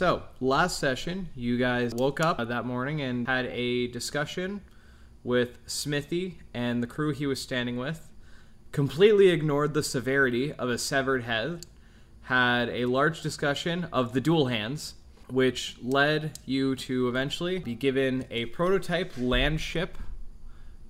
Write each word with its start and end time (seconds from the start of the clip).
So, 0.00 0.22
last 0.40 0.78
session, 0.78 1.28
you 1.36 1.58
guys 1.58 1.94
woke 1.94 2.20
up 2.20 2.38
uh, 2.38 2.46
that 2.46 2.64
morning 2.64 3.02
and 3.02 3.28
had 3.28 3.44
a 3.48 3.86
discussion 3.88 4.62
with 5.22 5.58
Smithy 5.66 6.38
and 6.54 6.82
the 6.82 6.86
crew 6.86 7.12
he 7.12 7.26
was 7.26 7.38
standing 7.38 7.76
with. 7.76 8.08
Completely 8.72 9.28
ignored 9.28 9.74
the 9.74 9.82
severity 9.82 10.54
of 10.54 10.70
a 10.70 10.78
severed 10.78 11.24
head. 11.24 11.66
Had 12.22 12.70
a 12.70 12.86
large 12.86 13.20
discussion 13.20 13.88
of 13.92 14.14
the 14.14 14.22
dual 14.22 14.46
hands, 14.46 14.94
which 15.28 15.76
led 15.82 16.38
you 16.46 16.76
to 16.76 17.06
eventually 17.06 17.58
be 17.58 17.74
given 17.74 18.24
a 18.30 18.46
prototype 18.46 19.12
land 19.18 19.60
ship, 19.60 19.98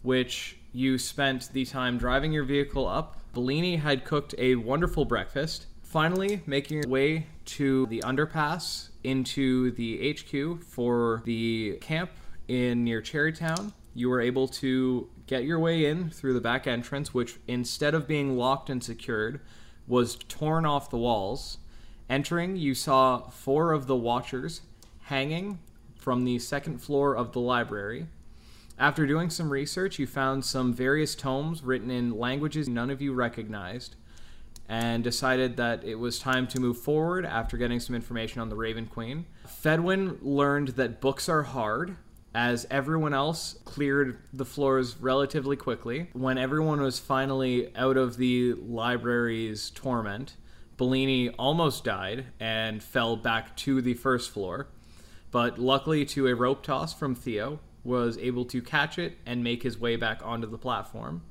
which 0.03 0.57
you 0.73 0.99
spent 0.99 1.53
the 1.53 1.65
time 1.65 1.99
driving 1.99 2.31
your 2.31 2.45
vehicle 2.45 2.87
up. 2.87 3.17
Bellini 3.33 3.75
had 3.75 4.05
cooked 4.05 4.37
a 4.39 4.55
wonderful 4.55 5.05
breakfast. 5.05 5.67
Finally, 5.91 6.41
making 6.47 6.77
your 6.77 6.89
way 6.89 7.27
to 7.45 7.85
the 7.87 7.99
underpass 8.07 8.91
into 9.03 9.73
the 9.73 10.13
HQ 10.13 10.63
for 10.63 11.21
the 11.25 11.77
camp 11.81 12.13
in 12.47 12.85
near 12.85 13.03
Cherrytown. 13.03 13.73
You 13.93 14.09
were 14.09 14.21
able 14.21 14.47
to 14.47 15.11
get 15.27 15.43
your 15.43 15.59
way 15.59 15.87
in 15.87 16.09
through 16.09 16.35
the 16.35 16.41
back 16.41 16.69
entrance, 16.69 17.13
which 17.13 17.41
instead 17.49 17.93
of 17.93 18.07
being 18.07 18.37
locked 18.37 18.71
and 18.71 18.85
secured, 18.85 19.41
was 19.89 20.15
torn 20.29 20.65
off 20.65 20.91
the 20.91 20.97
walls. 20.97 21.59
Entering, 22.09 22.55
you 22.55 22.73
saw 22.73 23.29
four 23.29 23.73
of 23.73 23.89
the 23.89 23.97
watchers 23.97 24.61
hanging 25.07 25.59
from 25.97 26.25
the 26.25 26.39
second 26.39 26.79
floor 26.79 27.17
of 27.17 27.33
the 27.33 27.41
library. 27.41 28.07
After 28.79 29.09
doing 29.09 29.29
some 29.29 29.51
research, 29.51 29.99
you 29.99 30.07
found 30.07 30.45
some 30.45 30.73
various 30.73 31.17
tomes 31.17 31.65
written 31.65 31.91
in 31.91 32.17
languages 32.17 32.69
none 32.69 32.91
of 32.91 33.03
you 33.03 33.13
recognized 33.13 33.97
and 34.71 35.03
decided 35.03 35.57
that 35.57 35.83
it 35.83 35.97
was 35.97 36.21
time 36.21 36.47
to 36.47 36.61
move 36.61 36.79
forward 36.79 37.27
after 37.27 37.57
getting 37.57 37.81
some 37.81 37.97
information 37.97 38.41
on 38.41 38.49
the 38.49 38.55
Raven 38.55 38.87
Queen. 38.87 39.27
Fedwin 39.45 40.17
learned 40.23 40.69
that 40.69 41.01
books 41.01 41.29
are 41.29 41.43
hard, 41.43 41.97
as 42.37 42.69
everyone 42.71 43.13
else 43.13 43.59
cleared 43.65 44.19
the 44.33 44.45
floors 44.45 44.97
relatively 45.01 45.57
quickly. 45.57 46.09
When 46.13 46.39
everyone 46.39 46.81
was 46.81 47.01
finally 47.01 47.75
out 47.75 47.97
of 47.97 48.17
the 48.17 48.53
library's 48.53 49.71
torment, 49.71 50.37
Bellini 50.77 51.31
almost 51.31 51.83
died 51.83 52.27
and 52.39 52.81
fell 52.81 53.17
back 53.17 53.57
to 53.57 53.83
the 53.83 53.95
first 53.95 54.31
floor. 54.31 54.69
But 55.33 55.59
luckily, 55.59 56.05
to 56.07 56.29
a 56.29 56.35
rope 56.37 56.63
toss 56.63 56.95
from 56.95 57.17
Theo, 57.17 57.59
was 57.83 58.19
able 58.19 58.45
to 58.45 58.63
catch 58.63 59.01
it 59.01 59.19
and 59.27 59.43
make 59.43 59.65
his 59.65 59.79
way 59.79 59.97
back 59.97 60.21
onto 60.25 60.49
the 60.49 60.59
platform. 60.59 61.23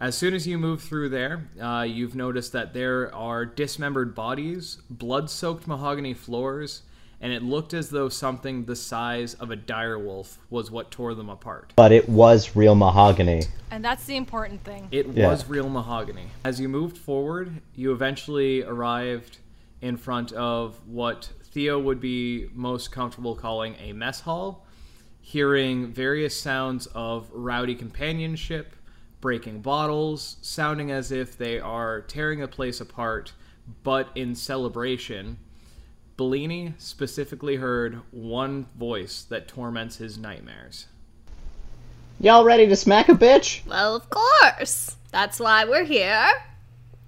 As 0.00 0.16
soon 0.16 0.32
as 0.32 0.46
you 0.46 0.56
move 0.56 0.80
through 0.80 1.10
there, 1.10 1.46
uh, 1.60 1.82
you've 1.82 2.14
noticed 2.14 2.52
that 2.52 2.72
there 2.72 3.14
are 3.14 3.44
dismembered 3.44 4.14
bodies, 4.14 4.78
blood 4.88 5.28
soaked 5.28 5.66
mahogany 5.66 6.14
floors, 6.14 6.84
and 7.20 7.34
it 7.34 7.42
looked 7.42 7.74
as 7.74 7.90
though 7.90 8.08
something 8.08 8.64
the 8.64 8.74
size 8.74 9.34
of 9.34 9.50
a 9.50 9.56
dire 9.56 9.98
wolf 9.98 10.38
was 10.48 10.70
what 10.70 10.90
tore 10.90 11.14
them 11.14 11.28
apart. 11.28 11.74
But 11.76 11.92
it 11.92 12.08
was 12.08 12.56
real 12.56 12.74
mahogany. 12.74 13.42
And 13.70 13.84
that's 13.84 14.06
the 14.06 14.16
important 14.16 14.64
thing. 14.64 14.88
It 14.90 15.06
Yeah. 15.08 15.28
was 15.28 15.46
real 15.46 15.68
mahogany. 15.68 16.28
As 16.44 16.58
you 16.58 16.70
moved 16.70 16.96
forward, 16.96 17.60
you 17.74 17.92
eventually 17.92 18.62
arrived 18.62 19.36
in 19.82 19.98
front 19.98 20.32
of 20.32 20.76
what 20.86 21.28
Theo 21.52 21.78
would 21.78 22.00
be 22.00 22.48
most 22.54 22.90
comfortable 22.90 23.34
calling 23.34 23.74
a 23.78 23.92
mess 23.92 24.20
hall, 24.20 24.66
hearing 25.20 25.92
various 25.92 26.40
sounds 26.40 26.86
of 26.94 27.28
rowdy 27.34 27.74
companionship, 27.74 28.74
breaking 29.20 29.60
bottles, 29.60 30.36
sounding 30.42 30.90
as 30.90 31.12
if 31.12 31.36
they 31.36 31.58
are 31.60 32.00
tearing 32.02 32.42
a 32.42 32.48
place 32.48 32.80
apart, 32.80 33.32
but 33.82 34.08
in 34.14 34.34
celebration. 34.34 35.38
Bellini 36.16 36.74
specifically 36.78 37.56
heard 37.56 38.00
one 38.10 38.66
voice 38.78 39.22
that 39.30 39.48
torments 39.48 39.96
his 39.96 40.18
nightmares. 40.18 40.86
Y'all 42.18 42.44
ready 42.44 42.66
to 42.66 42.76
smack 42.76 43.08
a 43.08 43.12
bitch? 43.14 43.64
Well, 43.66 43.96
of 43.96 44.10
course. 44.10 44.96
That's 45.10 45.40
why 45.40 45.64
we're 45.64 45.84
here. 45.84 46.28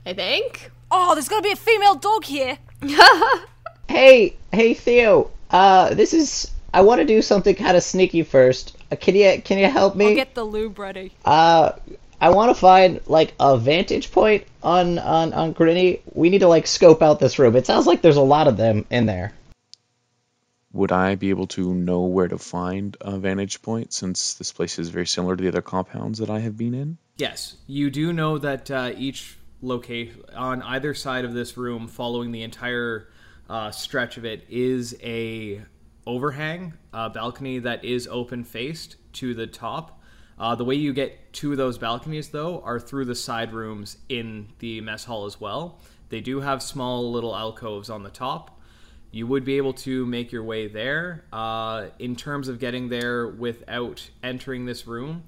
I 0.06 0.12
think. 0.14 0.70
Oh, 0.90 1.14
there's 1.14 1.28
gonna 1.28 1.42
be 1.42 1.52
a 1.52 1.56
female 1.56 1.94
dog 1.94 2.24
here. 2.24 2.58
Hey, 3.88 4.36
hey 4.52 4.72
Theo. 4.74 5.30
Uh, 5.50 5.92
this 5.92 6.14
is. 6.14 6.50
I 6.72 6.80
want 6.80 7.00
to 7.00 7.04
do 7.04 7.20
something 7.20 7.54
kind 7.54 7.76
of 7.76 7.82
sneaky 7.82 8.22
first. 8.22 8.74
Uh, 8.90 8.96
can 8.96 9.14
you 9.14 9.42
can 9.44 9.58
you 9.58 9.66
help 9.66 9.92
I'll 9.92 9.98
me? 9.98 10.14
get 10.14 10.34
the 10.34 10.44
lube 10.44 10.78
ready. 10.78 11.12
Uh, 11.26 11.72
I 12.22 12.30
want 12.30 12.54
to 12.54 12.54
find 12.54 13.00
like 13.08 13.34
a 13.40 13.58
vantage 13.58 14.12
point 14.12 14.44
on 14.62 15.00
on 15.00 15.32
on 15.32 15.54
Grinny. 15.54 16.02
We 16.14 16.30
need 16.30 16.38
to 16.38 16.46
like 16.46 16.68
scope 16.68 17.02
out 17.02 17.18
this 17.18 17.36
room. 17.36 17.56
It 17.56 17.66
sounds 17.66 17.88
like 17.88 18.00
there's 18.00 18.16
a 18.16 18.20
lot 18.22 18.46
of 18.46 18.56
them 18.56 18.86
in 18.90 19.06
there. 19.06 19.32
Would 20.72 20.92
I 20.92 21.16
be 21.16 21.30
able 21.30 21.48
to 21.48 21.74
know 21.74 22.02
where 22.02 22.28
to 22.28 22.38
find 22.38 22.96
a 23.00 23.18
vantage 23.18 23.60
point 23.60 23.92
since 23.92 24.34
this 24.34 24.52
place 24.52 24.78
is 24.78 24.88
very 24.88 25.04
similar 25.04 25.34
to 25.34 25.42
the 25.42 25.48
other 25.48 25.62
compounds 25.62 26.20
that 26.20 26.30
I 26.30 26.38
have 26.38 26.56
been 26.56 26.74
in? 26.74 26.96
Yes, 27.16 27.56
you 27.66 27.90
do 27.90 28.12
know 28.12 28.38
that 28.38 28.70
uh, 28.70 28.92
each 28.96 29.36
location 29.60 30.22
on 30.36 30.62
either 30.62 30.94
side 30.94 31.24
of 31.24 31.34
this 31.34 31.56
room, 31.56 31.88
following 31.88 32.30
the 32.30 32.44
entire 32.44 33.08
uh, 33.50 33.72
stretch 33.72 34.16
of 34.16 34.24
it, 34.24 34.46
is 34.48 34.96
a 35.02 35.60
overhang, 36.06 36.74
a 36.92 37.10
balcony 37.10 37.58
that 37.58 37.84
is 37.84 38.06
open 38.06 38.44
faced 38.44 38.94
to 39.14 39.34
the 39.34 39.48
top. 39.48 39.98
Uh, 40.42 40.56
the 40.56 40.64
way 40.64 40.74
you 40.74 40.92
get 40.92 41.32
to 41.32 41.54
those 41.54 41.78
balconies, 41.78 42.30
though, 42.30 42.60
are 42.62 42.80
through 42.80 43.04
the 43.04 43.14
side 43.14 43.52
rooms 43.52 43.98
in 44.08 44.48
the 44.58 44.80
mess 44.80 45.04
hall 45.04 45.24
as 45.24 45.40
well. 45.40 45.78
They 46.08 46.20
do 46.20 46.40
have 46.40 46.60
small 46.60 47.12
little 47.12 47.36
alcoves 47.36 47.88
on 47.88 48.02
the 48.02 48.10
top. 48.10 48.60
You 49.12 49.28
would 49.28 49.44
be 49.44 49.56
able 49.56 49.72
to 49.74 50.04
make 50.04 50.32
your 50.32 50.42
way 50.42 50.66
there. 50.66 51.26
Uh, 51.32 51.90
in 52.00 52.16
terms 52.16 52.48
of 52.48 52.58
getting 52.58 52.88
there 52.88 53.28
without 53.28 54.10
entering 54.24 54.66
this 54.66 54.84
room, 54.84 55.22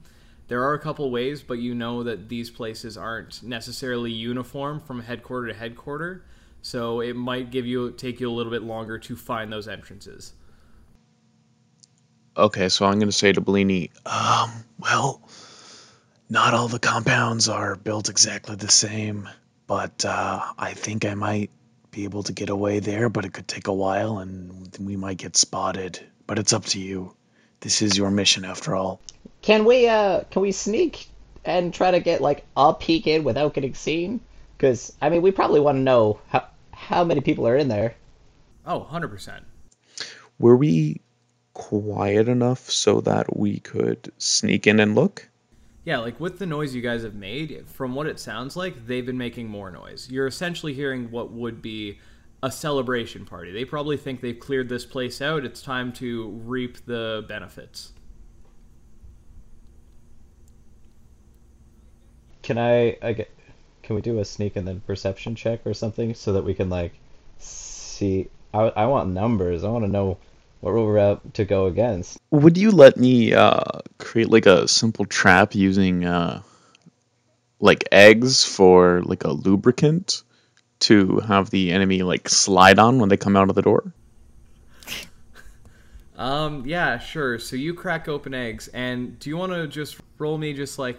there 0.48 0.64
are 0.64 0.74
a 0.74 0.80
couple 0.80 1.08
ways, 1.12 1.44
but 1.44 1.60
you 1.60 1.76
know 1.76 2.02
that 2.02 2.28
these 2.28 2.50
places 2.50 2.96
aren't 2.96 3.40
necessarily 3.40 4.10
uniform 4.10 4.80
from 4.80 5.00
headquarter 5.00 5.46
to 5.46 5.54
headquarter, 5.54 6.24
so 6.60 6.98
it 6.98 7.14
might 7.14 7.52
give 7.52 7.66
you 7.66 7.92
take 7.92 8.18
you 8.18 8.28
a 8.28 8.34
little 8.34 8.50
bit 8.50 8.64
longer 8.64 8.98
to 8.98 9.14
find 9.14 9.52
those 9.52 9.68
entrances. 9.68 10.32
Okay, 12.36 12.68
so 12.68 12.84
I'm 12.84 12.94
going 12.94 13.08
to 13.08 13.12
say 13.12 13.32
to 13.32 13.40
Bellini, 13.40 13.90
um, 14.04 14.50
well, 14.80 15.22
not 16.28 16.52
all 16.52 16.66
the 16.66 16.80
compounds 16.80 17.48
are 17.48 17.76
built 17.76 18.08
exactly 18.08 18.56
the 18.56 18.70
same, 18.70 19.28
but 19.68 20.04
uh, 20.04 20.42
I 20.58 20.72
think 20.72 21.04
I 21.04 21.14
might 21.14 21.50
be 21.92 22.04
able 22.04 22.24
to 22.24 22.32
get 22.32 22.50
away 22.50 22.80
there, 22.80 23.08
but 23.08 23.24
it 23.24 23.32
could 23.32 23.46
take 23.46 23.68
a 23.68 23.72
while 23.72 24.18
and 24.18 24.76
we 24.80 24.96
might 24.96 25.18
get 25.18 25.36
spotted. 25.36 26.00
But 26.26 26.40
it's 26.40 26.52
up 26.52 26.64
to 26.66 26.80
you. 26.80 27.14
This 27.60 27.82
is 27.82 27.96
your 27.96 28.10
mission 28.10 28.44
after 28.44 28.74
all. 28.74 29.00
Can 29.40 29.64
we 29.64 29.86
uh 29.88 30.22
can 30.30 30.42
we 30.42 30.52
sneak 30.52 31.06
and 31.44 31.72
try 31.72 31.90
to 31.92 32.00
get 32.00 32.20
like 32.20 32.44
a 32.56 32.74
peek 32.74 33.06
in 33.06 33.22
without 33.22 33.54
getting 33.54 33.74
seen? 33.74 34.20
Because 34.56 34.92
I 35.00 35.08
mean, 35.08 35.22
we 35.22 35.30
probably 35.30 35.60
want 35.60 35.76
to 35.76 35.82
know 35.82 36.18
how 36.28 36.48
how 36.72 37.04
many 37.04 37.20
people 37.20 37.46
are 37.46 37.56
in 37.56 37.68
there. 37.68 37.94
Oh, 38.66 38.86
100%. 38.90 39.40
Were 40.38 40.56
we 40.56 41.00
quiet 41.54 42.28
enough 42.28 42.70
so 42.70 43.00
that 43.00 43.36
we 43.36 43.60
could 43.60 44.12
sneak 44.18 44.66
in 44.66 44.80
and 44.80 44.94
look? 44.94 45.28
Yeah, 45.84 45.98
like 45.98 46.18
with 46.18 46.38
the 46.38 46.46
noise 46.46 46.74
you 46.74 46.82
guys 46.82 47.02
have 47.02 47.14
made, 47.14 47.66
from 47.68 47.94
what 47.94 48.06
it 48.06 48.18
sounds 48.18 48.56
like, 48.56 48.86
they've 48.86 49.04
been 49.04 49.18
making 49.18 49.48
more 49.48 49.70
noise. 49.70 50.08
You're 50.10 50.26
essentially 50.26 50.72
hearing 50.72 51.10
what 51.10 51.30
would 51.32 51.60
be 51.60 51.98
a 52.42 52.50
celebration 52.50 53.24
party. 53.24 53.52
They 53.52 53.64
probably 53.64 53.96
think 53.96 54.20
they've 54.20 54.38
cleared 54.38 54.68
this 54.68 54.84
place 54.84 55.22
out. 55.22 55.44
It's 55.44 55.62
time 55.62 55.92
to 55.94 56.28
reap 56.44 56.84
the 56.86 57.24
benefits. 57.28 57.92
Can 62.42 62.58
I, 62.58 62.98
I 63.02 63.14
get, 63.14 63.30
can 63.82 63.96
we 63.96 64.02
do 64.02 64.18
a 64.18 64.24
sneak 64.24 64.56
and 64.56 64.68
then 64.68 64.80
perception 64.80 65.34
check 65.34 65.60
or 65.66 65.72
something 65.72 66.14
so 66.14 66.32
that 66.34 66.44
we 66.44 66.52
can 66.52 66.68
like 66.68 66.92
see? 67.38 68.28
I, 68.52 68.64
I 68.76 68.86
want 68.86 69.10
numbers. 69.10 69.64
I 69.64 69.68
want 69.68 69.84
to 69.84 69.90
know 69.90 70.18
what 70.72 70.84
we're 70.84 70.98
out 70.98 71.34
to 71.34 71.44
go 71.44 71.66
against. 71.66 72.18
Would 72.30 72.56
you 72.56 72.70
let 72.70 72.96
me 72.96 73.34
uh, 73.34 73.80
create 73.98 74.30
like 74.30 74.46
a 74.46 74.66
simple 74.66 75.04
trap 75.04 75.54
using 75.54 76.04
uh, 76.04 76.42
like 77.60 77.84
eggs 77.92 78.44
for 78.44 79.02
like 79.04 79.24
a 79.24 79.32
lubricant 79.32 80.22
to 80.80 81.18
have 81.20 81.50
the 81.50 81.72
enemy 81.72 82.02
like 82.02 82.28
slide 82.28 82.78
on 82.78 82.98
when 82.98 83.08
they 83.08 83.16
come 83.16 83.36
out 83.36 83.48
of 83.48 83.54
the 83.54 83.62
door? 83.62 83.92
Um, 86.16 86.64
yeah, 86.64 86.98
sure. 86.98 87.38
So 87.38 87.56
you 87.56 87.74
crack 87.74 88.08
open 88.08 88.34
eggs, 88.34 88.68
and 88.68 89.18
do 89.18 89.30
you 89.30 89.36
want 89.36 89.52
to 89.52 89.66
just 89.66 89.98
roll 90.18 90.38
me 90.38 90.52
just 90.52 90.78
like 90.78 90.98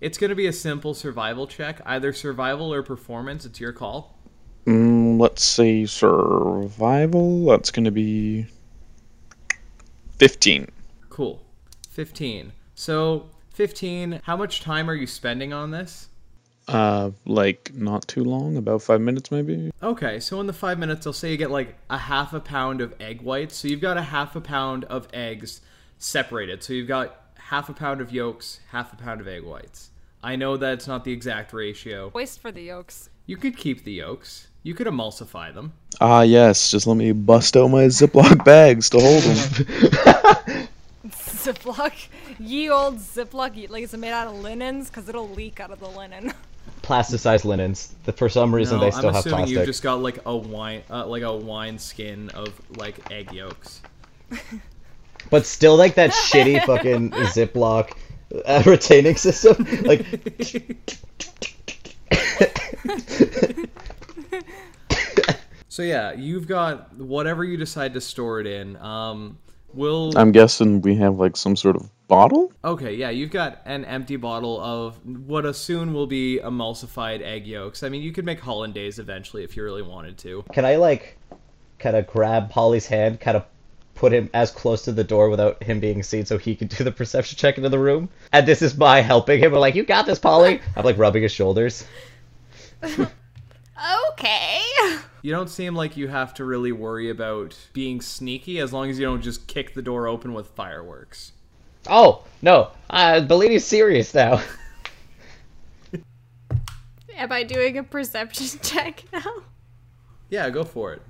it's 0.00 0.18
going 0.18 0.30
to 0.30 0.36
be 0.36 0.46
a 0.46 0.52
simple 0.52 0.92
survival 0.92 1.46
check, 1.46 1.80
either 1.86 2.12
survival 2.12 2.72
or 2.72 2.82
performance. 2.82 3.46
It's 3.46 3.60
your 3.60 3.72
call. 3.72 4.16
Mm, 4.66 5.20
let's 5.20 5.44
say 5.44 5.86
survival. 5.86 7.46
That's 7.46 7.70
gonna 7.70 7.92
be 7.92 8.46
fifteen. 10.18 10.68
Cool. 11.08 11.42
15. 11.96 12.52
So, 12.74 13.30
15, 13.54 14.20
how 14.24 14.36
much 14.36 14.60
time 14.60 14.90
are 14.90 14.94
you 14.94 15.06
spending 15.06 15.54
on 15.54 15.70
this? 15.70 16.10
Uh, 16.68 17.12
like 17.24 17.72
not 17.74 18.06
too 18.06 18.22
long, 18.22 18.58
about 18.58 18.82
five 18.82 19.00
minutes 19.00 19.30
maybe. 19.30 19.70
Okay, 19.82 20.20
so 20.20 20.38
in 20.40 20.46
the 20.46 20.52
five 20.52 20.78
minutes, 20.78 21.06
I'll 21.06 21.14
say 21.14 21.30
you 21.30 21.38
get 21.38 21.50
like 21.50 21.76
a 21.88 21.96
half 21.96 22.34
a 22.34 22.40
pound 22.40 22.82
of 22.82 22.92
egg 23.00 23.22
whites. 23.22 23.56
So 23.56 23.66
you've 23.68 23.80
got 23.80 23.96
a 23.96 24.02
half 24.02 24.36
a 24.36 24.42
pound 24.42 24.84
of 24.84 25.08
eggs 25.14 25.62
separated. 25.96 26.62
So 26.62 26.74
you've 26.74 26.88
got 26.88 27.18
half 27.36 27.70
a 27.70 27.72
pound 27.72 28.02
of 28.02 28.12
yolks, 28.12 28.60
half 28.72 28.92
a 28.92 28.96
pound 28.96 29.22
of 29.22 29.28
egg 29.28 29.42
whites. 29.42 29.90
I 30.22 30.36
know 30.36 30.58
that 30.58 30.74
it's 30.74 30.86
not 30.86 31.04
the 31.04 31.12
exact 31.12 31.54
ratio. 31.54 32.10
Waste 32.12 32.40
for 32.40 32.52
the 32.52 32.62
yolks. 32.64 33.08
You 33.24 33.38
could 33.38 33.56
keep 33.56 33.84
the 33.84 33.92
yolks. 33.92 34.48
You 34.66 34.74
could 34.74 34.88
emulsify 34.88 35.54
them. 35.54 35.74
Ah, 36.00 36.22
yes. 36.22 36.72
Just 36.72 36.88
let 36.88 36.96
me 36.96 37.12
bust 37.12 37.56
out 37.56 37.68
my 37.68 37.84
Ziploc 37.84 38.44
bags 38.44 38.90
to 38.90 38.98
hold 38.98 39.22
them. 39.22 40.68
Ziploc. 41.08 42.08
Ye 42.40 42.68
old 42.68 42.96
Ziploc. 42.98 43.54
ye- 43.54 43.68
Like, 43.68 43.84
is 43.84 43.94
it 43.94 43.98
made 43.98 44.10
out 44.10 44.26
of 44.26 44.34
linens? 44.40 44.88
Because 44.90 45.08
it'll 45.08 45.28
leak 45.28 45.60
out 45.60 45.70
of 45.70 45.78
the 45.78 45.86
linen. 45.86 46.32
Plasticized 46.82 47.44
linens. 47.44 47.94
For 48.16 48.28
some 48.28 48.52
reason, 48.52 48.78
No, 48.78 48.84
they 48.86 48.90
still 48.90 49.10
I'm 49.10 49.14
have 49.14 49.24
assuming 49.24 49.46
you've 49.46 49.66
just 49.66 49.84
got 49.84 50.02
like 50.02 50.18
a 50.26 50.36
wine, 50.36 50.82
uh, 50.90 51.06
like 51.06 51.22
a 51.22 51.32
wine 51.32 51.78
skin 51.78 52.30
of 52.30 52.48
like 52.76 53.08
egg 53.12 53.32
yolks. 53.32 53.80
But 55.30 55.46
still, 55.46 55.76
like 55.76 55.94
that 55.94 56.10
shitty 56.10 56.64
fucking 56.66 57.10
Ziploc 57.10 57.92
uh, 58.44 58.62
retaining 58.66 59.14
system. 59.16 59.64
Like, 59.82 60.06
So 65.76 65.82
yeah, 65.82 66.14
you've 66.14 66.46
got 66.46 66.96
whatever 66.96 67.44
you 67.44 67.58
decide 67.58 67.92
to 67.94 68.00
store 68.00 68.40
it 68.40 68.46
in. 68.46 68.78
Um, 68.78 69.36
will 69.74 70.16
I'm 70.16 70.32
guessing 70.32 70.80
we 70.80 70.94
have 70.94 71.16
like 71.18 71.36
some 71.36 71.54
sort 71.54 71.76
of 71.76 71.90
bottle. 72.08 72.50
Okay, 72.64 72.94
yeah, 72.94 73.10
you've 73.10 73.30
got 73.30 73.60
an 73.66 73.84
empty 73.84 74.16
bottle 74.16 74.58
of 74.58 75.04
what 75.04 75.44
a 75.44 75.52
soon 75.52 75.92
will 75.92 76.06
be 76.06 76.40
emulsified 76.42 77.20
egg 77.20 77.46
yolks. 77.46 77.82
I 77.82 77.90
mean, 77.90 78.00
you 78.00 78.10
could 78.12 78.24
make 78.24 78.40
hollandaise 78.40 78.98
eventually 78.98 79.44
if 79.44 79.54
you 79.54 79.64
really 79.64 79.82
wanted 79.82 80.16
to. 80.18 80.44
can 80.50 80.64
I 80.64 80.76
like 80.76 81.18
kind 81.78 81.94
of 81.94 82.06
grab 82.06 82.48
Polly's 82.48 82.86
hand, 82.86 83.20
kind 83.20 83.36
of 83.36 83.44
put 83.94 84.14
him 84.14 84.30
as 84.32 84.50
close 84.50 84.82
to 84.84 84.92
the 84.92 85.04
door 85.04 85.28
without 85.28 85.62
him 85.62 85.78
being 85.78 86.02
seen, 86.02 86.24
so 86.24 86.38
he 86.38 86.56
can 86.56 86.68
do 86.68 86.84
the 86.84 86.92
perception 86.92 87.36
check 87.36 87.58
into 87.58 87.68
the 87.68 87.78
room? 87.78 88.08
And 88.32 88.48
this 88.48 88.62
is 88.62 88.72
by 88.72 89.02
helping 89.02 89.40
him. 89.40 89.52
I'm 89.52 89.60
like, 89.60 89.74
you 89.74 89.84
got 89.84 90.06
this, 90.06 90.18
Polly. 90.18 90.62
I'm 90.74 90.86
like 90.86 90.96
rubbing 90.96 91.22
his 91.22 91.32
shoulders. 91.32 91.84
Okay. 94.12 94.60
You 95.22 95.32
don't 95.32 95.50
seem 95.50 95.74
like 95.74 95.96
you 95.96 96.06
have 96.06 96.34
to 96.34 96.44
really 96.44 96.70
worry 96.70 97.10
about 97.10 97.56
being 97.72 98.00
sneaky 98.00 98.60
as 98.60 98.72
long 98.72 98.90
as 98.90 98.96
you 98.96 99.04
don't 99.04 99.22
just 99.22 99.48
kick 99.48 99.74
the 99.74 99.82
door 99.82 100.06
open 100.06 100.34
with 100.34 100.46
fireworks. 100.50 101.32
Oh 101.88 102.22
no, 102.42 102.70
uh, 102.90 103.22
Bellini's 103.22 103.64
serious 103.64 104.14
now. 104.14 104.40
Am 107.16 107.32
I 107.32 107.42
doing 107.42 107.76
a 107.76 107.82
perception 107.82 108.60
check 108.62 109.02
now? 109.12 109.42
Yeah, 110.30 110.48
go 110.50 110.62
for 110.62 110.92
it. 110.92 111.02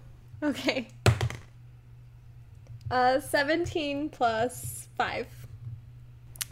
Okay. 0.42 0.88
Uh, 2.90 3.20
17 3.20 4.08
plus 4.08 4.88
5. 4.96 5.26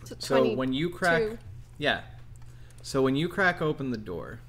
So, 0.05 0.17
So 0.19 0.55
when 0.55 0.75
you 0.75 0.91
crack, 0.91 1.23
yeah. 1.79 2.03
So 2.83 3.01
when 3.01 3.17
you 3.17 3.29
crack 3.29 3.63
open 3.63 3.91
the 3.91 3.97
door, 3.97 4.41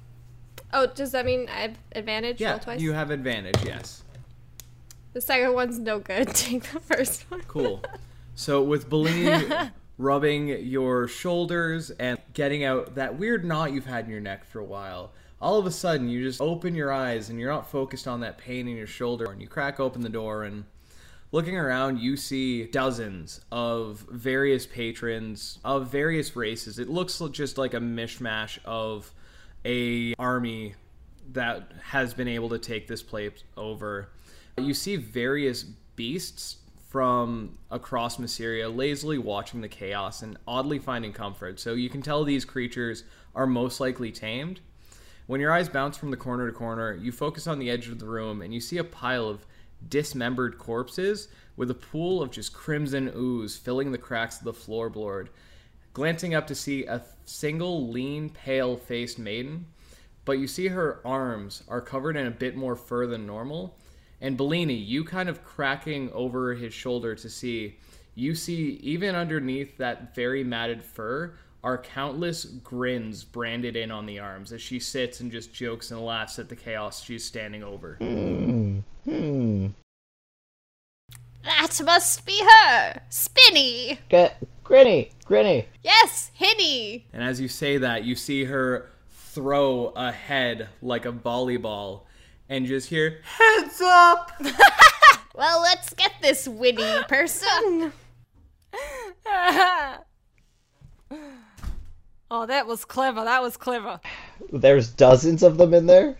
Oh, 0.72 0.86
does 0.86 1.12
that 1.12 1.24
mean 1.24 1.48
I 1.48 1.60
have 1.60 1.78
advantage? 1.92 2.40
yeah, 2.40 2.58
twice? 2.58 2.80
you 2.80 2.92
have 2.92 3.10
advantage. 3.10 3.56
Yes. 3.64 4.02
The 5.12 5.20
second 5.20 5.54
one's 5.54 5.78
no 5.78 5.98
good. 5.98 6.28
Take 6.34 6.64
the 6.64 6.80
first 6.80 7.30
one. 7.30 7.40
Cool. 7.48 7.82
So 8.34 8.62
with 8.62 8.90
Bellini 8.90 9.48
rubbing 9.98 10.48
your 10.48 11.08
shoulders 11.08 11.90
and 11.90 12.18
getting 12.34 12.64
out 12.64 12.96
that 12.96 13.18
weird 13.18 13.44
knot 13.44 13.72
you've 13.72 13.86
had 13.86 14.04
in 14.04 14.10
your 14.10 14.20
neck 14.20 14.44
for 14.44 14.58
a 14.58 14.64
while, 14.64 15.12
all 15.40 15.58
of 15.58 15.66
a 15.66 15.70
sudden 15.70 16.08
you 16.08 16.22
just 16.22 16.40
open 16.40 16.74
your 16.74 16.92
eyes 16.92 17.30
and 17.30 17.40
you're 17.40 17.50
not 17.50 17.70
focused 17.70 18.06
on 18.06 18.20
that 18.20 18.36
pain 18.36 18.68
in 18.68 18.76
your 18.76 18.86
shoulder 18.86 19.30
and 19.30 19.40
you 19.40 19.48
crack 19.48 19.80
open 19.80 20.02
the 20.02 20.08
door 20.08 20.44
and 20.44 20.64
looking 21.32 21.56
around 21.56 21.98
you 21.98 22.16
see 22.16 22.64
dozens 22.66 23.40
of 23.50 24.06
various 24.10 24.66
patrons 24.66 25.58
of 25.64 25.88
various 25.88 26.36
races. 26.36 26.78
It 26.78 26.88
looks 26.88 27.22
just 27.32 27.58
like 27.58 27.74
a 27.74 27.80
mishmash 27.80 28.58
of 28.64 29.12
a 29.66 30.14
army 30.18 30.74
that 31.32 31.72
has 31.82 32.14
been 32.14 32.28
able 32.28 32.48
to 32.50 32.58
take 32.58 32.86
this 32.86 33.02
place 33.02 33.44
over. 33.56 34.08
You 34.56 34.72
see 34.72 34.96
various 34.96 35.64
beasts 35.96 36.58
from 36.88 37.58
across 37.70 38.18
Mysteria 38.18 38.68
lazily 38.68 39.18
watching 39.18 39.60
the 39.60 39.68
chaos 39.68 40.22
and 40.22 40.38
oddly 40.46 40.78
finding 40.78 41.12
comfort. 41.12 41.58
So 41.58 41.74
you 41.74 41.90
can 41.90 42.00
tell 42.00 42.24
these 42.24 42.44
creatures 42.44 43.02
are 43.34 43.46
most 43.46 43.80
likely 43.80 44.12
tamed. 44.12 44.60
When 45.26 45.40
your 45.40 45.52
eyes 45.52 45.68
bounce 45.68 45.98
from 45.98 46.12
the 46.12 46.16
corner 46.16 46.46
to 46.46 46.52
corner, 46.52 46.94
you 46.94 47.10
focus 47.10 47.48
on 47.48 47.58
the 47.58 47.68
edge 47.68 47.88
of 47.88 47.98
the 47.98 48.06
room 48.06 48.40
and 48.40 48.54
you 48.54 48.60
see 48.60 48.78
a 48.78 48.84
pile 48.84 49.28
of 49.28 49.44
dismembered 49.88 50.58
corpses 50.58 51.28
with 51.56 51.70
a 51.70 51.74
pool 51.74 52.22
of 52.22 52.30
just 52.30 52.52
crimson 52.52 53.12
ooze 53.16 53.56
filling 53.56 53.90
the 53.90 53.98
cracks 53.98 54.38
of 54.38 54.44
the 54.44 54.52
floorboard. 54.52 55.28
Glancing 55.96 56.34
up 56.34 56.46
to 56.48 56.54
see 56.54 56.84
a 56.84 57.00
single 57.24 57.88
lean, 57.88 58.28
pale 58.28 58.76
faced 58.76 59.18
maiden, 59.18 59.64
but 60.26 60.32
you 60.32 60.46
see 60.46 60.68
her 60.68 61.00
arms 61.06 61.62
are 61.68 61.80
covered 61.80 62.18
in 62.18 62.26
a 62.26 62.30
bit 62.30 62.54
more 62.54 62.76
fur 62.76 63.06
than 63.06 63.26
normal. 63.26 63.78
And 64.20 64.36
Bellini, 64.36 64.74
you 64.74 65.04
kind 65.04 65.26
of 65.26 65.42
cracking 65.42 66.12
over 66.12 66.52
his 66.52 66.74
shoulder 66.74 67.14
to 67.14 67.30
see, 67.30 67.78
you 68.14 68.34
see 68.34 68.78
even 68.82 69.14
underneath 69.14 69.78
that 69.78 70.14
very 70.14 70.44
matted 70.44 70.82
fur 70.82 71.32
are 71.64 71.78
countless 71.78 72.44
grins 72.44 73.24
branded 73.24 73.74
in 73.74 73.90
on 73.90 74.04
the 74.04 74.18
arms 74.18 74.52
as 74.52 74.60
she 74.60 74.78
sits 74.78 75.20
and 75.20 75.32
just 75.32 75.54
jokes 75.54 75.92
and 75.92 76.04
laughs 76.04 76.38
at 76.38 76.50
the 76.50 76.56
chaos 76.56 77.02
she's 77.02 77.24
standing 77.24 77.64
over. 77.64 77.94
Hmm. 77.94 79.68
That 81.42 81.80
must 81.82 82.26
be 82.26 82.42
her! 82.44 83.00
Spinny! 83.08 84.00
Get 84.10 84.36
Grinny, 84.66 85.10
Grinny. 85.24 85.66
Yes, 85.82 86.30
Hinny! 86.34 87.06
And 87.12 87.22
as 87.22 87.40
you 87.40 87.48
say 87.48 87.78
that, 87.78 88.04
you 88.04 88.16
see 88.16 88.44
her 88.44 88.90
throw 89.10 89.92
a 89.94 90.10
head 90.10 90.68
like 90.82 91.06
a 91.06 91.12
volleyball 91.12 92.02
and 92.48 92.66
just 92.66 92.88
hear, 92.88 93.20
Heads 93.22 93.80
up! 93.80 94.32
Well, 95.36 95.60
let's 95.60 95.92
get 95.92 96.12
this 96.22 96.48
witty 96.48 97.02
person. 97.08 97.92
oh, 102.30 102.46
that 102.46 102.66
was 102.66 102.86
clever. 102.86 103.22
That 103.22 103.42
was 103.42 103.58
clever. 103.58 104.00
There's 104.50 104.88
dozens 104.88 105.42
of 105.42 105.58
them 105.58 105.74
in 105.74 105.84
there. 105.84 106.16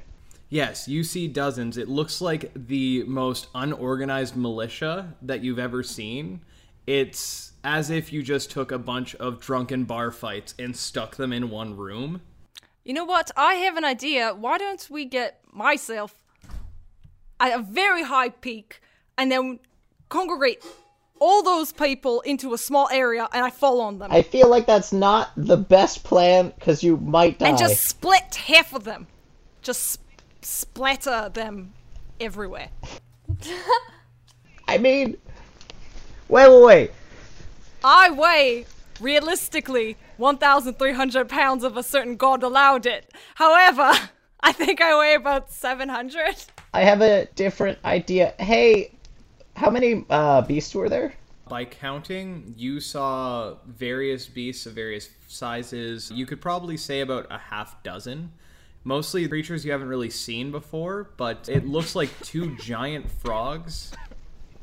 Yes, 0.51 0.87
you 0.87 1.03
see 1.03 1.29
dozens. 1.29 1.79
It 1.79 1.89
looks 1.89 2.21
like 2.21 2.53
the 2.55 3.05
most 3.05 3.47
unorganized 3.55 4.37
militia 4.37 5.15
that 5.23 5.43
you've 5.43 5.59
ever 5.59 5.83
seen. 5.83 6.43
It's 6.87 7.53
as 7.67 7.91
if 7.91 8.13
you 8.13 8.23
just 8.23 8.49
took 8.49 8.71
a 8.71 8.79
bunch 8.79 9.17
of 9.17 9.41
drunken 9.41 9.85
bar 9.85 10.13
fights 10.13 10.55
and 10.57 10.75
stuck 10.77 11.17
them 11.17 11.33
in 11.33 11.51
one 11.51 11.77
room. 11.77 12.23
You 12.85 12.95
know 12.95 13.05
what? 13.05 13.33
I 13.37 13.55
have 13.55 13.77
an 13.77 13.85
idea. 13.85 14.33
Why 14.33 14.57
don't 14.57 14.89
we 14.89 15.05
get 15.05 15.41
myself 15.53 16.15
at 17.41 17.59
a 17.59 17.61
very 17.61 18.05
high 18.05 18.29
peak 18.29 18.81
and 19.19 19.33
then 19.33 19.59
congregate 20.09 20.65
all 21.19 21.43
those 21.43 21.73
people 21.73 22.21
into 22.21 22.55
a 22.55 22.59
small 22.59 22.89
area 22.93 23.29
and 23.33 23.45
I 23.45 23.51
fall 23.51 23.81
on 23.81 23.99
them. 23.99 24.13
I 24.13 24.23
feel 24.23 24.49
like 24.49 24.67
that's 24.67 24.93
not 24.93 25.33
the 25.37 25.57
best 25.57 26.05
plan 26.05 26.53
because 26.57 26.85
you 26.85 26.99
might 26.99 27.41
die. 27.41 27.49
and 27.49 27.59
just 27.59 27.85
split 27.85 28.37
half 28.37 28.75
of 28.75 28.85
them. 28.85 29.09
Just 29.63 29.99
sp- 29.99 30.23
splatter 30.43 31.31
them 31.35 31.73
everywhere. 32.21 32.69
I 34.69 34.79
mean, 34.79 35.17
wait, 36.29 36.49
wait, 36.49 36.65
wait. 36.65 36.91
I 37.89 38.11
weigh, 38.11 38.67
realistically, 39.01 39.97
1,300 40.17 41.29
pounds 41.29 41.63
if 41.63 41.77
a 41.77 41.85
certain 41.85 42.17
god 42.17 42.43
allowed 42.43 42.85
it. 42.85 43.13
However, 43.37 43.93
I 44.41 44.51
think 44.51 44.81
I 44.81 44.99
weigh 44.99 45.15
about 45.15 45.53
700. 45.53 46.35
I 46.75 46.81
have 46.83 47.01
a 47.01 47.27
different 47.37 47.79
idea. 47.85 48.35
Hey, 48.41 48.99
how 49.55 49.71
many 49.71 50.05
uh, 50.11 50.43
beasts 50.43 50.75
were 50.75 50.89
there? 50.89 51.15
By 51.49 51.65
counting, 51.65 52.55
you 52.57 52.81
saw 52.81 53.55
various 53.69 54.27
beasts 54.27 54.67
of 54.67 54.73
various 54.73 55.09
sizes. 55.29 56.11
You 56.11 56.27
could 56.27 56.41
probably 56.41 56.77
say 56.77 57.03
about 57.03 57.29
a 57.31 57.39
half 57.39 57.85
dozen. 57.85 58.33
Mostly 58.83 59.29
creatures 59.29 59.65
you 59.65 59.71
haven't 59.71 59.89
really 59.89 60.11
seen 60.11 60.51
before, 60.51 61.11
but 61.17 61.49
it 61.49 61.65
looks 61.65 61.95
like 61.95 62.11
two 62.23 62.57
giant 62.61 63.09
frogs, 63.09 63.93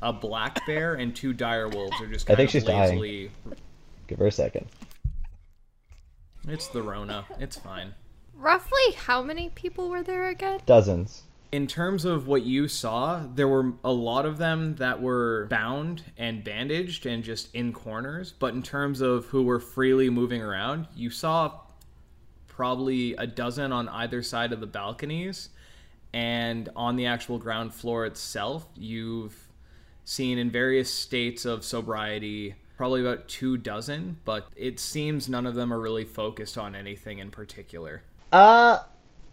a 0.04 0.14
black 0.14 0.66
bear, 0.68 0.96
and 0.96 1.16
two 1.16 1.34
dire 1.34 1.68
wolves 1.68 2.00
are 2.02 2.08
just 2.08 2.30
I 2.30 2.36
think 2.36 2.50
of 2.50 2.52
she's 2.52 2.64
dying. 2.64 3.32
Give 4.08 4.20
her 4.20 4.28
a 4.28 4.32
second. 4.32 4.68
It's 6.48 6.68
the 6.68 6.82
Rona. 6.82 7.26
It's 7.40 7.58
fine. 7.58 7.94
Roughly 8.36 8.92
how 8.98 9.24
many 9.24 9.50
people 9.50 9.90
were 9.90 10.04
there 10.04 10.28
again? 10.28 10.60
Dozens. 10.66 11.24
In 11.54 11.68
terms 11.68 12.04
of 12.04 12.28
what 12.28 12.42
you 12.42 12.68
saw, 12.68 13.26
there 13.34 13.48
were 13.48 13.74
a 13.84 13.92
lot 13.92 14.26
of 14.26 14.38
them 14.38 14.76
that 14.76 15.02
were 15.02 15.48
bound 15.50 16.04
and 16.18 16.44
bandaged 16.44 17.06
and 17.06 17.24
just 17.24 17.54
in 17.56 17.72
corners. 17.72 18.34
But 18.38 18.56
in 18.56 18.64
terms 18.64 19.02
of 19.02 19.26
who 19.28 19.44
were 19.44 19.60
freely 19.60 20.10
moving 20.10 20.42
around, 20.42 20.88
you 20.96 21.10
saw 21.10 21.60
probably 22.48 23.14
a 23.16 23.28
dozen 23.28 23.72
on 23.72 23.88
either 23.88 24.22
side 24.24 24.52
of 24.52 24.60
the 24.60 24.68
balconies. 24.68 25.50
And 26.12 26.70
on 26.76 26.96
the 26.96 27.06
actual 27.06 27.38
ground 27.38 27.74
floor 27.74 28.06
itself, 28.06 28.68
you've 28.76 29.43
seen 30.06 30.38
in 30.38 30.50
various 30.50 30.90
states 30.90 31.46
of 31.46 31.64
sobriety 31.64 32.56
probably 32.78 33.02
about 33.02 33.28
two 33.28 33.58
dozen, 33.58 34.18
but 34.26 34.48
it 34.56 34.80
seems 34.80 35.30
none 35.30 35.46
of 35.46 35.56
them 35.56 35.72
are 35.72 35.80
really 35.80 36.04
focused 36.04 36.58
on 36.58 36.76
anything 36.76 37.20
in 37.20 37.32
particular. 37.32 38.02
Uh, 38.32 38.80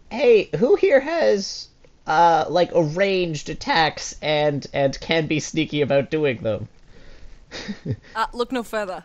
hey, 0.09 0.49
who 0.57 0.75
here 0.75 0.99
has 0.99 1.67
uh 2.07 2.45
like 2.49 2.71
arranged 2.73 3.49
attacks 3.49 4.15
and 4.23 4.65
and 4.73 4.99
can 5.01 5.27
be 5.27 5.39
sneaky 5.39 5.81
about 5.81 6.09
doing 6.09 6.37
them? 6.37 6.67
Uh, 8.15 8.25
look 8.33 8.51
no 8.51 8.63
further. 8.63 9.03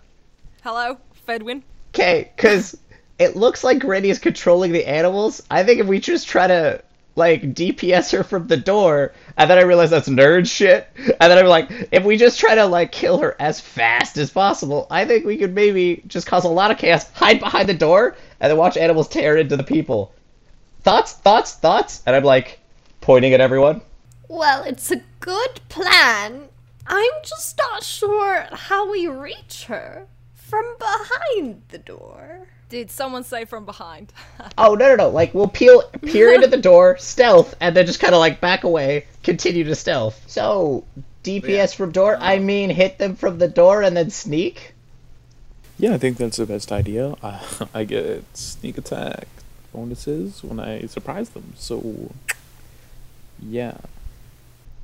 Hello, 0.62 0.98
Fedwin. 1.26 1.62
Okay, 1.92 2.30
because 2.36 2.78
it 3.18 3.34
looks 3.34 3.64
like 3.64 3.78
Grinny 3.78 4.06
is 4.06 4.18
controlling 4.18 4.72
the 4.72 4.86
animals. 4.86 5.42
I 5.50 5.64
think 5.64 5.80
if 5.80 5.86
we 5.86 5.98
just 5.98 6.28
try 6.28 6.46
to 6.46 6.82
like 7.16 7.54
DPS 7.54 8.12
her 8.12 8.22
from 8.22 8.46
the 8.46 8.56
door, 8.56 9.12
and 9.36 9.50
then 9.50 9.58
I 9.58 9.62
realize 9.62 9.90
that's 9.90 10.08
nerd 10.08 10.48
shit, 10.48 10.88
and 10.96 11.16
then 11.18 11.38
I'm 11.38 11.46
like, 11.46 11.70
if 11.92 12.04
we 12.04 12.16
just 12.16 12.40
try 12.40 12.54
to 12.54 12.66
like 12.66 12.92
kill 12.92 13.18
her 13.18 13.36
as 13.38 13.60
fast 13.60 14.16
as 14.16 14.30
possible, 14.30 14.86
I 14.90 15.04
think 15.04 15.24
we 15.24 15.36
could 15.36 15.54
maybe 15.54 16.02
just 16.06 16.26
cause 16.26 16.44
a 16.44 16.48
lot 16.48 16.70
of 16.70 16.78
chaos, 16.78 17.10
hide 17.12 17.40
behind 17.40 17.68
the 17.68 17.74
door, 17.74 18.16
and 18.40 18.50
then 18.50 18.56
watch 18.56 18.76
animals 18.76 19.08
tear 19.08 19.36
into 19.36 19.56
the 19.56 19.64
people. 19.64 20.14
Thoughts, 20.82 21.12
thoughts, 21.12 21.54
thoughts, 21.54 22.02
and 22.06 22.16
I'm 22.16 22.24
like 22.24 22.60
pointing 23.00 23.34
at 23.34 23.40
everyone. 23.40 23.82
Well, 24.28 24.64
it's 24.64 24.90
a 24.90 25.02
good 25.20 25.60
plan. 25.68 26.48
I'm 26.86 27.12
just 27.22 27.58
not 27.58 27.82
sure 27.82 28.46
how 28.52 28.90
we 28.90 29.06
reach 29.06 29.64
her 29.64 30.06
from 30.32 30.76
behind 30.78 31.62
the 31.68 31.78
door. 31.78 32.46
Did 32.68 32.90
someone 32.90 33.22
say 33.24 33.44
from 33.44 33.64
behind? 33.64 34.12
Oh 34.58 34.74
no 34.74 34.88
no 34.88 34.96
no! 34.96 35.08
Like 35.10 35.34
we'll 35.34 35.48
peel 35.48 35.82
peer 36.02 36.32
into 36.32 36.46
the 36.46 36.56
door, 36.56 36.96
stealth, 37.00 37.54
and 37.60 37.76
then 37.76 37.86
just 37.86 38.00
kind 38.00 38.14
of 38.14 38.20
like 38.20 38.40
back 38.40 38.64
away, 38.64 39.04
continue 39.22 39.64
to 39.64 39.74
stealth. 39.74 40.22
So 40.26 40.84
DPS 41.26 41.48
Yeah. 41.48 41.66
from 41.66 41.92
door. 41.92 42.16
I 42.16 42.36
uh-huh. 42.36 42.44
mean, 42.44 42.70
hit 42.70 42.98
them 42.98 43.16
from 43.16 43.38
the 43.38 43.48
door 43.48 43.82
and 43.82 43.96
then 43.96 44.10
sneak. 44.10 44.72
Yeah, 45.78 45.92
I 45.92 45.98
think 45.98 46.16
that's 46.16 46.38
the 46.38 46.46
best 46.46 46.72
idea. 46.72 47.14
I, 47.22 47.42
I 47.74 47.84
get 47.84 48.24
sneak 48.34 48.78
attack 48.78 49.26
bonuses 49.72 50.42
when 50.42 50.58
I 50.58 50.86
surprise 50.86 51.30
them. 51.30 51.52
So, 51.56 52.12
yeah. 53.42 53.76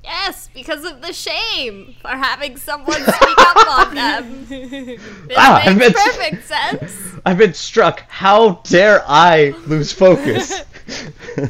Yes, 0.05 0.49
because 0.53 0.85
of 0.85 1.01
the 1.01 1.13
shame 1.13 1.95
for 2.03 2.09
having 2.09 2.57
someone 2.57 3.01
speak 3.01 3.39
up 3.39 3.79
on 3.89 3.95
them. 3.95 4.47
This 4.49 5.01
Ah, 5.37 5.63
makes 5.67 5.79
meant- 5.79 5.95
perfect 5.95 6.49
sense. 6.49 6.93
I've 7.25 7.39
been 7.39 7.55
struck. 7.55 8.03
How 8.09 8.55
dare 8.65 9.05
I 9.07 9.55
lose 9.67 9.93
focus? 9.93 10.63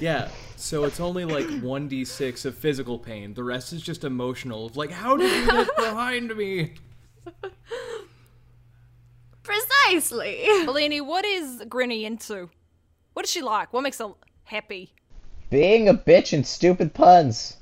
Yeah. 0.01 0.29
So 0.57 0.85
it's 0.85 1.01
only 1.01 1.25
like 1.25 1.47
1d6 1.47 2.45
of 2.45 2.55
physical 2.57 2.99
pain. 2.99 3.35
The 3.35 3.43
rest 3.43 3.73
is 3.73 3.83
just 3.83 4.05
emotional. 4.05 4.71
Like, 4.75 4.91
how 4.93 5.17
did 5.17 5.31
you 5.35 5.51
get 5.51 5.75
behind 5.77 6.37
me? 6.37 6.75
Precisely. 9.43 10.45
Bellini, 10.65 11.01
what 11.01 11.25
is 11.25 11.63
Grinny 11.67 12.05
into? 12.05 12.51
What 13.15 13.25
is 13.25 13.31
she 13.31 13.43
like? 13.43 13.73
What 13.73 13.83
makes 13.83 13.99
her 13.99 14.11
happy? 14.45 14.93
Being 15.51 15.89
a 15.89 15.95
bitch 15.95 16.33
and 16.33 16.47
stupid 16.47 16.95
puns. 16.95 17.57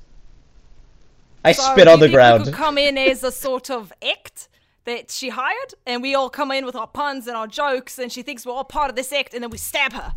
I 1.43 1.53
So, 1.53 1.63
spit 1.71 1.87
on 1.87 1.99
the 1.99 2.09
ground. 2.09 2.45
could 2.45 2.53
come 2.53 2.77
in 2.77 2.97
as 2.97 3.23
a 3.23 3.31
sort 3.31 3.69
of 3.69 3.91
act 4.03 4.47
that 4.85 5.11
she 5.11 5.29
hired, 5.29 5.73
and 5.85 6.01
we 6.01 6.15
all 6.15 6.29
come 6.29 6.51
in 6.51 6.65
with 6.65 6.75
our 6.75 6.87
puns 6.87 7.27
and 7.27 7.35
our 7.35 7.47
jokes, 7.47 7.99
and 7.99 8.11
she 8.11 8.21
thinks 8.21 8.45
we're 8.45 8.53
all 8.53 8.63
part 8.63 8.89
of 8.89 8.95
this 8.95 9.11
act, 9.13 9.33
and 9.33 9.43
then 9.43 9.49
we 9.49 9.57
stab 9.57 9.93
her. 9.93 10.15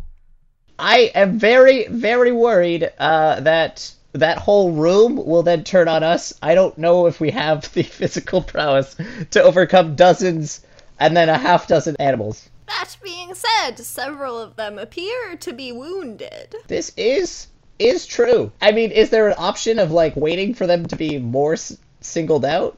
I 0.77 1.11
am 1.15 1.39
very, 1.39 1.87
very 1.87 2.31
worried 2.31 2.91
uh, 2.99 3.39
that 3.41 3.93
that 4.13 4.37
whole 4.37 4.71
room 4.71 5.17
will 5.17 5.43
then 5.43 5.63
turn 5.63 5.87
on 5.87 6.01
us. 6.03 6.33
I 6.41 6.55
don't 6.55 6.77
know 6.77 7.05
if 7.05 7.19
we 7.19 7.31
have 7.31 7.71
the 7.73 7.83
physical 7.83 8.41
prowess 8.41 8.95
to 9.31 9.43
overcome 9.43 9.95
dozens 9.95 10.65
and 10.99 11.15
then 11.15 11.29
a 11.29 11.37
half 11.37 11.67
dozen 11.67 11.95
animals. 11.99 12.49
That 12.67 12.95
being 13.03 13.35
said, 13.35 13.77
several 13.77 14.39
of 14.39 14.55
them 14.55 14.79
appear 14.79 15.35
to 15.37 15.53
be 15.53 15.71
wounded. 15.71 16.55
This 16.67 16.91
is 16.97 17.47
is 17.79 18.05
true. 18.05 18.51
I 18.61 18.71
mean, 18.71 18.91
is 18.91 19.09
there 19.09 19.27
an 19.27 19.35
option 19.37 19.79
of 19.79 19.91
like 19.91 20.15
waiting 20.15 20.53
for 20.53 20.65
them 20.67 20.85
to 20.87 20.95
be 20.95 21.19
more 21.19 21.53
s- 21.53 21.77
singled 22.01 22.45
out? 22.45 22.77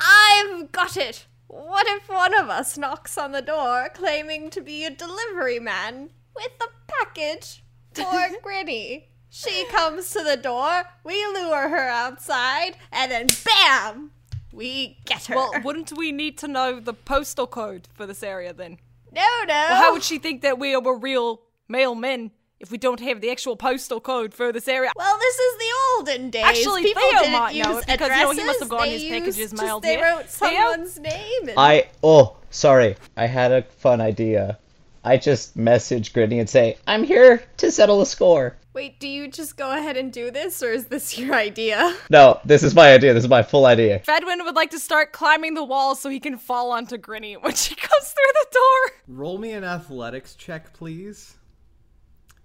I've 0.00 0.70
got 0.72 0.96
it. 0.96 1.26
What 1.48 1.86
if 1.88 2.08
one 2.08 2.34
of 2.34 2.48
us 2.50 2.76
knocks 2.78 3.16
on 3.18 3.32
the 3.32 3.42
door 3.42 3.90
claiming 3.94 4.50
to 4.50 4.60
be 4.60 4.84
a 4.84 4.90
delivery 4.90 5.58
man 5.58 6.10
with 6.36 6.52
a 6.60 6.68
package 6.86 7.62
for 7.94 8.04
Grinny? 8.44 9.04
She 9.30 9.66
comes 9.66 10.10
to 10.12 10.22
the 10.24 10.36
door, 10.36 10.84
we 11.04 11.24
lure 11.26 11.68
her 11.68 11.88
outside, 11.88 12.76
and 12.90 13.10
then 13.10 13.26
BAM! 13.44 14.12
We 14.52 14.98
get 15.04 15.26
her. 15.26 15.34
Well, 15.36 15.52
wouldn't 15.62 15.92
we 15.96 16.12
need 16.12 16.38
to 16.38 16.48
know 16.48 16.80
the 16.80 16.94
postal 16.94 17.46
code 17.46 17.88
for 17.94 18.06
this 18.06 18.22
area 18.22 18.52
then? 18.52 18.78
no, 19.12 19.26
no. 19.46 19.66
How 19.68 19.92
would 19.92 20.02
she 20.02 20.18
think 20.18 20.42
that 20.42 20.58
we 20.58 20.74
are 20.74 20.96
real 20.98 21.42
male 21.68 21.94
men 21.94 22.30
if 22.60 22.70
we 22.70 22.78
don't 22.78 23.00
have 23.00 23.20
the 23.20 23.30
actual 23.30 23.56
postal 23.56 24.00
code 24.00 24.34
for 24.34 24.52
this 24.52 24.68
area? 24.68 24.90
Well, 24.96 25.18
this 25.18 25.38
is 25.38 25.58
the 25.58 25.66
olden 25.98 26.30
days. 26.30 26.44
Actually, 26.44 26.82
People 26.82 27.02
Theo 27.02 27.18
didn't 27.20 27.32
might 27.32 27.54
use 27.54 27.66
know 27.66 27.78
it 27.78 27.86
because, 27.86 28.08
you 28.08 28.16
know, 28.24 28.30
he 28.30 28.44
must 28.44 28.60
have 28.60 28.68
addresses. 28.68 28.68
gotten 28.68 28.86
They 28.88 28.92
his 28.94 29.02
used 29.04 29.12
packages 29.14 29.50
just- 29.52 29.62
mailed 29.62 29.82
They 29.82 29.96
here. 29.96 30.04
wrote 30.04 30.26
Theo? 30.26 30.48
someone's 30.48 30.98
name. 30.98 31.48
And 31.48 31.54
I 31.56 31.88
oh, 32.02 32.36
sorry. 32.50 32.96
I 33.16 33.26
had 33.26 33.52
a 33.52 33.62
fun 33.62 34.00
idea. 34.00 34.58
I 35.04 35.16
just 35.16 35.56
message 35.56 36.12
Grinny 36.12 36.40
and 36.40 36.50
say, 36.50 36.76
"I'm 36.86 37.04
here 37.04 37.42
to 37.58 37.70
settle 37.70 38.02
a 38.02 38.06
score." 38.06 38.56
Wait, 38.74 39.00
do 39.00 39.08
you 39.08 39.28
just 39.28 39.56
go 39.56 39.70
ahead 39.70 39.96
and 39.96 40.12
do 40.12 40.30
this, 40.30 40.62
or 40.62 40.70
is 40.70 40.86
this 40.86 41.16
your 41.18 41.34
idea? 41.34 41.94
No, 42.10 42.38
this 42.44 42.62
is 42.62 42.74
my 42.74 42.92
idea. 42.92 43.14
This 43.14 43.24
is 43.24 43.30
my 43.30 43.42
full 43.42 43.64
idea. 43.66 44.00
Fedwin 44.00 44.44
would 44.44 44.54
like 44.54 44.70
to 44.70 44.78
start 44.78 45.12
climbing 45.12 45.54
the 45.54 45.64
wall 45.64 45.94
so 45.94 46.10
he 46.10 46.20
can 46.20 46.36
fall 46.36 46.70
onto 46.72 46.96
Grinny 46.98 47.40
when 47.42 47.54
she 47.54 47.74
comes 47.74 48.08
through 48.08 48.32
the 48.34 48.46
door. 48.52 49.16
Roll 49.16 49.38
me 49.38 49.52
an 49.52 49.64
athletics 49.64 50.34
check, 50.34 50.72
please. 50.74 51.36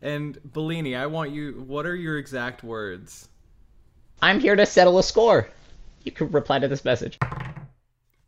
And 0.04 0.38
Bellini, 0.52 0.98
I 0.98 1.06
want 1.06 1.32
you. 1.32 1.64
What 1.66 1.86
are 1.86 1.96
your 1.96 2.18
exact 2.18 2.62
words? 2.62 3.30
I'm 4.22 4.42
here 4.42 4.58
to 4.58 4.66
settle 4.66 5.00
a 5.00 5.04
score. 5.04 5.48
You 6.04 6.12
can 6.12 6.30
reply 6.30 6.60
to 6.60 6.68
this 6.68 6.84
message. 6.84 7.18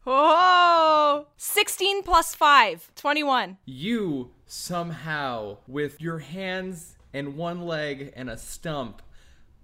Oh! 0.07 1.27
16 1.35 2.03
plus 2.03 2.33
5, 2.33 2.91
21. 2.95 3.57
You 3.65 4.31
somehow, 4.45 5.57
with 5.67 5.99
your 5.99 6.19
hands 6.19 6.95
and 7.13 7.35
one 7.35 7.65
leg 7.65 8.13
and 8.15 8.29
a 8.29 8.37
stump, 8.37 9.01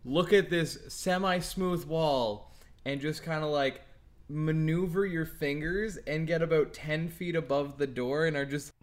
look 0.03 0.33
at 0.33 0.49
this 0.49 0.79
semi 0.89 1.39
smooth 1.39 1.85
wall 1.85 2.51
and 2.83 2.99
just 2.99 3.23
kind 3.23 3.41
of 3.41 3.51
like 3.51 3.83
maneuver 4.27 5.05
your 5.05 5.25
fingers 5.25 5.95
and 6.07 6.27
get 6.27 6.41
about 6.41 6.73
10 6.73 7.07
feet 7.07 7.37
above 7.37 7.77
the 7.77 7.87
door 7.87 8.25
and 8.25 8.35
are 8.35 8.45
just. 8.45 8.73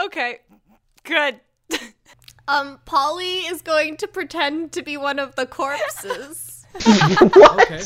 Okay, 0.00 0.38
good. 1.02 1.40
Um, 2.50 2.80
Polly 2.84 3.38
is 3.46 3.62
going 3.62 3.96
to 3.98 4.08
pretend 4.08 4.72
to 4.72 4.82
be 4.82 4.96
one 4.96 5.18
of 5.18 5.36
the 5.36 5.46
corpses. 5.46 6.46
Okay. 6.86 7.82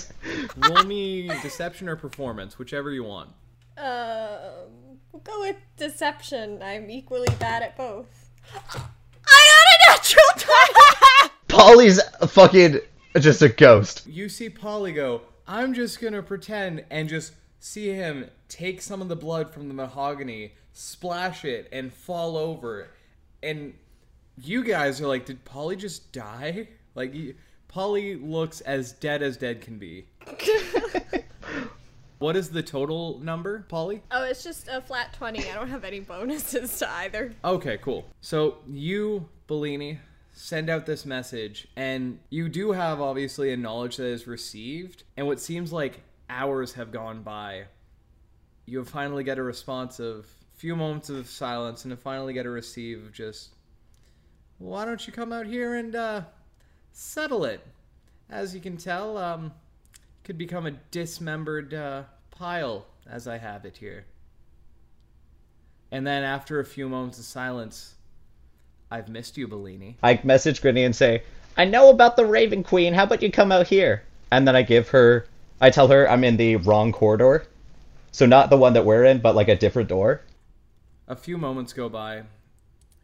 Roll 0.59 0.85
me 0.85 1.29
deception 1.43 1.89
or 1.89 1.97
performance, 1.97 2.59
whichever 2.59 2.93
you 2.93 3.03
want. 3.05 3.31
um, 3.79 4.99
we'll 5.11 5.23
go 5.23 5.41
with 5.41 5.57
deception. 5.79 6.63
I'm 6.63 6.91
equally 6.91 7.35
bad 7.41 7.63
at 7.63 7.77
both. 7.79 8.31
I 8.55 8.79
got 8.79 8.85
a 9.27 9.91
natural 9.91 10.23
20! 10.37 11.31
Polly's 11.49 12.01
fucking 12.29 12.81
just 13.19 13.41
a 13.41 13.49
ghost. 13.49 14.07
You 14.07 14.29
see 14.29 14.51
Polly 14.51 14.93
go, 14.93 15.23
I'm 15.49 15.73
just 15.73 16.01
gonna 16.01 16.23
pretend 16.23 16.85
and 16.91 17.09
just 17.09 17.33
see 17.61 17.89
him 17.89 18.29
take 18.49 18.83
some 18.83 19.01
of 19.01 19.09
the 19.09 19.17
blood 19.17 19.51
from 19.51 19.69
the 19.69 19.75
mahogany, 19.75 20.53
splash 20.75 21.45
it, 21.47 21.69
and 21.73 21.93
fall 21.93 22.37
over. 22.37 22.89
And 23.43 23.75
you 24.37 24.65
guys 24.65 25.01
are 25.01 25.07
like, 25.07 25.27
did 25.27 25.45
Polly 25.45 25.77
just 25.77 26.13
die? 26.13 26.69
Like, 26.95 27.15
you- 27.15 27.35
Polly 27.69 28.17
looks 28.17 28.61
as 28.63 28.93
dead 28.93 29.23
as 29.23 29.37
dead 29.37 29.61
can 29.61 29.79
be. 29.79 30.07
what 32.19 32.37
is 32.37 32.51
the 32.51 32.63
total 32.63 33.19
number, 33.19 33.67
Polly? 33.69 34.03
oh, 34.11 34.23
it's 34.25 34.45
just 34.45 34.69
a 34.69 34.81
flat 34.81 35.13
20. 35.15 35.51
I 35.51 35.55
don't 35.55 35.69
have 35.69 35.85
any 35.85 36.01
bonuses 36.01 36.79
to 36.79 36.91
either. 36.91 37.35
Okay, 37.45 37.79
cool. 37.79 38.07
So 38.21 38.59
you, 38.67 39.29
Bellini, 39.47 39.99
send 40.33 40.71
out 40.71 40.87
this 40.87 41.05
message, 41.05 41.67
and 41.77 42.19
you 42.31 42.49
do 42.49 42.73
have 42.73 43.01
obviously 43.01 43.53
a 43.53 43.57
knowledge 43.57 43.97
that 43.97 44.07
is 44.07 44.27
received, 44.27 45.03
and 45.17 45.27
what 45.27 45.41
seems 45.41 45.73
like 45.73 46.03
hours 46.31 46.75
have 46.75 46.93
gone 46.93 47.23
by. 47.23 47.65
You 48.67 48.79
have 48.79 48.89
finally 48.89 49.25
get 49.25 49.39
a 49.39 49.43
response 49.43 49.99
of 50.01 50.27
a 50.55 50.59
few 50.59 50.75
moments 50.77 51.11
of 51.11 51.29
silence, 51.29 51.85
and 51.85 51.91
to 51.91 51.97
finally 51.97 52.33
get 52.33 52.47
a 52.47 52.51
receive 52.51 53.05
of 53.05 53.13
just, 53.13 53.51
why 54.59 54.85
don't 54.85 55.07
you 55.07 55.13
come 55.13 55.33
out 55.33 55.47
here 55.47 55.75
and 55.75 55.95
uh, 55.95 56.23
settle 56.93 57.45
it? 57.45 57.61
As 58.31 58.55
you 58.55 58.61
can 58.61 58.77
tell, 58.77 59.19
um, 59.19 59.53
could 60.25 60.39
become 60.39 60.67
a 60.67 60.73
dismembered 60.91 61.75
uh, 61.75 62.05
pile 62.31 62.87
as 63.07 63.29
I 63.29 63.39
have 63.39 63.65
it 63.65 63.77
here. 63.77 64.07
And 65.91 66.07
then 66.07 66.25
after 66.25 66.59
a 66.59 66.65
few 66.65 66.89
moments 66.89 67.19
of 67.19 67.25
silence, 67.25 67.95
I've 68.91 69.09
missed 69.09 69.37
you, 69.37 69.47
Bellini. 69.47 69.97
I 70.03 70.21
message 70.25 70.61
Grinny 70.61 70.85
and 70.85 70.97
say, 70.97 71.23
I 71.57 71.65
know 71.65 71.91
about 71.91 72.17
the 72.17 72.27
Raven 72.27 72.65
Queen. 72.65 72.95
How 72.95 73.05
about 73.05 73.23
you 73.23 73.31
come 73.31 73.53
out 73.53 73.69
here? 73.69 74.03
And 74.31 74.49
then 74.49 74.57
I 74.57 74.63
give 74.63 74.89
her, 74.89 75.27
I 75.61 75.71
tell 75.71 75.89
her 75.89 76.09
I'm 76.09 76.25
in 76.25 76.37
the 76.37 76.57
wrong 76.57 76.91
corridor. 76.91 77.47
So 78.11 78.27
not 78.27 78.51
the 78.51 78.57
one 78.57 78.73
that 78.73 78.85
we're 78.85 79.05
in, 79.05 79.21
but 79.21 79.35
like 79.35 79.49
a 79.49 79.57
different 79.57 79.89
door. 79.89 80.23
A 81.07 81.17
few 81.17 81.37
moments 81.37 81.73
go 81.73 81.89
by, 81.89 82.23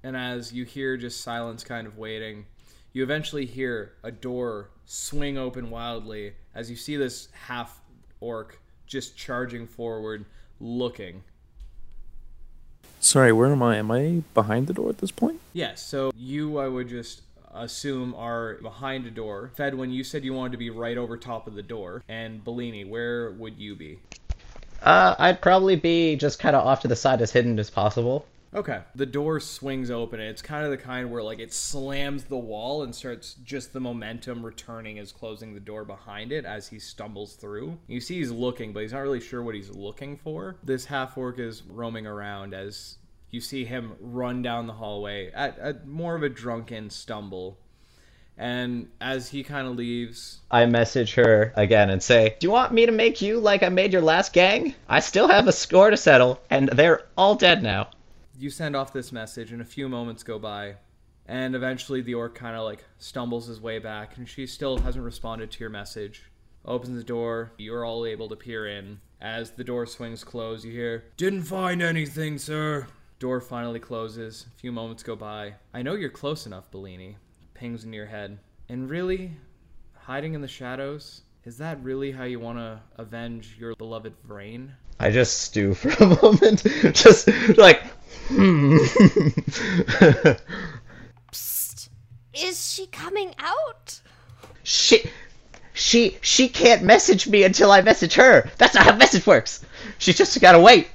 and 0.02 0.16
as 0.16 0.52
you 0.52 0.64
hear 0.64 0.96
just 0.96 1.20
silence 1.20 1.64
kind 1.64 1.86
of 1.86 1.98
waiting, 1.98 2.46
you 2.92 3.02
eventually 3.02 3.46
hear 3.46 3.92
a 4.02 4.10
door 4.10 4.70
swing 4.86 5.38
open 5.38 5.70
wildly 5.70 6.32
as 6.54 6.70
you 6.70 6.76
see 6.76 6.96
this 6.96 7.28
half 7.32 7.80
orc 8.20 8.58
just 8.86 9.16
charging 9.16 9.66
forward, 9.66 10.24
looking. 10.58 11.22
Sorry, 12.98 13.32
where 13.32 13.50
am 13.50 13.62
I? 13.62 13.76
Am 13.76 13.90
I 13.90 14.22
behind 14.34 14.66
the 14.66 14.74
door 14.74 14.90
at 14.90 14.98
this 14.98 15.10
point? 15.10 15.40
Yes, 15.52 15.82
so 15.82 16.12
you, 16.16 16.58
I 16.58 16.68
would 16.68 16.88
just 16.88 17.22
assume, 17.54 18.14
are 18.14 18.54
behind 18.62 19.06
a 19.06 19.10
door. 19.10 19.52
Fedwin 19.56 19.92
you 19.92 20.04
said 20.04 20.24
you 20.24 20.32
wanted 20.32 20.52
to 20.52 20.58
be 20.58 20.70
right 20.70 20.98
over 20.98 21.16
top 21.16 21.46
of 21.46 21.54
the 21.54 21.62
door. 21.62 22.02
And 22.08 22.44
Bellini, 22.44 22.84
where 22.84 23.30
would 23.32 23.58
you 23.58 23.74
be? 23.74 24.00
Uh, 24.82 25.14
I'd 25.18 25.40
probably 25.40 25.76
be 25.76 26.16
just 26.16 26.38
kind 26.38 26.56
of 26.56 26.66
off 26.66 26.80
to 26.80 26.88
the 26.88 26.96
side 26.96 27.22
as 27.22 27.30
hidden 27.30 27.58
as 27.58 27.70
possible. 27.70 28.26
Okay. 28.52 28.80
The 28.96 29.06
door 29.06 29.38
swings 29.38 29.90
open. 29.90 30.18
and 30.18 30.28
It's 30.28 30.42
kind 30.42 30.64
of 30.64 30.70
the 30.70 30.76
kind 30.76 31.10
where 31.10 31.22
like 31.22 31.38
it 31.38 31.52
slams 31.52 32.24
the 32.24 32.36
wall 32.36 32.82
and 32.82 32.94
starts 32.94 33.34
just 33.44 33.72
the 33.72 33.80
momentum 33.80 34.44
returning 34.44 34.98
as 34.98 35.12
closing 35.12 35.54
the 35.54 35.60
door 35.60 35.84
behind 35.84 36.32
it 36.32 36.44
as 36.44 36.68
he 36.68 36.78
stumbles 36.78 37.34
through. 37.34 37.78
You 37.86 38.00
see 38.00 38.18
he's 38.18 38.32
looking, 38.32 38.72
but 38.72 38.80
he's 38.80 38.92
not 38.92 39.00
really 39.00 39.20
sure 39.20 39.42
what 39.42 39.54
he's 39.54 39.70
looking 39.70 40.16
for. 40.16 40.56
This 40.64 40.84
half 40.86 41.16
orc 41.16 41.38
is 41.38 41.62
roaming 41.62 42.06
around 42.06 42.54
as 42.54 42.96
you 43.30 43.40
see 43.40 43.64
him 43.64 43.92
run 44.00 44.42
down 44.42 44.66
the 44.66 44.72
hallway 44.72 45.30
at, 45.32 45.56
at 45.60 45.86
more 45.86 46.16
of 46.16 46.24
a 46.24 46.28
drunken 46.28 46.90
stumble. 46.90 47.56
And 48.36 48.88
as 49.00 49.28
he 49.28 49.44
kind 49.44 49.68
of 49.68 49.76
leaves, 49.76 50.40
I 50.50 50.64
message 50.66 51.14
her 51.14 51.52
again 51.56 51.90
and 51.90 52.02
say, 52.02 52.36
Do 52.40 52.46
you 52.46 52.50
want 52.50 52.72
me 52.72 52.86
to 52.86 52.92
make 52.92 53.20
you 53.20 53.38
like 53.38 53.62
I 53.62 53.68
made 53.68 53.92
your 53.92 54.02
last 54.02 54.32
gang? 54.32 54.74
I 54.88 55.00
still 55.00 55.28
have 55.28 55.46
a 55.46 55.52
score 55.52 55.90
to 55.90 55.96
settle, 55.96 56.40
and 56.48 56.68
they're 56.70 57.02
all 57.18 57.34
dead 57.34 57.62
now. 57.62 57.90
You 58.40 58.50
send 58.50 58.74
off 58.74 58.92
this 58.92 59.12
message, 59.12 59.52
and 59.52 59.60
a 59.60 59.66
few 59.66 59.88
moments 59.88 60.22
go 60.22 60.38
by, 60.38 60.76
and 61.26 61.54
eventually 61.54 62.00
the 62.00 62.14
orc 62.14 62.34
kind 62.34 62.56
of 62.56 62.64
like 62.64 62.84
stumbles 62.98 63.46
his 63.46 63.60
way 63.60 63.78
back, 63.78 64.16
and 64.16 64.28
she 64.28 64.46
still 64.46 64.78
hasn't 64.78 65.04
responded 65.04 65.50
to 65.50 65.60
your 65.60 65.70
message. 65.70 66.30
Opens 66.64 66.96
the 66.96 67.04
door, 67.04 67.52
you're 67.58 67.84
all 67.84 68.04
able 68.06 68.28
to 68.28 68.36
peer 68.36 68.66
in. 68.66 69.00
As 69.20 69.50
the 69.50 69.64
door 69.64 69.86
swings 69.86 70.24
closed, 70.24 70.64
you 70.64 70.72
hear, 70.72 71.04
Didn't 71.16 71.42
find 71.42 71.82
anything, 71.82 72.38
sir. 72.38 72.86
Door 73.18 73.42
finally 73.42 73.80
closes. 73.80 74.46
A 74.46 74.58
few 74.58 74.72
moments 74.72 75.02
go 75.02 75.14
by. 75.14 75.54
I 75.74 75.82
know 75.82 75.94
you're 75.94 76.08
close 76.08 76.46
enough, 76.46 76.70
Bellini. 76.70 77.16
Pings 77.52 77.84
in 77.84 77.92
your 77.92 78.06
head. 78.06 78.38
And 78.70 78.88
really, 78.88 79.32
hiding 79.94 80.32
in 80.34 80.40
the 80.40 80.48
shadows, 80.48 81.22
is 81.44 81.58
that 81.58 81.82
really 81.82 82.12
how 82.12 82.24
you 82.24 82.40
want 82.40 82.58
to 82.58 82.80
avenge 82.96 83.56
your 83.58 83.74
beloved 83.76 84.14
Vrain? 84.24 84.72
I 84.98 85.10
just 85.10 85.42
stew 85.42 85.74
for 85.74 85.90
a 86.02 86.22
moment, 86.22 86.62
just 86.94 87.28
like, 87.56 87.82
hmm. 88.30 88.76
Is 92.32 92.72
she 92.72 92.86
coming 92.86 93.34
out? 93.38 94.00
she, 94.62 95.10
she, 95.72 96.16
she 96.20 96.48
can't 96.48 96.82
message 96.82 97.28
me 97.28 97.42
until 97.44 97.72
I 97.72 97.80
message 97.82 98.14
her. 98.14 98.48
That's 98.58 98.74
not 98.74 98.84
how 98.84 98.96
message 98.96 99.26
works. 99.26 99.64
She 99.98 100.12
just 100.12 100.40
gotta 100.40 100.60
wait. 100.60 100.88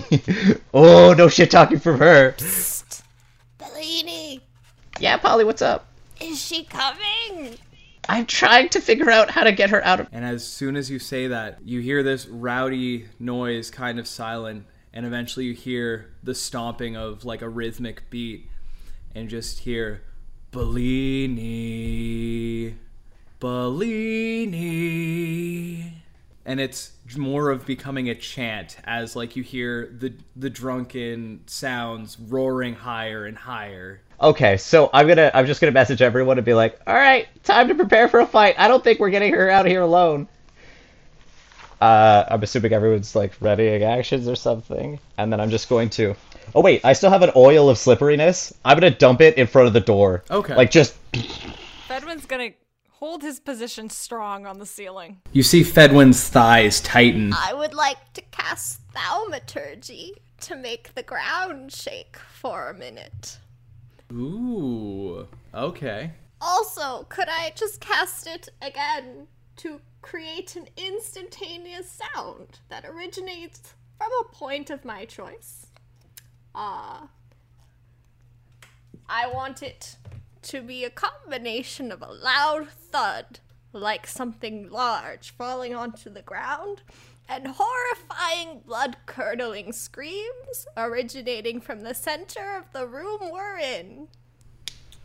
oh, 0.74 1.14
no 1.16 1.28
shit 1.28 1.50
talking 1.50 1.78
from 1.78 1.98
her. 1.98 2.32
Psst. 2.32 3.02
Bellini, 3.58 4.40
Yeah, 4.98 5.16
Polly, 5.16 5.44
what's 5.44 5.62
up? 5.62 5.86
is 6.20 6.40
she 6.42 6.64
coming? 6.64 7.56
I'm 8.08 8.26
trying 8.26 8.70
to 8.70 8.80
figure 8.80 9.10
out 9.10 9.30
how 9.30 9.44
to 9.44 9.52
get 9.52 9.70
her 9.70 9.84
out 9.84 10.00
of. 10.00 10.08
And 10.12 10.24
as 10.24 10.46
soon 10.46 10.76
as 10.76 10.90
you 10.90 10.98
say 10.98 11.28
that, 11.28 11.58
you 11.64 11.80
hear 11.80 12.02
this 12.02 12.26
rowdy 12.26 13.06
noise 13.20 13.70
kind 13.70 13.98
of 13.98 14.08
silent, 14.08 14.64
and 14.98 15.06
eventually 15.06 15.46
you 15.46 15.54
hear 15.54 16.10
the 16.24 16.34
stomping 16.34 16.96
of 16.96 17.24
like 17.24 17.40
a 17.40 17.48
rhythmic 17.48 18.10
beat, 18.10 18.50
and 19.14 19.28
just 19.28 19.60
hear 19.60 20.02
Bellini, 20.50 21.44
Bellini. 23.38 24.82
And 26.44 26.58
it's 26.58 26.94
more 27.16 27.50
of 27.50 27.64
becoming 27.64 28.08
a 28.08 28.16
chant 28.16 28.78
as 28.82 29.14
like 29.14 29.36
you 29.36 29.44
hear 29.44 29.86
the 29.96 30.14
the 30.34 30.50
drunken 30.50 31.44
sounds 31.46 32.18
roaring 32.18 32.74
higher 32.74 33.24
and 33.24 33.38
higher. 33.38 34.00
Okay, 34.20 34.56
so 34.56 34.90
I'm 34.92 35.06
gonna, 35.06 35.30
I'm 35.32 35.46
just 35.46 35.60
gonna 35.60 35.70
message 35.70 36.02
everyone 36.02 36.38
and 36.38 36.44
be 36.44 36.54
like, 36.54 36.80
all 36.88 36.96
right, 36.96 37.28
time 37.44 37.68
to 37.68 37.76
prepare 37.76 38.08
for 38.08 38.18
a 38.18 38.26
fight. 38.26 38.56
I 38.58 38.66
don't 38.66 38.82
think 38.82 38.98
we're 38.98 39.10
getting 39.10 39.32
her 39.32 39.48
out 39.48 39.64
here 39.64 39.82
alone. 39.82 40.26
Uh, 41.80 42.24
I'm 42.28 42.42
assuming 42.42 42.72
everyone's 42.72 43.14
like 43.14 43.32
readying 43.40 43.84
actions 43.84 44.26
or 44.26 44.34
something, 44.34 44.98
and 45.16 45.32
then 45.32 45.40
I'm 45.40 45.50
just 45.50 45.68
going 45.68 45.90
to. 45.90 46.14
Oh 46.54 46.60
wait, 46.60 46.84
I 46.84 46.92
still 46.92 47.10
have 47.10 47.22
an 47.22 47.32
oil 47.36 47.68
of 47.68 47.78
slipperiness. 47.78 48.52
I'm 48.64 48.78
gonna 48.78 48.90
dump 48.90 49.20
it 49.20 49.36
in 49.36 49.46
front 49.46 49.68
of 49.68 49.74
the 49.74 49.80
door. 49.80 50.24
Okay. 50.30 50.54
Like 50.54 50.70
just. 50.70 50.96
Fedwin's 51.86 52.26
gonna 52.26 52.50
hold 52.90 53.22
his 53.22 53.38
position 53.38 53.88
strong 53.88 54.44
on 54.44 54.58
the 54.58 54.66
ceiling. 54.66 55.20
You 55.32 55.44
see 55.44 55.62
Fedwin's 55.62 56.28
thighs 56.28 56.80
tighten. 56.80 57.32
I 57.32 57.54
would 57.54 57.74
like 57.74 58.12
to 58.14 58.22
cast 58.32 58.80
thaumaturgy 58.92 60.14
to 60.40 60.56
make 60.56 60.94
the 60.94 61.02
ground 61.02 61.72
shake 61.72 62.16
for 62.16 62.70
a 62.70 62.74
minute. 62.74 63.38
Ooh. 64.12 65.28
Okay. 65.54 66.10
Also, 66.40 67.04
could 67.08 67.28
I 67.28 67.52
just 67.54 67.80
cast 67.80 68.26
it 68.26 68.48
again 68.62 69.28
to 69.58 69.80
create 70.02 70.56
an 70.56 70.68
instantaneous 70.76 71.90
sound 71.90 72.60
that 72.68 72.84
originates 72.84 73.74
from 73.98 74.10
a 74.20 74.32
point 74.32 74.70
of 74.70 74.84
my 74.84 75.04
choice? 75.04 75.66
Uh, 76.54 77.06
I 79.08 79.26
want 79.28 79.62
it 79.62 79.96
to 80.42 80.62
be 80.62 80.84
a 80.84 80.90
combination 80.90 81.92
of 81.92 82.02
a 82.02 82.10
loud 82.12 82.68
thud, 82.68 83.40
like 83.72 84.06
something 84.06 84.70
large 84.70 85.30
falling 85.30 85.74
onto 85.74 86.10
the 86.10 86.22
ground, 86.22 86.82
and 87.28 87.48
horrifying, 87.48 88.60
blood 88.66 88.96
curdling 89.06 89.72
screams 89.72 90.66
originating 90.76 91.60
from 91.60 91.80
the 91.80 91.94
center 91.94 92.56
of 92.56 92.72
the 92.72 92.86
room 92.86 93.18
we're 93.30 93.58
in. 93.58 94.08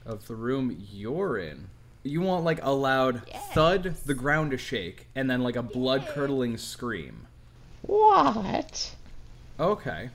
of 0.05 0.27
the 0.27 0.35
room 0.35 0.85
you're 0.91 1.37
in. 1.37 1.67
You 2.03 2.21
want 2.21 2.43
like 2.43 2.59
a 2.61 2.71
loud 2.71 3.27
thud, 3.53 3.95
the 4.05 4.13
ground 4.13 4.51
to 4.51 4.57
shake, 4.57 5.07
and 5.15 5.29
then 5.29 5.41
like 5.41 5.55
a 5.55 5.63
blood 5.63 6.05
curdling 6.07 6.57
scream. 6.57 7.27
What? 7.81 8.95
Okay. 9.59 10.09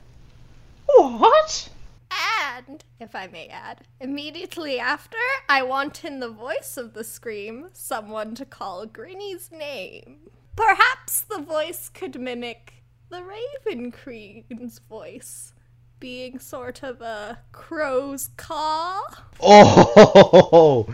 What? 0.86 1.70
And, 2.10 2.84
if 3.00 3.14
I 3.14 3.26
may 3.28 3.48
add, 3.48 3.82
immediately 4.00 4.78
after, 4.78 5.16
I 5.48 5.62
want 5.62 6.04
in 6.04 6.20
the 6.20 6.30
voice 6.30 6.76
of 6.76 6.92
the 6.92 7.04
scream 7.04 7.68
someone 7.72 8.34
to 8.34 8.44
call 8.44 8.84
Grinny's 8.86 9.50
name. 9.50 10.30
Perhaps 10.56 11.20
the 11.20 11.38
voice 11.38 11.88
could 11.88 12.20
mimic 12.20 12.82
the 13.10 13.22
Raven 13.22 13.92
Queen's 13.92 14.80
voice, 14.80 15.54
being 16.00 16.38
sort 16.38 16.82
of 16.82 17.00
a 17.00 17.38
crow's 17.52 18.30
caw. 18.36 19.02
Oh, 19.40 20.88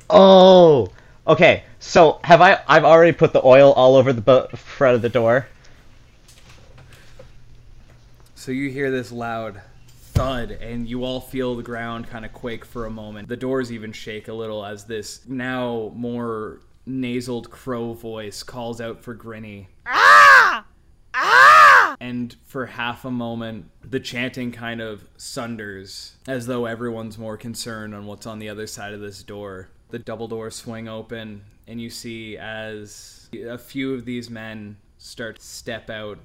oh. 0.10 0.88
Okay, 1.26 1.64
so 1.78 2.20
have 2.24 2.40
I? 2.40 2.60
I've 2.66 2.84
already 2.84 3.12
put 3.12 3.32
the 3.32 3.44
oil 3.44 3.72
all 3.72 3.96
over 3.96 4.12
the 4.12 4.20
bo- 4.20 4.48
front 4.48 4.96
of 4.96 5.02
the 5.02 5.08
door. 5.08 5.46
So 8.34 8.52
you 8.52 8.70
hear 8.70 8.90
this 8.90 9.12
loud 9.12 9.60
thud, 10.18 10.52
and 10.52 10.88
you 10.88 11.04
all 11.04 11.20
feel 11.20 11.54
the 11.54 11.62
ground 11.62 12.08
kind 12.08 12.24
of 12.24 12.32
quake 12.32 12.64
for 12.64 12.86
a 12.86 12.90
moment. 12.90 13.28
The 13.28 13.36
doors 13.36 13.70
even 13.70 13.92
shake 13.92 14.28
a 14.28 14.32
little 14.32 14.64
as 14.64 14.84
this 14.84 15.20
now 15.28 15.92
more 15.94 16.60
nasaled 16.88 17.50
crow 17.50 17.92
voice 17.92 18.42
calls 18.42 18.80
out 18.80 19.02
for 19.02 19.14
Grinny. 19.14 19.66
Ah! 19.86 20.64
Ah! 21.12 21.96
And 22.00 22.34
for 22.46 22.64
half 22.66 23.04
a 23.04 23.10
moment, 23.10 23.70
the 23.90 24.00
chanting 24.00 24.52
kind 24.52 24.80
of 24.80 25.04
sunders 25.16 26.16
as 26.26 26.46
though 26.46 26.66
everyone's 26.66 27.18
more 27.18 27.36
concerned 27.36 27.94
on 27.94 28.06
what's 28.06 28.26
on 28.26 28.38
the 28.38 28.48
other 28.48 28.66
side 28.66 28.92
of 28.92 29.00
this 29.00 29.22
door. 29.22 29.68
The 29.90 29.98
double 29.98 30.28
doors 30.28 30.54
swing 30.54 30.88
open, 30.88 31.42
and 31.66 31.80
you 31.80 31.88
see 31.88 32.36
as 32.36 33.30
a 33.34 33.56
few 33.56 33.94
of 33.94 34.04
these 34.04 34.28
men 34.28 34.76
start 34.98 35.36
to 35.36 35.44
step 35.44 35.88
out 35.88 36.18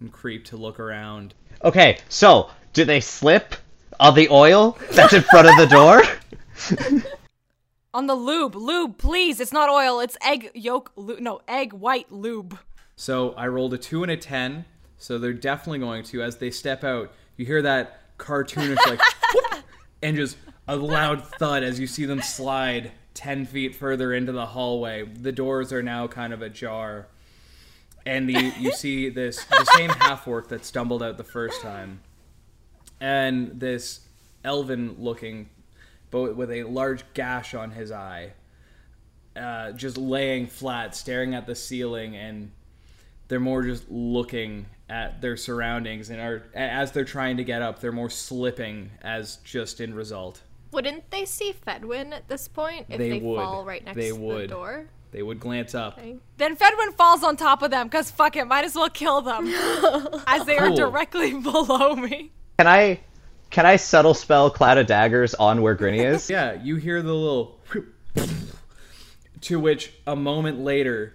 and 0.00 0.12
creep 0.12 0.44
to 0.46 0.56
look 0.56 0.78
around. 0.78 1.34
Okay, 1.64 1.98
so 2.08 2.50
do 2.72 2.84
they 2.84 3.00
slip 3.00 3.54
on 3.98 4.14
the 4.14 4.28
oil 4.30 4.78
that's 4.92 5.12
in 5.12 5.22
front 5.22 5.48
of 5.48 5.56
the 5.56 5.66
door? 5.66 6.02
On 7.94 8.08
the 8.08 8.16
lube, 8.16 8.56
lube, 8.56 8.98
please. 8.98 9.38
It's 9.38 9.52
not 9.52 9.70
oil. 9.70 10.00
It's 10.00 10.16
egg 10.20 10.50
yolk. 10.52 10.90
Lu- 10.96 11.20
no, 11.20 11.40
egg 11.46 11.72
white 11.72 12.10
lube. 12.10 12.58
So 12.96 13.34
I 13.34 13.46
rolled 13.46 13.72
a 13.72 13.78
two 13.78 14.02
and 14.02 14.10
a 14.10 14.16
ten, 14.16 14.64
so 14.98 15.18
they're 15.18 15.32
definitely 15.32 15.80
going 15.80 16.02
to. 16.04 16.22
As 16.22 16.36
they 16.36 16.50
step 16.50 16.84
out, 16.84 17.12
you 17.36 17.46
hear 17.46 17.62
that 17.62 18.16
cartoonish 18.18 18.86
like, 18.86 19.00
whoop, 19.34 19.64
and 20.02 20.16
just 20.16 20.36
a 20.66 20.76
loud 20.76 21.24
thud 21.38 21.62
as 21.62 21.78
you 21.78 21.86
see 21.86 22.04
them 22.04 22.22
slide 22.22 22.92
10 23.14 23.46
feet 23.46 23.74
further 23.74 24.12
into 24.12 24.32
the 24.32 24.46
hallway. 24.46 25.04
The 25.04 25.32
doors 25.32 25.72
are 25.72 25.82
now 25.82 26.06
kind 26.06 26.32
of 26.32 26.42
ajar. 26.42 27.08
And 28.06 28.28
the, 28.28 28.52
you 28.58 28.72
see 28.76 29.08
this 29.08 29.44
the 29.44 29.64
same 29.74 29.90
half 29.90 30.26
orc 30.28 30.48
that 30.48 30.64
stumbled 30.64 31.02
out 31.02 31.16
the 31.16 31.24
first 31.24 31.60
time. 31.62 32.00
And 33.00 33.60
this 33.60 34.00
elven 34.44 34.96
looking, 34.98 35.48
but 36.10 36.36
with 36.36 36.50
a 36.50 36.64
large 36.64 37.04
gash 37.14 37.54
on 37.54 37.70
his 37.70 37.90
eye, 37.90 38.32
uh, 39.36 39.72
just 39.72 39.96
laying 39.98 40.46
flat, 40.46 40.94
staring 40.94 41.34
at 41.34 41.46
the 41.46 41.54
ceiling, 41.54 42.16
and 42.16 42.52
they're 43.28 43.40
more 43.40 43.62
just 43.62 43.90
looking 43.90 44.66
at 44.88 45.20
their 45.20 45.36
surroundings 45.36 46.10
and 46.10 46.20
are 46.20 46.42
as 46.54 46.92
they're 46.92 47.04
trying 47.04 47.36
to 47.38 47.44
get 47.44 47.62
up, 47.62 47.80
they're 47.80 47.92
more 47.92 48.10
slipping 48.10 48.90
as 49.02 49.36
just 49.44 49.80
in 49.80 49.94
result. 49.94 50.42
Wouldn't 50.72 51.10
they 51.10 51.24
see 51.24 51.54
Fedwin 51.66 52.12
at 52.12 52.28
this 52.28 52.48
point 52.48 52.86
if 52.88 52.98
They 52.98 53.10
they, 53.10 53.18
would. 53.20 53.36
fall 53.36 53.64
right 53.64 53.84
next 53.84 53.96
They 53.96 54.08
to 54.08 54.16
would. 54.16 54.42
the 54.44 54.48
door? 54.48 54.86
They 55.12 55.22
would 55.22 55.38
glance 55.38 55.74
up. 55.74 55.96
Okay. 55.96 56.16
Then 56.38 56.56
Fedwin 56.56 56.92
falls 56.96 57.22
on 57.22 57.36
top 57.36 57.62
of 57.62 57.70
them, 57.70 57.86
because 57.86 58.10
fuck 58.10 58.34
it, 58.36 58.46
might 58.46 58.64
as 58.64 58.74
well 58.74 58.90
kill 58.90 59.20
them. 59.20 59.46
as 60.26 60.44
they 60.44 60.58
are 60.58 60.70
directly 60.70 61.32
below 61.40 61.94
me. 61.94 62.32
Can 62.58 62.66
I 62.66 63.00
can 63.50 63.64
I 63.66 63.76
subtle 63.76 64.14
spell 64.14 64.50
cloud 64.50 64.78
of 64.78 64.88
daggers 64.88 65.34
on 65.34 65.62
where 65.62 65.76
Grinny 65.76 66.04
is? 66.04 66.28
Yeah, 66.30 66.54
you 66.60 66.74
hear 66.76 67.00
the 67.02 67.14
little 67.14 67.60
to 69.42 69.60
which 69.60 69.92
a 70.06 70.16
moment 70.16 70.58
later, 70.60 71.14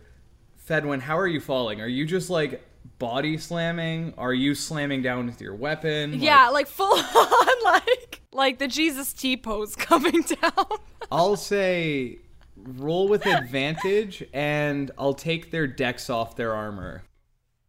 Fedwin, 0.68 1.02
how 1.02 1.18
are 1.18 1.28
you 1.28 1.42
falling? 1.42 1.82
Are 1.82 1.88
you 1.88 2.06
just 2.06 2.30
like 2.30 2.64
body 3.00 3.38
slamming? 3.38 4.14
Are 4.18 4.34
you 4.34 4.54
slamming 4.54 5.02
down 5.02 5.26
with 5.26 5.42
your 5.42 5.56
weapon? 5.56 6.12
Like- 6.14 6.22
Yeah, 6.22 6.50
like 6.50 6.68
full 6.68 6.98
on, 6.98 7.48
like 7.64 8.22
like 8.32 8.60
the 8.60 8.68
Jesus 8.68 9.14
T 9.14 9.36
pose 9.38 9.76
coming 9.76 10.22
down. 10.22 10.66
I'll 11.12 11.36
say 11.38 12.20
roll 12.56 13.08
with 13.08 13.26
advantage 13.26 14.24
and 14.34 14.92
I'll 14.98 15.14
take 15.14 15.50
their 15.50 15.66
Dex 15.66 16.10
off 16.10 16.36
their 16.36 16.54
armor. 16.54 17.04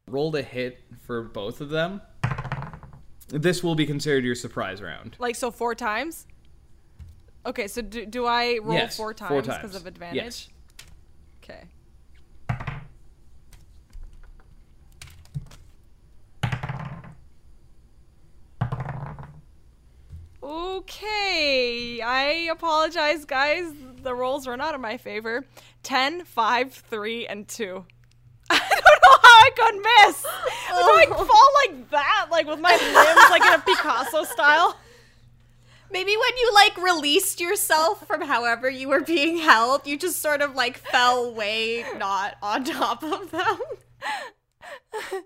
Roll 0.09 0.33
to 0.33 0.43
hit 0.43 0.81
for 1.07 1.23
both 1.23 1.61
of 1.61 1.71
them. 1.71 2.01
This 3.29 3.63
will 3.63 3.77
be 3.77 3.87
considered 3.87 4.25
your 4.25 4.35
surprise 4.35 4.83
round. 4.83 5.15
like 5.21 5.37
so 5.37 5.51
four 5.53 5.75
times. 5.77 6.27
Okay, 7.47 7.69
so 7.69 7.81
do, 7.81 8.05
do 8.05 8.27
I 8.27 8.59
roll 8.61 8.75
yes, 8.75 8.97
four 8.97 9.15
times 9.15 9.47
because 9.47 9.75
of 9.77 9.87
advantage? 9.87 10.17
Yes. 10.17 10.49
Okay. 11.43 11.63
Okay, 20.43 22.01
I 22.01 22.49
apologize, 22.51 23.27
guys. 23.27 23.73
The 24.03 24.15
rolls 24.15 24.47
were 24.47 24.57
not 24.57 24.75
in 24.75 24.81
my 24.81 24.97
favor. 24.97 25.45
10, 25.83 26.25
5, 26.25 26.73
3, 26.73 27.27
and 27.27 27.47
2. 27.47 27.85
I 28.51 28.59
don't 28.59 29.01
know 29.03 29.19
how 29.23 29.29
I 29.29 29.51
could 29.55 29.75
miss. 29.77 30.23
Do 30.23 30.29
I 30.75 31.07
oh. 31.11 31.25
fall 31.25 31.49
like 31.67 31.91
that, 31.91 32.29
like 32.31 32.47
with 32.47 32.59
my 32.59 32.73
limbs, 32.73 33.31
like 33.31 33.43
in 33.43 33.53
a 33.53 33.59
Picasso 33.77 34.25
style? 34.25 34.77
Maybe 35.93 36.17
when 36.17 36.37
you 36.39 36.53
like 36.55 36.77
released 36.79 37.41
yourself 37.41 38.07
from 38.07 38.23
however 38.23 38.71
you 38.71 38.89
were 38.89 39.01
being 39.01 39.39
held, 39.39 39.87
you 39.87 39.99
just 39.99 40.23
sort 40.23 40.41
of 40.41 40.55
like 40.55 40.79
fell 40.79 41.35
way 41.35 41.85
not 41.99 42.37
on 42.43 42.65
top 42.65 43.03
of 43.03 43.31
them. 43.31 43.59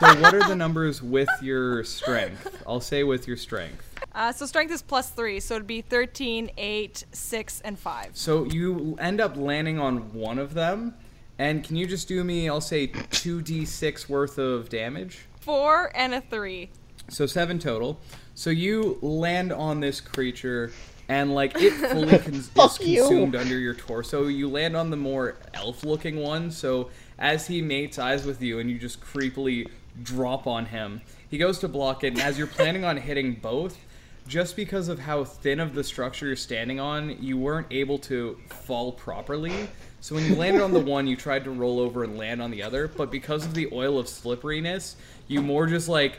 So 0.00 0.20
what 0.20 0.34
are 0.34 0.46
the 0.46 0.54
numbers 0.54 1.02
with 1.02 1.28
your 1.42 1.82
strength? 1.84 2.62
I'll 2.66 2.80
say 2.80 3.02
with 3.04 3.26
your 3.26 3.36
strength. 3.36 3.84
Uh, 4.14 4.32
so 4.32 4.46
strength 4.46 4.72
is 4.72 4.82
plus 4.82 5.10
3, 5.10 5.40
so 5.40 5.54
it'd 5.56 5.66
be 5.66 5.80
13, 5.80 6.50
8, 6.56 7.04
6, 7.12 7.60
and 7.62 7.78
5. 7.78 8.10
So 8.16 8.44
you 8.44 8.96
end 9.00 9.20
up 9.20 9.36
landing 9.36 9.78
on 9.78 10.12
one 10.12 10.38
of 10.38 10.54
them. 10.54 10.94
And 11.38 11.62
can 11.64 11.76
you 11.76 11.86
just 11.86 12.08
do 12.08 12.22
me, 12.24 12.48
I'll 12.48 12.60
say 12.60 12.88
2d6 12.88 14.08
worth 14.08 14.38
of 14.38 14.68
damage? 14.68 15.20
4 15.40 15.92
and 15.94 16.14
a 16.14 16.20
3. 16.20 16.70
So 17.10 17.26
seven 17.26 17.58
total. 17.58 17.98
So 18.34 18.50
you 18.50 18.98
land 19.02 19.52
on 19.52 19.80
this 19.80 20.00
creature, 20.00 20.72
and 21.08 21.34
like 21.34 21.56
it 21.56 21.72
fully 21.72 22.18
cons- 22.18 22.36
is 22.36 22.48
Fuck 22.50 22.80
you. 22.86 23.00
consumed 23.02 23.34
under 23.34 23.58
your 23.58 23.74
torso. 23.74 24.26
You 24.26 24.48
land 24.48 24.76
on 24.76 24.90
the 24.90 24.96
more 24.96 25.36
elf-looking 25.54 26.16
one. 26.16 26.50
So 26.50 26.90
as 27.18 27.46
he 27.46 27.62
mates 27.62 27.98
eyes 27.98 28.26
with 28.26 28.42
you, 28.42 28.58
and 28.58 28.70
you 28.70 28.78
just 28.78 29.00
creepily 29.00 29.68
drop 30.02 30.46
on 30.46 30.66
him, 30.66 31.00
he 31.28 31.38
goes 31.38 31.58
to 31.60 31.68
block 31.68 32.04
it. 32.04 32.14
And 32.14 32.20
as 32.20 32.38
you're 32.38 32.46
planning 32.46 32.84
on 32.84 32.96
hitting 32.96 33.34
both, 33.34 33.78
just 34.26 34.56
because 34.56 34.88
of 34.88 34.98
how 34.98 35.24
thin 35.24 35.58
of 35.58 35.74
the 35.74 35.82
structure 35.82 36.26
you're 36.26 36.36
standing 36.36 36.78
on, 36.78 37.22
you 37.22 37.38
weren't 37.38 37.66
able 37.70 37.98
to 37.98 38.38
fall 38.48 38.92
properly. 38.92 39.68
So 40.00 40.14
when 40.14 40.24
you 40.26 40.36
landed 40.36 40.62
on 40.62 40.72
the 40.72 40.80
one, 40.80 41.06
you 41.06 41.16
tried 41.16 41.44
to 41.44 41.50
roll 41.50 41.80
over 41.80 42.04
and 42.04 42.16
land 42.16 42.40
on 42.40 42.50
the 42.50 42.62
other, 42.62 42.88
but 42.88 43.10
because 43.10 43.44
of 43.44 43.54
the 43.54 43.68
oil 43.72 43.98
of 43.98 44.06
slipperiness, 44.06 44.96
you 45.26 45.42
more 45.42 45.66
just 45.66 45.88
like 45.88 46.18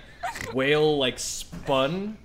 whale 0.54 0.98
like 0.98 1.20
spun 1.20 2.18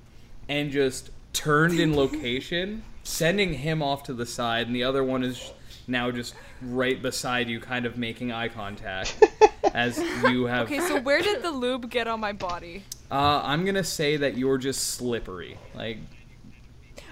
and 0.48 0.70
just 0.70 1.10
turned 1.32 1.78
in 1.78 1.94
location, 1.94 2.82
sending 3.02 3.52
him 3.52 3.82
off 3.82 4.02
to 4.04 4.14
the 4.14 4.26
side, 4.26 4.66
and 4.66 4.74
the 4.74 4.84
other 4.84 5.04
one 5.04 5.22
is 5.22 5.52
now 5.88 6.10
just 6.10 6.34
right 6.62 7.00
beside 7.00 7.48
you, 7.48 7.60
kind 7.60 7.86
of 7.86 7.96
making 7.96 8.32
eye 8.32 8.48
contact 8.48 9.22
as 9.74 9.98
you 9.98 10.44
have. 10.44 10.66
Okay, 10.66 10.80
so 10.80 11.00
where 11.00 11.20
did 11.20 11.42
the 11.42 11.50
lube 11.50 11.90
get 11.90 12.06
on 12.06 12.20
my 12.20 12.32
body? 12.32 12.84
Uh, 13.10 13.42
I'm 13.44 13.64
gonna 13.64 13.84
say 13.84 14.16
that 14.16 14.36
you're 14.36 14.58
just 14.58 14.94
slippery. 14.94 15.58
Like 15.74 15.98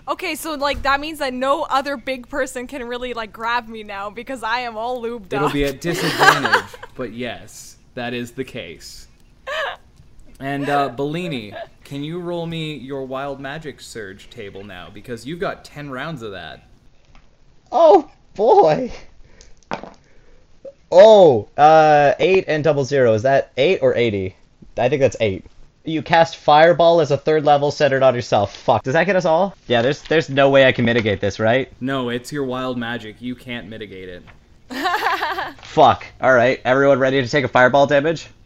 Okay, 0.09 0.35
so 0.35 0.55
like 0.55 0.83
that 0.83 1.01
means 1.01 1.21
that 1.21 1.33
no 1.33 1.63
other 1.63 1.97
big 1.97 2.29
person 2.29 2.67
can 2.67 2.85
really 2.85 3.15
like 3.15 3.33
grab 3.33 3.69
me 3.69 3.85
now 3.85 4.11
because 4.11 4.43
I 4.43 4.61
am 4.61 4.77
all 4.77 5.01
lubed 5.01 5.27
up. 5.27 5.35
It'll 5.35 5.51
be 5.51 5.65
at 5.65 5.81
disadvantage, 5.81 6.71
but 6.97 7.13
yes, 7.13 7.77
that 7.95 8.13
is 8.13 8.33
the 8.33 8.45
case. 8.45 9.07
And 10.41 10.69
uh, 10.69 10.89
Bellini, 10.89 11.55
can 11.85 12.03
you 12.03 12.19
roll 12.19 12.47
me 12.47 12.75
your 12.75 13.05
wild 13.05 13.39
magic 13.39 13.81
surge 13.81 14.29
table 14.29 14.65
now? 14.65 14.91
Because 14.91 15.25
you've 15.25 15.39
got 15.39 15.65
ten 15.65 15.89
rounds 15.89 16.23
of 16.23 16.33
that. 16.33 16.69
Oh 17.71 18.11
boy. 18.35 18.93
Oh, 20.91 21.49
uh, 21.57 22.15
eight 22.19 22.45
and 22.49 22.63
double 22.63 22.85
zero. 22.85 23.15
Is 23.15 23.23
that 23.23 23.53
eight 23.57 23.81
or 23.83 23.95
eighty? 23.97 24.37
I 24.77 24.89
think 24.89 25.01
that's 25.01 25.17
eight. 25.21 25.47
You 25.85 26.03
cast 26.03 26.37
fireball 26.37 27.01
as 27.01 27.11
a 27.11 27.17
third 27.17 27.45
level 27.45 27.71
centered 27.71 28.03
on 28.03 28.15
yourself. 28.15 28.55
Fuck. 28.57 28.85
Does 28.85 28.93
that 28.93 29.05
get 29.05 29.17
us 29.17 29.25
all? 29.25 29.57
Yeah. 29.67 29.83
There's 29.83 30.03
there's 30.03 30.29
no 30.29 30.51
way 30.51 30.67
I 30.67 30.73
can 30.73 30.85
mitigate 30.85 31.21
this, 31.21 31.41
right? 31.41 31.73
No, 31.81 32.09
it's 32.11 32.31
your 32.31 32.45
wild 32.45 32.79
magic. 32.79 33.21
You 33.21 33.35
can't 33.35 33.69
mitigate 33.69 34.09
it. 34.09 34.23
Fuck. 35.63 36.07
All 36.21 36.33
right. 36.33 36.61
Everyone 36.65 36.99
ready 36.99 37.23
to 37.23 37.29
take 37.29 37.45
a 37.45 37.49
fireball 37.49 37.87
damage? 37.87 38.29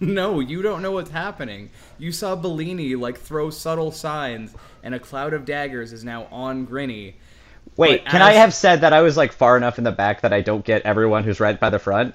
No, 0.00 0.40
you 0.40 0.62
don't 0.62 0.82
know 0.82 0.90
what's 0.90 1.12
happening. 1.12 1.70
You 1.96 2.10
saw 2.10 2.34
Bellini 2.34 2.96
like 2.96 3.16
throw 3.16 3.50
subtle 3.50 3.92
signs, 3.92 4.52
and 4.82 4.96
a 4.96 4.98
cloud 4.98 5.32
of 5.32 5.44
daggers 5.44 5.92
is 5.92 6.02
now 6.02 6.26
on 6.32 6.66
Grinny. 6.66 7.14
Wait. 7.76 8.04
But 8.04 8.10
Can 8.10 8.22
I 8.22 8.32
have 8.32 8.52
said 8.52 8.82
that 8.82 8.92
I 8.92 9.02
was 9.02 9.16
like 9.16 9.32
far 9.32 9.56
enough 9.56 9.78
in 9.78 9.84
the 9.84 9.92
back 9.92 10.20
that 10.22 10.32
I 10.32 10.40
don't 10.40 10.64
get 10.64 10.82
everyone 10.82 11.24
who's 11.24 11.40
right 11.40 11.58
by 11.58 11.70
the 11.70 11.78
front? 11.78 12.14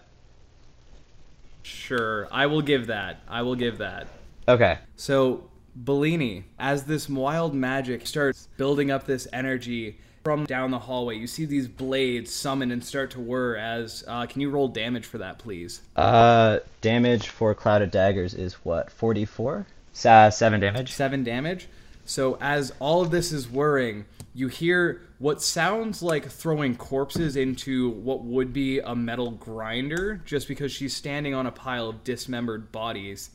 Sure, 1.63 2.27
I 2.31 2.45
will 2.45 2.61
give 2.61 2.87
that. 2.87 3.21
I 3.27 3.41
will 3.41 3.55
give 3.55 3.79
that. 3.79 4.07
Okay. 4.47 4.77
So, 4.95 5.49
Bellini, 5.75 6.45
as 6.57 6.83
this 6.83 7.09
wild 7.09 7.53
magic 7.53 8.07
starts 8.07 8.47
building 8.57 8.91
up 8.91 9.05
this 9.05 9.27
energy 9.33 9.97
from 10.23 10.45
down 10.45 10.71
the 10.71 10.79
hallway, 10.79 11.17
you 11.17 11.27
see 11.27 11.45
these 11.45 11.67
blades 11.67 12.33
summon 12.33 12.71
and 12.71 12.83
start 12.83 13.11
to 13.11 13.19
whir 13.19 13.55
as. 13.55 14.03
Uh, 14.07 14.25
can 14.25 14.41
you 14.41 14.49
roll 14.49 14.67
damage 14.67 15.05
for 15.05 15.17
that, 15.17 15.39
please? 15.39 15.81
Uh, 15.95 16.59
damage 16.81 17.29
for 17.29 17.53
cloud 17.53 17.81
of 17.81 17.91
daggers 17.91 18.33
is 18.33 18.53
what? 18.65 18.91
Forty-four. 18.91 19.65
Uh, 20.05 20.29
seven 20.29 20.59
damage. 20.59 20.93
Seven 20.93 21.23
damage. 21.23 21.67
So, 22.07 22.37
as 22.39 22.71
all 22.79 23.01
of 23.01 23.11
this 23.11 23.33
is 23.33 23.49
whirring, 23.49 24.05
you 24.33 24.47
hear 24.47 25.01
what 25.19 25.41
sounds 25.41 26.01
like 26.01 26.25
throwing 26.29 26.77
corpses 26.77 27.35
into 27.35 27.89
what 27.89 28.23
would 28.23 28.53
be 28.53 28.79
a 28.79 28.95
metal 28.95 29.31
grinder, 29.31 30.21
just 30.25 30.47
because 30.47 30.71
she's 30.71 30.95
standing 30.95 31.33
on 31.33 31.47
a 31.47 31.51
pile 31.51 31.89
of 31.89 32.05
dismembered 32.05 32.71
bodies. 32.71 33.31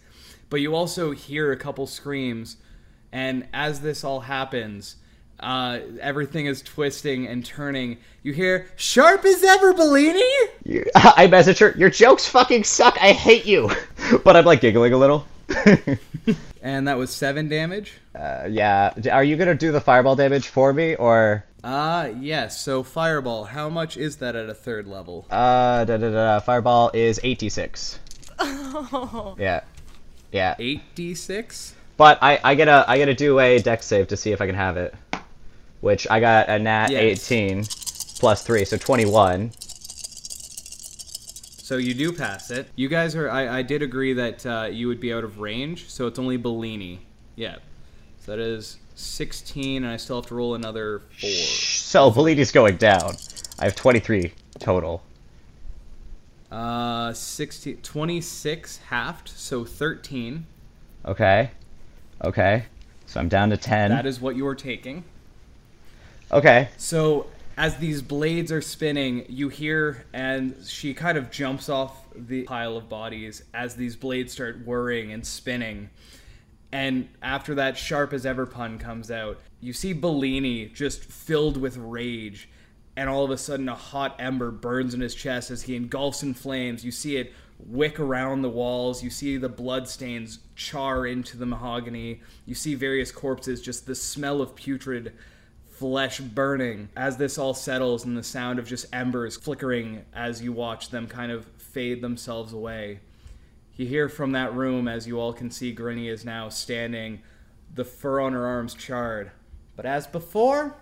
But 0.48 0.62
you 0.62 0.74
also 0.74 1.10
hear 1.10 1.52
a 1.52 1.56
couple 1.56 1.86
screams, 1.86 2.56
and 3.12 3.46
as 3.52 3.80
this 3.82 4.04
all 4.04 4.20
happens, 4.20 4.96
uh, 5.38 5.80
everything 6.00 6.46
is 6.46 6.62
twisting 6.62 7.26
and 7.26 7.44
turning. 7.44 7.98
You 8.22 8.32
hear, 8.32 8.68
Sharp 8.76 9.22
as 9.26 9.44
ever, 9.44 9.74
Bellini! 9.74 10.22
I 10.94 11.26
message 11.26 11.58
her. 11.58 11.74
Your 11.76 11.90
jokes 11.90 12.26
fucking 12.26 12.64
suck. 12.64 12.96
I 13.02 13.12
hate 13.12 13.44
you. 13.44 13.70
But 14.24 14.36
I'm 14.36 14.44
like 14.44 14.60
giggling 14.60 14.92
a 14.92 14.98
little. 14.98 15.26
And 16.62 16.86
that 16.86 16.96
was 16.96 17.10
seven 17.10 17.48
damage. 17.48 17.94
Uh, 18.14 18.46
yeah. 18.48 18.92
Are 19.10 19.24
you 19.24 19.36
gonna 19.36 19.54
do 19.56 19.72
the 19.72 19.80
fireball 19.80 20.14
damage 20.14 20.46
for 20.46 20.72
me, 20.72 20.94
or 20.94 21.44
Ah, 21.64 22.06
yes. 22.06 22.60
So, 22.60 22.82
Fireball, 22.84 23.44
how 23.44 23.68
much 23.68 23.96
is 23.96 24.16
that 24.18 24.36
at 24.36 24.48
a 24.48 24.54
third 24.54 24.86
level? 24.86 25.26
uh, 25.30 25.84
da 25.84 25.96
da 25.96 26.10
da? 26.10 26.40
Fireball 26.40 26.90
is 26.94 27.18
eighty-six. 27.24 27.98
Yeah. 29.38 29.60
Yeah. 30.32 30.54
8d6? 30.58 31.72
But 31.96 32.18
I, 32.22 32.40
I 32.42 32.54
gotta 32.54 32.84
I 32.88 32.98
gotta 32.98 33.14
do 33.14 33.38
a 33.38 33.58
Dex 33.60 33.84
save 33.86 34.08
to 34.08 34.16
see 34.16 34.32
if 34.32 34.40
I 34.40 34.46
can 34.46 34.54
have 34.54 34.76
it. 34.76 34.94
Which 35.80 36.06
I 36.10 36.20
got 36.20 36.48
a 36.48 36.58
nat 36.58 36.90
Yes. 36.90 37.30
18 37.30 37.64
plus 38.18 38.42
three, 38.44 38.64
so 38.64 38.76
21. 38.76 39.52
So 41.72 41.78
you 41.78 41.94
do 41.94 42.12
pass 42.12 42.50
it. 42.50 42.68
You 42.76 42.86
guys 42.90 43.16
are. 43.16 43.30
I, 43.30 43.60
I 43.60 43.62
did 43.62 43.80
agree 43.80 44.12
that 44.12 44.44
uh, 44.44 44.68
you 44.70 44.88
would 44.88 45.00
be 45.00 45.10
out 45.10 45.24
of 45.24 45.40
range, 45.40 45.88
so 45.88 46.06
it's 46.06 46.18
only 46.18 46.36
Bellini. 46.36 47.00
Yeah. 47.34 47.56
So 48.18 48.32
that 48.32 48.38
is 48.38 48.76
16, 48.94 49.82
and 49.82 49.90
I 49.90 49.96
still 49.96 50.16
have 50.16 50.26
to 50.26 50.34
roll 50.34 50.54
another 50.54 51.00
four. 51.18 51.30
So 51.30 52.10
Bellini's 52.10 52.52
going 52.52 52.76
down. 52.76 53.14
I 53.58 53.64
have 53.64 53.74
23 53.74 54.34
total. 54.58 55.02
Uh, 56.50 57.14
16, 57.14 57.78
26 57.78 58.76
halved, 58.76 59.30
so 59.30 59.64
13. 59.64 60.44
Okay. 61.06 61.52
Okay. 62.22 62.66
So 63.06 63.18
I'm 63.18 63.30
down 63.30 63.48
to 63.48 63.56
10. 63.56 63.88
That 63.88 64.04
is 64.04 64.20
what 64.20 64.36
you 64.36 64.46
are 64.46 64.54
taking. 64.54 65.04
okay. 66.32 66.68
So 66.76 67.28
as 67.56 67.76
these 67.76 68.02
blades 68.02 68.50
are 68.50 68.62
spinning, 68.62 69.26
you 69.28 69.48
hear, 69.48 70.06
and 70.12 70.56
she 70.66 70.94
kind 70.94 71.18
of 71.18 71.30
jumps 71.30 71.68
off 71.68 72.06
the 72.14 72.44
pile 72.44 72.76
of 72.76 72.88
bodies 72.88 73.42
as 73.52 73.74
these 73.74 73.96
blades 73.96 74.32
start 74.32 74.64
whirring 74.64 75.12
and 75.12 75.26
spinning. 75.26 75.90
And 76.72 77.08
after 77.22 77.54
that 77.56 77.76
sharp 77.76 78.12
as 78.12 78.24
ever 78.24 78.46
pun 78.46 78.78
comes 78.78 79.10
out, 79.10 79.38
you 79.60 79.72
see 79.72 79.92
Bellini 79.92 80.66
just 80.66 81.04
filled 81.04 81.58
with 81.58 81.76
rage. 81.76 82.48
And 82.96 83.08
all 83.08 83.24
of 83.24 83.30
a 83.30 83.38
sudden, 83.38 83.68
a 83.68 83.74
hot 83.74 84.16
ember 84.18 84.50
burns 84.50 84.94
in 84.94 85.00
his 85.00 85.14
chest 85.14 85.50
as 85.50 85.62
he 85.62 85.76
engulfs 85.76 86.22
in 86.22 86.34
flames. 86.34 86.84
You 86.84 86.90
see 86.90 87.16
it 87.16 87.32
wick 87.58 88.00
around 88.00 88.42
the 88.42 88.48
walls. 88.48 89.02
You 89.02 89.10
see 89.10 89.36
the 89.36 89.48
blood 89.48 89.88
stains 89.88 90.38
char 90.56 91.06
into 91.06 91.36
the 91.36 91.46
mahogany. 91.46 92.22
You 92.46 92.54
see 92.54 92.74
various 92.74 93.12
corpses, 93.12 93.60
just 93.60 93.86
the 93.86 93.94
smell 93.94 94.40
of 94.40 94.54
putrid 94.54 95.12
flesh 95.82 96.20
burning 96.20 96.88
as 96.94 97.16
this 97.16 97.38
all 97.38 97.54
settles 97.54 98.04
and 98.04 98.16
the 98.16 98.22
sound 98.22 98.60
of 98.60 98.68
just 98.68 98.86
embers 98.92 99.36
flickering 99.36 100.04
as 100.14 100.40
you 100.40 100.52
watch 100.52 100.90
them 100.90 101.08
kind 101.08 101.32
of 101.32 101.44
fade 101.56 102.00
themselves 102.00 102.52
away. 102.52 103.00
You 103.74 103.86
hear 103.86 104.08
from 104.08 104.30
that 104.30 104.54
room 104.54 104.86
as 104.86 105.08
you 105.08 105.18
all 105.18 105.32
can 105.32 105.50
see 105.50 105.74
Grinny 105.74 106.08
is 106.08 106.24
now 106.24 106.48
standing, 106.50 107.20
the 107.74 107.84
fur 107.84 108.20
on 108.20 108.32
her 108.32 108.46
arms 108.46 108.74
charred. 108.74 109.32
But 109.74 109.84
as 109.84 110.06
before, 110.06 110.76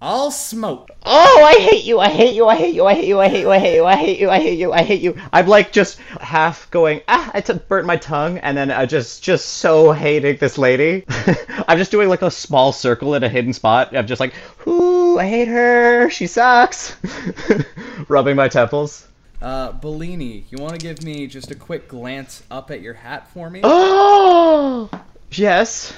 all 0.00 0.30
smoke. 0.30 0.90
Oh, 1.04 1.44
I 1.44 1.60
hate 1.60 1.84
you! 1.84 1.98
I 1.98 2.08
hate 2.08 2.34
you! 2.34 2.46
I 2.46 2.56
hate 2.56 2.74
you! 2.74 2.84
I 2.84 2.94
hate 2.94 3.06
you! 3.06 3.18
I 3.20 3.28
hate 3.28 3.40
you! 3.40 3.50
I 3.50 3.58
hate 3.58 3.76
you! 3.76 3.86
I 3.86 3.96
hate 3.96 4.18
you! 4.18 4.30
I 4.30 4.38
hate 4.38 4.58
you! 4.58 4.72
I 4.72 4.82
hate 4.82 5.00
you! 5.00 5.16
I'm 5.32 5.46
like 5.46 5.72
just 5.72 5.98
half 6.20 6.70
going. 6.70 7.00
Ah, 7.08 7.30
I 7.32 7.40
t- 7.40 7.54
burnt 7.54 7.86
my 7.86 7.96
tongue, 7.96 8.38
and 8.38 8.56
then 8.56 8.70
I 8.70 8.86
just 8.86 9.22
just 9.22 9.46
so 9.46 9.92
hating 9.92 10.36
this 10.38 10.58
lady. 10.58 11.04
I'm 11.68 11.78
just 11.78 11.90
doing 11.90 12.08
like 12.08 12.22
a 12.22 12.30
small 12.30 12.72
circle 12.72 13.14
in 13.14 13.24
a 13.24 13.28
hidden 13.28 13.52
spot. 13.52 13.96
I'm 13.96 14.06
just 14.06 14.20
like, 14.20 14.34
ooh, 14.66 15.18
I 15.18 15.26
hate 15.26 15.48
her. 15.48 16.10
She 16.10 16.26
sucks. 16.26 16.96
Rubbing 18.08 18.36
my 18.36 18.48
temples. 18.48 19.06
Uh, 19.40 19.72
Bellini, 19.72 20.44
you 20.48 20.58
want 20.58 20.72
to 20.72 20.78
give 20.78 21.02
me 21.02 21.26
just 21.26 21.50
a 21.50 21.54
quick 21.54 21.86
glance 21.88 22.42
up 22.50 22.70
at 22.70 22.80
your 22.80 22.94
hat 22.94 23.28
for 23.28 23.50
me? 23.50 23.60
Oh, 23.62 24.88
yes. 25.32 25.92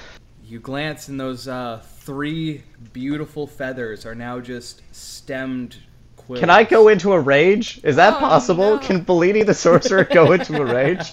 You 0.46 0.60
glance, 0.60 1.08
and 1.08 1.18
those 1.18 1.48
uh, 1.48 1.82
three 1.98 2.62
beautiful 2.92 3.48
feathers 3.48 4.06
are 4.06 4.14
now 4.14 4.38
just 4.38 4.80
stemmed 4.94 5.76
quills. 6.16 6.38
Can 6.38 6.50
I 6.50 6.62
go 6.62 6.86
into 6.86 7.12
a 7.12 7.18
rage? 7.20 7.80
Is 7.82 7.96
that 7.96 8.14
Oh, 8.14 8.20
possible? 8.20 8.76
no. 8.76 8.78
Can 8.78 9.00
Bellini 9.02 9.42
the 9.42 9.54
sorcerer 9.54 10.04
go 10.04 10.30
into 10.32 10.62
a 10.62 10.64
rage? 10.64 11.12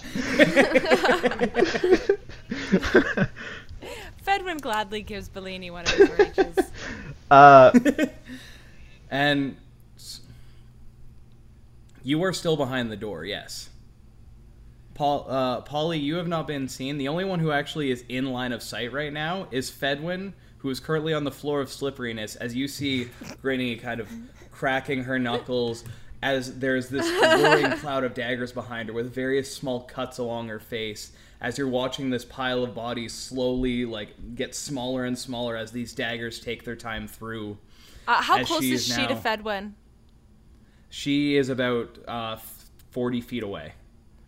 Fedwin 4.24 4.60
gladly 4.60 5.02
gives 5.02 5.28
Bellini 5.28 5.70
one 5.70 5.84
of 5.84 5.90
his 5.90 6.10
rages. 6.18 6.58
Uh, 7.30 7.78
And 9.10 9.56
you 12.02 12.22
are 12.24 12.32
still 12.32 12.56
behind 12.56 12.90
the 12.90 12.96
door, 12.96 13.24
yes. 13.24 13.68
Paul, 14.94 15.26
uh, 15.28 15.60
Polly, 15.62 15.98
you 15.98 16.16
have 16.16 16.28
not 16.28 16.46
been 16.46 16.68
seen. 16.68 16.98
The 16.98 17.08
only 17.08 17.24
one 17.24 17.40
who 17.40 17.50
actually 17.50 17.90
is 17.90 18.04
in 18.08 18.32
line 18.32 18.52
of 18.52 18.62
sight 18.62 18.92
right 18.92 19.12
now 19.12 19.48
is 19.50 19.70
Fedwin, 19.70 20.32
who 20.58 20.70
is 20.70 20.78
currently 20.78 21.12
on 21.12 21.24
the 21.24 21.32
floor 21.32 21.60
of 21.60 21.70
slipperiness. 21.70 22.36
As 22.36 22.54
you 22.54 22.68
see 22.68 23.06
Grinny 23.42 23.80
kind 23.80 24.00
of 24.00 24.08
cracking 24.52 25.04
her 25.04 25.18
knuckles, 25.18 25.84
as 26.22 26.58
there's 26.58 26.88
this 26.88 27.06
whirring 27.20 27.70
cloud 27.78 28.04
of 28.04 28.14
daggers 28.14 28.52
behind 28.52 28.88
her 28.88 28.94
with 28.94 29.12
various 29.12 29.54
small 29.54 29.80
cuts 29.80 30.18
along 30.18 30.48
her 30.48 30.60
face. 30.60 31.12
As 31.40 31.58
you're 31.58 31.68
watching 31.68 32.08
this 32.08 32.24
pile 32.24 32.62
of 32.62 32.74
bodies 32.74 33.12
slowly 33.12 33.84
like 33.84 34.34
get 34.34 34.54
smaller 34.54 35.04
and 35.04 35.18
smaller 35.18 35.54
as 35.56 35.72
these 35.72 35.92
daggers 35.92 36.40
take 36.40 36.64
their 36.64 36.76
time 36.76 37.06
through. 37.06 37.58
Uh, 38.08 38.22
how 38.22 38.38
As 38.38 38.46
close 38.46 38.62
she 38.62 38.72
is 38.72 38.88
is 38.88 38.96
she 38.96 39.06
to 39.06 39.14
Fedwin? 39.14 39.72
She 40.88 41.36
is 41.36 41.50
about 41.50 41.98
uh, 42.08 42.36
40 42.92 43.20
feet 43.20 43.42
away. 43.42 43.74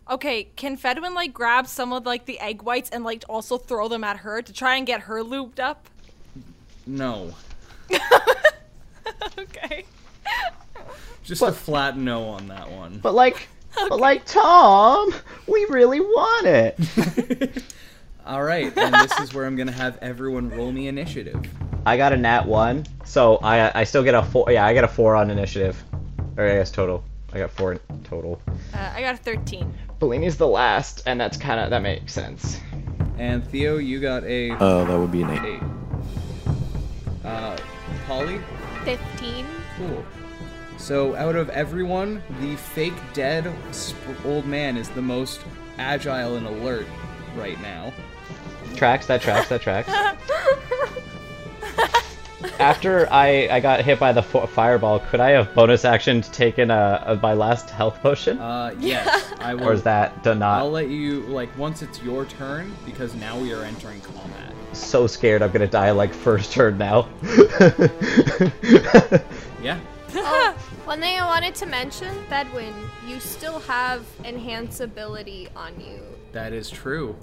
Okay, 0.08 0.44
can 0.56 0.76
Fedwin 0.76 1.14
like 1.14 1.32
grab 1.34 1.66
some 1.66 1.92
of 1.92 2.06
like 2.06 2.26
the 2.26 2.38
egg 2.38 2.62
whites 2.62 2.90
and 2.90 3.02
like 3.02 3.24
also 3.28 3.58
throw 3.58 3.88
them 3.88 4.04
at 4.04 4.18
her 4.18 4.40
to 4.40 4.52
try 4.52 4.76
and 4.76 4.86
get 4.86 5.02
her 5.02 5.22
looped 5.22 5.60
up? 5.60 5.88
No. 6.86 7.34
Okay. 9.38 9.84
Just 11.22 11.42
a 11.42 11.52
flat 11.52 11.96
no 11.96 12.24
on 12.24 12.48
that 12.48 12.70
one. 12.70 12.98
but 12.98 13.14
like, 13.14 13.48
but 13.88 14.00
like 14.00 14.24
Tom, 14.24 15.12
we 15.46 15.64
really 15.70 16.00
want 16.00 16.46
it. 16.46 17.62
All 18.26 18.42
right, 18.42 18.76
and 18.76 18.94
this 18.94 19.18
is 19.20 19.34
where 19.34 19.46
I'm 19.46 19.54
going 19.56 19.68
to 19.68 19.72
have 19.72 19.98
everyone 20.02 20.50
roll 20.50 20.72
me 20.72 20.88
initiative. 20.88 21.44
I 21.84 21.96
got 21.96 22.12
a 22.12 22.16
nat 22.16 22.46
one, 22.46 22.86
so 23.04 23.36
I 23.36 23.80
I 23.80 23.84
still 23.84 24.02
get 24.02 24.14
a 24.14 24.22
four. 24.22 24.50
Yeah, 24.50 24.66
I 24.66 24.72
get 24.72 24.84
a 24.84 24.88
four 24.88 25.14
on 25.14 25.30
initiative, 25.30 25.82
or 26.36 26.44
I 26.44 26.54
guess 26.56 26.70
total. 26.70 27.04
I 27.36 27.40
got 27.40 27.50
four 27.50 27.76
total. 28.04 28.40
Uh, 28.72 28.92
I 28.94 29.02
got 29.02 29.14
a 29.14 29.18
13. 29.18 29.70
Bellini's 29.98 30.38
the 30.38 30.46
last, 30.46 31.02
and 31.04 31.20
that's 31.20 31.36
kind 31.36 31.60
of 31.60 31.68
that 31.68 31.82
makes 31.82 32.14
sense. 32.14 32.58
And 33.18 33.46
Theo, 33.46 33.76
you 33.76 34.00
got 34.00 34.24
a 34.24 34.52
Oh, 34.52 34.86
that 34.86 34.98
would 34.98 35.12
be 35.12 35.20
an 35.20 35.30
eight. 35.32 35.60
8. 36.46 37.26
Uh, 37.26 37.56
Polly? 38.06 38.40
15. 38.84 39.46
Cool. 39.76 40.02
So, 40.78 41.14
out 41.14 41.36
of 41.36 41.50
everyone, 41.50 42.22
the 42.40 42.56
fake 42.56 42.94
dead 43.12 43.52
sp- 43.76 44.00
old 44.24 44.46
man 44.46 44.78
is 44.78 44.88
the 44.88 45.02
most 45.02 45.42
agile 45.76 46.36
and 46.36 46.46
alert 46.46 46.86
right 47.36 47.60
now. 47.60 47.92
Tracks. 48.76 49.04
That 49.08 49.20
tracks. 49.20 49.50
That 49.50 49.60
tracks. 49.60 49.90
After 52.58 53.10
I, 53.10 53.48
I 53.50 53.60
got 53.60 53.80
hit 53.82 53.98
by 53.98 54.12
the 54.12 54.22
fo- 54.22 54.46
fireball, 54.46 55.00
could 55.00 55.20
I 55.20 55.30
have 55.30 55.54
bonus 55.54 55.84
action 55.86 56.20
taken 56.22 56.70
a, 56.70 57.02
a 57.06 57.16
my 57.16 57.32
last 57.32 57.70
health 57.70 57.98
potion, 58.02 58.38
Uh, 58.38 58.74
yes, 58.78 59.32
I 59.40 59.54
will. 59.54 59.68
or 59.68 59.72
is 59.72 59.82
that 59.84 60.22
done 60.22 60.42
I'll 60.42 60.70
let 60.70 60.88
you 60.88 61.20
like 61.22 61.56
once 61.56 61.80
it's 61.82 62.02
your 62.02 62.26
turn 62.26 62.74
because 62.84 63.14
now 63.14 63.38
we 63.38 63.52
are 63.54 63.64
entering 63.64 64.00
combat. 64.02 64.52
So 64.72 65.06
scared 65.06 65.42
I'm 65.42 65.50
gonna 65.50 65.66
die 65.66 65.90
like 65.92 66.12
first 66.12 66.52
turn 66.52 66.76
now. 66.78 67.08
Yeah. 69.62 69.80
One 70.84 71.00
thing 71.00 71.18
I 71.18 71.26
wanted 71.26 71.54
to 71.56 71.66
mention, 71.66 72.14
Fedwin, 72.30 72.72
you 73.08 73.18
still 73.18 73.58
have 73.60 74.04
enhance 74.24 74.80
ability 74.80 75.48
on 75.56 75.78
you. 75.80 76.00
That 76.32 76.52
is 76.52 76.70
true. 76.70 77.16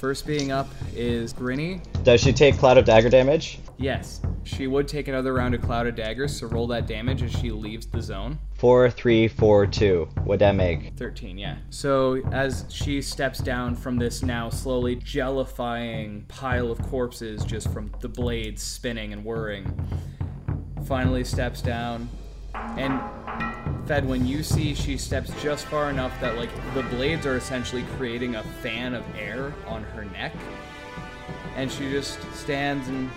First 0.00 0.26
being 0.26 0.50
up 0.50 0.66
is 0.96 1.34
Grinny. 1.34 1.82
Does 2.04 2.22
she 2.22 2.32
take 2.32 2.56
cloud 2.56 2.78
of 2.78 2.86
dagger 2.86 3.10
damage? 3.10 3.58
Yes, 3.76 4.22
she 4.44 4.66
would 4.66 4.88
take 4.88 5.08
another 5.08 5.34
round 5.34 5.54
of 5.54 5.60
Cloud 5.60 5.86
of 5.86 5.94
Daggers, 5.94 6.40
so 6.40 6.46
roll 6.46 6.66
that 6.68 6.86
damage 6.86 7.22
as 7.22 7.30
she 7.32 7.50
leaves 7.50 7.84
the 7.84 8.00
zone. 8.00 8.38
Four, 8.54 8.88
three, 8.88 9.28
four, 9.28 9.66
two. 9.66 10.08
What'd 10.24 10.40
that 10.40 10.54
make? 10.54 10.96
13, 10.96 11.36
yeah. 11.36 11.58
So 11.68 12.22
as 12.32 12.64
she 12.70 13.02
steps 13.02 13.40
down 13.40 13.76
from 13.76 13.98
this 13.98 14.22
now 14.22 14.48
slowly 14.48 14.96
jellifying 14.96 16.26
pile 16.28 16.70
of 16.70 16.80
corpses 16.80 17.44
just 17.44 17.70
from 17.70 17.92
the 18.00 18.08
blades 18.08 18.62
spinning 18.62 19.12
and 19.12 19.22
whirring, 19.22 19.86
finally 20.86 21.24
steps 21.24 21.60
down. 21.60 22.08
And 22.54 22.98
Fedwin 23.90 24.24
you 24.24 24.44
see 24.44 24.72
she 24.72 24.96
steps 24.96 25.32
just 25.42 25.66
far 25.66 25.90
enough 25.90 26.12
that 26.20 26.36
like 26.36 26.48
the 26.74 26.82
blades 26.84 27.26
are 27.26 27.36
essentially 27.36 27.82
creating 27.96 28.36
a 28.36 28.42
fan 28.62 28.94
of 28.94 29.04
air 29.18 29.52
on 29.66 29.82
her 29.82 30.04
neck, 30.04 30.32
and 31.56 31.72
she 31.72 31.90
just 31.90 32.20
stands 32.32 32.86
and 32.86 33.10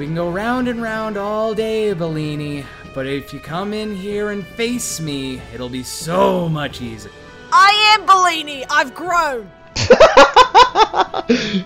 we 0.00 0.06
can 0.06 0.16
go 0.16 0.32
round 0.32 0.66
and 0.66 0.82
round 0.82 1.16
all 1.16 1.54
day, 1.54 1.92
Bellini. 1.92 2.66
But 2.92 3.06
if 3.06 3.32
you 3.32 3.38
come 3.38 3.72
in 3.72 3.94
here 3.94 4.30
and 4.30 4.44
face 4.44 4.98
me, 4.98 5.40
it'll 5.54 5.68
be 5.68 5.84
so 5.84 6.48
much 6.48 6.82
easier. 6.82 7.12
I 7.52 7.96
am 7.96 8.04
Bellini. 8.04 8.64
I've 8.68 8.96
grown. 8.96 9.48
Roll 11.30 11.64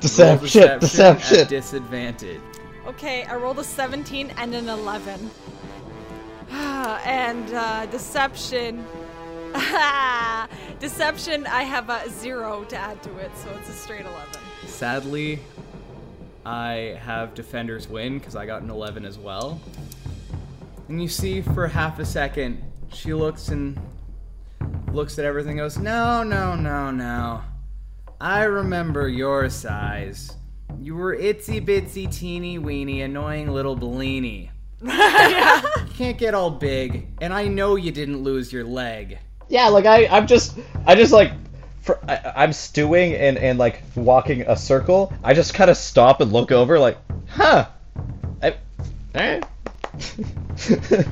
Deception! 0.00 0.62
At 0.62 0.80
Deception! 0.80 1.48
disadvantage. 1.48 2.40
Okay, 2.86 3.24
I 3.24 3.36
rolled 3.36 3.58
a 3.60 3.64
17 3.64 4.30
and 4.36 4.54
an 4.54 4.68
11. 4.68 5.30
and 7.04 7.52
uh, 7.52 7.86
deception. 7.86 8.84
deception, 10.78 11.46
I 11.46 11.62
have 11.62 11.90
a 11.90 12.08
zero 12.08 12.64
to 12.64 12.76
add 12.76 13.02
to 13.02 13.16
it, 13.18 13.30
so 13.36 13.50
it's 13.58 13.68
a 13.68 13.72
straight 13.72 14.06
11. 14.06 14.28
Sadly, 14.66 15.40
I 16.46 16.98
have 17.02 17.34
defenders 17.34 17.88
win 17.88 18.18
because 18.18 18.36
I 18.36 18.46
got 18.46 18.62
an 18.62 18.70
11 18.70 19.04
as 19.04 19.18
well. 19.18 19.60
And 20.88 21.02
you 21.02 21.08
see 21.08 21.40
for 21.40 21.66
half 21.66 21.98
a 21.98 22.04
second, 22.04 22.62
she 22.92 23.14
looks 23.14 23.48
and 23.48 23.76
looks 24.92 25.18
at 25.18 25.24
everything 25.24 25.56
goes, 25.56 25.76
No, 25.76 26.22
no, 26.22 26.54
no, 26.54 26.92
no. 26.92 27.42
I 28.20 28.44
remember 28.44 29.08
your 29.08 29.50
size. 29.50 30.36
You 30.80 30.94
were 30.94 31.16
itsy 31.16 31.64
bitsy 31.64 32.12
teeny 32.12 32.58
weeny 32.58 33.02
annoying 33.02 33.48
little 33.48 33.74
Bellini. 33.74 34.50
You 34.84 34.90
can't 35.94 36.18
get 36.18 36.34
all 36.34 36.50
big, 36.50 37.06
and 37.20 37.32
I 37.32 37.46
know 37.46 37.76
you 37.76 37.90
didn't 37.90 38.22
lose 38.22 38.52
your 38.52 38.64
leg. 38.64 39.18
Yeah, 39.48 39.68
like 39.68 39.86
I, 39.86 40.06
I'm 40.06 40.26
just, 40.26 40.58
I 40.86 40.94
just 40.94 41.12
like, 41.12 41.32
for, 41.80 41.98
I, 42.08 42.32
I'm 42.36 42.52
stewing 42.52 43.14
and 43.14 43.38
and 43.38 43.58
like 43.58 43.82
walking 43.94 44.42
a 44.42 44.56
circle. 44.56 45.12
I 45.22 45.34
just 45.34 45.54
kind 45.54 45.70
of 45.70 45.76
stop 45.76 46.20
and 46.20 46.32
look 46.32 46.52
over, 46.52 46.78
like, 46.78 46.98
huh, 47.28 47.68
I, 48.42 48.56
eh? 49.14 49.40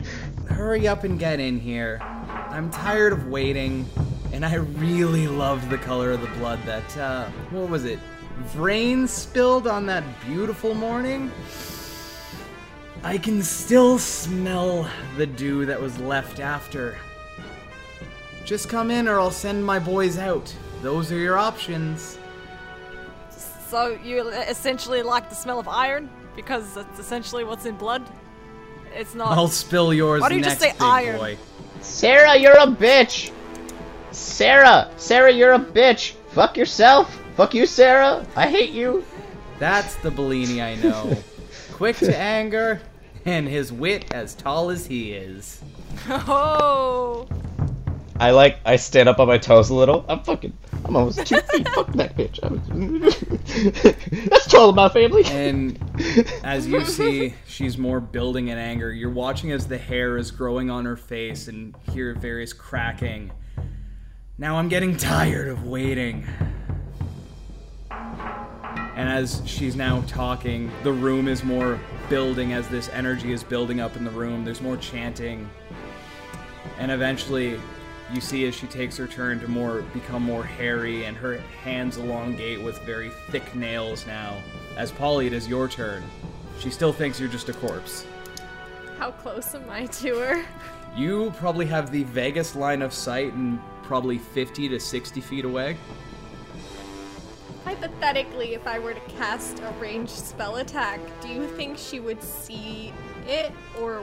Hurry 0.49 0.87
up 0.89 1.05
and 1.05 1.19
get 1.19 1.41
in 1.41 1.59
here. 1.59 1.99
I'm 2.03 2.71
tired 2.71 3.13
of 3.15 3.29
waiting, 3.29 3.87
and 4.33 4.45
I 4.45 4.57
really 4.57 5.29
loved 5.29 5.71
the 5.71 5.79
color 5.79 6.11
of 6.11 6.21
the 6.21 6.27
blood 6.39 6.59
that, 6.67 6.99
uh, 6.99 7.31
what 7.51 7.71
was 7.71 7.85
it? 7.85 7.99
Vrain 8.47 9.09
spilled 9.09 9.67
on 9.67 9.87
that 9.87 10.05
beautiful 10.27 10.75
morning? 10.75 11.31
I 13.05 13.19
can 13.19 13.43
still 13.43 13.99
smell 13.99 14.89
the 15.17 15.27
dew 15.27 15.67
that 15.67 15.81
was 15.81 15.99
left 15.99 16.41
after. 16.41 16.97
Just 18.45 18.69
come 18.69 18.91
in 18.91 19.09
or 19.09 19.19
I'll 19.19 19.31
send 19.31 19.65
my 19.65 19.79
boys 19.79 20.19
out. 20.19 20.55
Those 20.83 21.11
are 21.11 21.19
your 21.19 21.37
options. 21.37 22.19
So 23.69 23.99
you 24.05 24.29
essentially 24.29 25.03
like 25.03 25.29
the 25.29 25.35
smell 25.35 25.59
of 25.59 25.67
iron 25.67 26.11
because 26.37 26.75
that's 26.75 26.99
essentially 26.99 27.45
what's 27.45 27.67
in 27.67 27.77
blood. 27.77 28.03
It's 28.95 29.15
not. 29.15 29.37
I'll 29.37 29.49
spill 29.49 29.95
yours 29.95 30.21
Why 30.21 30.29
don't 30.29 30.39
you 30.39 30.45
next, 30.45 30.61
just 30.61 30.65
say 30.65 30.73
big 30.73 30.83
iron? 30.83 31.17
boy. 31.17 31.39
Sarah, 31.81 32.37
you're 32.37 32.59
a 32.59 32.67
bitch. 32.67 33.33
Sarah, 34.11 34.91
Sarah, 34.97 35.33
you're 35.33 35.55
a 35.55 35.59
bitch. 35.59 36.13
Fuck 36.29 36.57
yourself. 36.57 37.19
Fuck 37.37 37.55
you, 37.55 37.67
Sarah. 37.67 38.27
I 38.37 38.49
hate 38.49 38.71
you. 38.71 39.05
That's 39.59 39.95
the 39.97 40.11
Bellini 40.11 40.61
I 40.61 40.75
know. 40.77 41.17
Quick 41.73 41.97
to 41.99 42.17
anger, 42.17 42.81
and 43.25 43.49
his 43.49 43.73
wit 43.73 44.13
as 44.13 44.35
tall 44.35 44.71
as 44.71 44.87
he 44.87 45.13
is. 45.13 45.63
Oh. 46.09 47.29
I 48.21 48.31
like, 48.31 48.59
I 48.65 48.77
stand 48.77 49.09
up 49.09 49.19
on 49.19 49.27
my 49.27 49.39
toes 49.39 49.71
a 49.71 49.75
little. 49.75 50.05
I'm 50.09 50.23
fucking, 50.23 50.57
I'm 50.85 50.95
almost 50.97 51.27
two 51.27 51.41
feet. 51.41 51.69
Fuck 51.71 51.93
that 51.95 52.17
bitch. 52.17 52.39
I'm- 52.43 53.01
That's 54.29 54.47
tall 54.47 54.69
in 54.71 54.75
my 54.77 54.89
family. 54.89 55.25
And 55.27 55.79
as 56.45 56.67
you 56.69 56.85
see, 56.85 57.35
she's 57.47 57.77
more 57.79 58.01
building 58.01 58.49
in 58.49 58.59
anger. 58.59 58.93
You're 58.93 59.11
watching 59.11 59.51
as 59.53 59.67
the 59.67 59.79
hair 59.79 60.19
is 60.19 60.31
growing 60.31 60.71
on 60.71 60.85
her 60.85 60.97
face 60.97 61.49
and 61.49 61.75
hear 61.93 62.15
various 62.15 62.53
cracking. 62.53 63.33
Now 64.39 64.57
I'm 64.57 64.69
getting 64.69 64.97
tired 64.97 65.49
of 65.49 65.65
waiting. 65.65 66.27
And 68.95 69.09
as 69.09 69.43
she's 69.47 69.75
now 69.75 70.03
talking, 70.07 70.71
the 70.83 70.93
room 70.93 71.27
is 71.27 71.43
more 71.43 71.81
building 72.11 72.53
as 72.53 72.69
this 72.69 72.91
energy 72.91 73.33
is 73.33 73.43
building 73.43 73.81
up 73.81 73.97
in 73.97 74.05
the 74.05 74.11
room. 74.11 74.45
There's 74.45 74.61
more 74.61 74.77
chanting. 74.77 75.49
And 76.79 76.91
eventually, 76.91 77.59
you 78.13 78.21
see 78.21 78.47
as 78.47 78.55
she 78.55 78.67
takes 78.67 78.97
her 78.99 79.07
turn 79.07 79.41
to 79.41 79.49
more 79.49 79.83
become 79.95 80.23
more 80.23 80.45
hairy 80.45 81.07
and 81.07 81.17
her 81.17 81.39
hands 81.39 81.97
elongate 81.97 82.63
with 82.63 82.79
very 82.81 83.11
thick 83.31 83.55
nails 83.55 84.07
now. 84.07 84.37
As 84.77 84.93
Polly, 84.93 85.27
it 85.27 85.33
is 85.33 85.49
your 85.49 85.69
turn. 85.69 86.03
She 86.59 86.71
still 86.71 86.93
thinks 86.93 87.19
you're 87.19 87.31
just 87.31 87.49
a 87.49 87.55
corpse. 87.55 88.05
How 88.99 89.11
close 89.11 89.55
am 89.55 89.69
I 89.71 89.87
to 89.87 90.19
her? 90.19 90.45
You 90.95 91.33
probably 91.39 91.65
have 91.67 91.91
the 91.91 92.05
vaguest 92.05 92.55
line 92.57 92.83
of 92.83 92.93
sight 92.93 93.33
and 93.33 93.59
probably 93.83 94.19
50 94.19 94.69
to 94.69 94.79
60 94.79 95.21
feet 95.23 95.45
away. 95.47 95.77
Hypothetically, 97.65 98.55
if 98.55 98.67
I 98.67 98.79
were 98.79 98.95
to 98.95 99.01
cast 99.17 99.61
a 99.61 99.71
ranged 99.81 100.11
spell 100.11 100.57
attack, 100.57 101.01
do 101.21 101.29
you 101.29 101.47
think 101.57 101.79
she 101.79 102.01
would 102.01 102.23
see 102.23 102.93
it, 103.27 103.53
or 103.81 104.03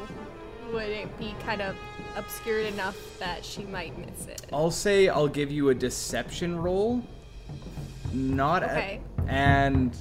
would 0.72 0.88
it 0.89 1.17
be 1.19 1.36
kind 1.45 1.62
of 1.62 1.76
obscured 2.15 2.67
enough 2.67 2.98
that 3.19 3.43
she 3.43 3.63
might 3.63 3.98
miss 3.98 4.28
it? 4.28 4.45
I'll 4.54 4.72
say 4.72 5.10
I'll 5.10 5.28
give 5.28 5.52
you 5.52 5.69
a 5.69 5.76
deception 5.76 6.58
roll. 6.60 7.04
Not 8.13 8.63
a- 8.63 8.72
Okay. 8.72 9.02
and 9.28 9.95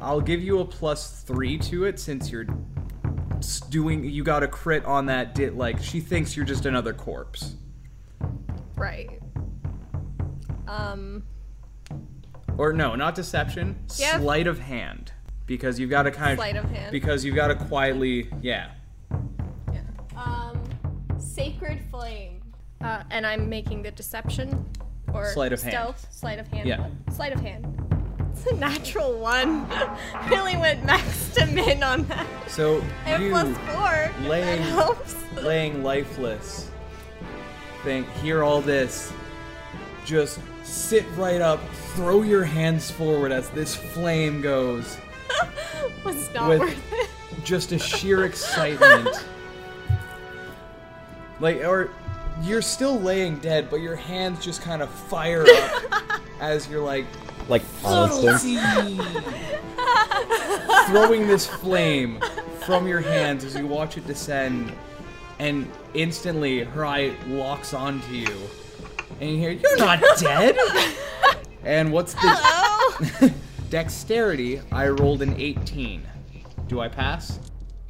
I'll 0.00 0.20
give 0.20 0.40
you 0.42 0.60
a 0.60 0.64
plus 0.64 1.22
three 1.22 1.58
to 1.58 1.84
it 1.84 2.00
since 2.00 2.30
you're 2.30 2.46
doing. 3.68 4.04
You 4.04 4.24
got 4.24 4.42
a 4.42 4.48
crit 4.48 4.84
on 4.84 5.06
that. 5.06 5.34
Di- 5.34 5.50
like 5.50 5.80
she 5.80 6.00
thinks 6.00 6.34
you're 6.36 6.46
just 6.46 6.64
another 6.66 6.92
corpse. 6.92 7.56
Right. 8.76 9.20
Um. 10.66 11.24
Or 12.58 12.72
no, 12.72 12.94
not 12.94 13.14
deception. 13.14 13.76
Yeah. 13.96 14.18
Sleight 14.18 14.46
of 14.46 14.58
hand, 14.58 15.12
because 15.46 15.78
you've 15.80 15.90
got 15.90 16.02
to 16.04 16.10
kind 16.10 16.32
of 16.32 16.38
Sleight 16.38 16.56
of 16.56 16.64
hand. 16.70 16.92
Because 16.92 17.24
you've 17.24 17.34
got 17.36 17.48
to 17.48 17.54
quietly, 17.54 18.28
yeah. 18.42 18.70
Yeah. 19.72 19.80
Um. 20.16 20.60
Sacred 21.18 21.80
flame. 21.90 22.42
Uh, 22.82 23.02
and 23.10 23.26
I'm 23.26 23.48
making 23.48 23.82
the 23.82 23.90
deception 23.92 24.66
or 25.14 25.32
Sleight 25.32 25.52
of 25.52 25.62
hand. 25.62 25.72
stealth. 25.72 26.06
Sleight 26.10 26.38
of 26.38 26.48
hand. 26.48 26.68
Yeah. 26.68 26.80
one. 26.80 27.04
Sleight 27.12 27.32
of 27.32 27.40
hand. 27.40 27.78
It's 28.32 28.46
a 28.46 28.54
natural 28.56 29.18
one. 29.18 29.68
really 30.30 30.56
went 30.56 30.84
max 30.84 31.30
to 31.34 31.46
min 31.46 31.82
on 31.82 32.04
that. 32.06 32.26
So 32.48 32.82
And 33.06 33.22
you 33.22 33.30
plus 33.30 33.56
four. 33.58 34.28
laying- 34.28 34.62
helps. 34.62 35.14
laying 35.42 35.82
lifeless. 35.84 36.70
Think, 37.84 38.08
hear 38.14 38.42
all 38.42 38.60
this. 38.60 39.12
Just 40.04 40.40
sit 40.62 41.04
right 41.16 41.40
up, 41.40 41.60
throw 41.94 42.22
your 42.22 42.44
hands 42.44 42.90
forward 42.90 43.32
as 43.32 43.48
this 43.50 43.74
flame 43.74 44.40
goes. 44.40 44.96
was 46.04 46.32
not 46.34 46.48
with- 46.48 46.60
worth 46.60 46.92
it. 46.92 47.10
Just 47.44 47.72
a 47.72 47.78
sheer 47.78 48.24
excitement. 48.24 49.08
Like, 51.40 51.64
or 51.64 51.90
you're 52.42 52.62
still 52.62 53.00
laying 53.00 53.38
dead, 53.38 53.68
but 53.68 53.80
your 53.80 53.96
hands 53.96 54.44
just 54.44 54.62
kind 54.62 54.80
of 54.80 54.88
fire 54.88 55.44
up 55.44 56.20
as 56.40 56.68
you're 56.68 56.84
like, 56.84 57.04
Like 57.48 57.62
on 57.82 58.10
throwing 60.86 61.26
this 61.26 61.46
flame 61.46 62.20
from 62.64 62.86
your 62.86 63.00
hands 63.00 63.44
as 63.44 63.56
you 63.56 63.66
watch 63.66 63.96
it 63.96 64.06
descend, 64.06 64.72
and 65.40 65.68
instantly 65.94 66.62
her 66.62 66.86
eye 66.86 67.12
locks 67.26 67.74
onto 67.74 68.12
you, 68.14 68.36
and 69.22 69.30
you 69.30 69.38
hear, 69.38 69.50
"You're 69.52 69.76
not 69.78 70.00
dead." 70.18 70.56
and 71.64 71.92
what's 71.92 72.14
the 72.14 73.32
dexterity? 73.70 74.60
I 74.72 74.88
rolled 74.88 75.22
an 75.22 75.34
18. 75.40 76.02
Do 76.66 76.80
I 76.80 76.88
pass? 76.88 77.38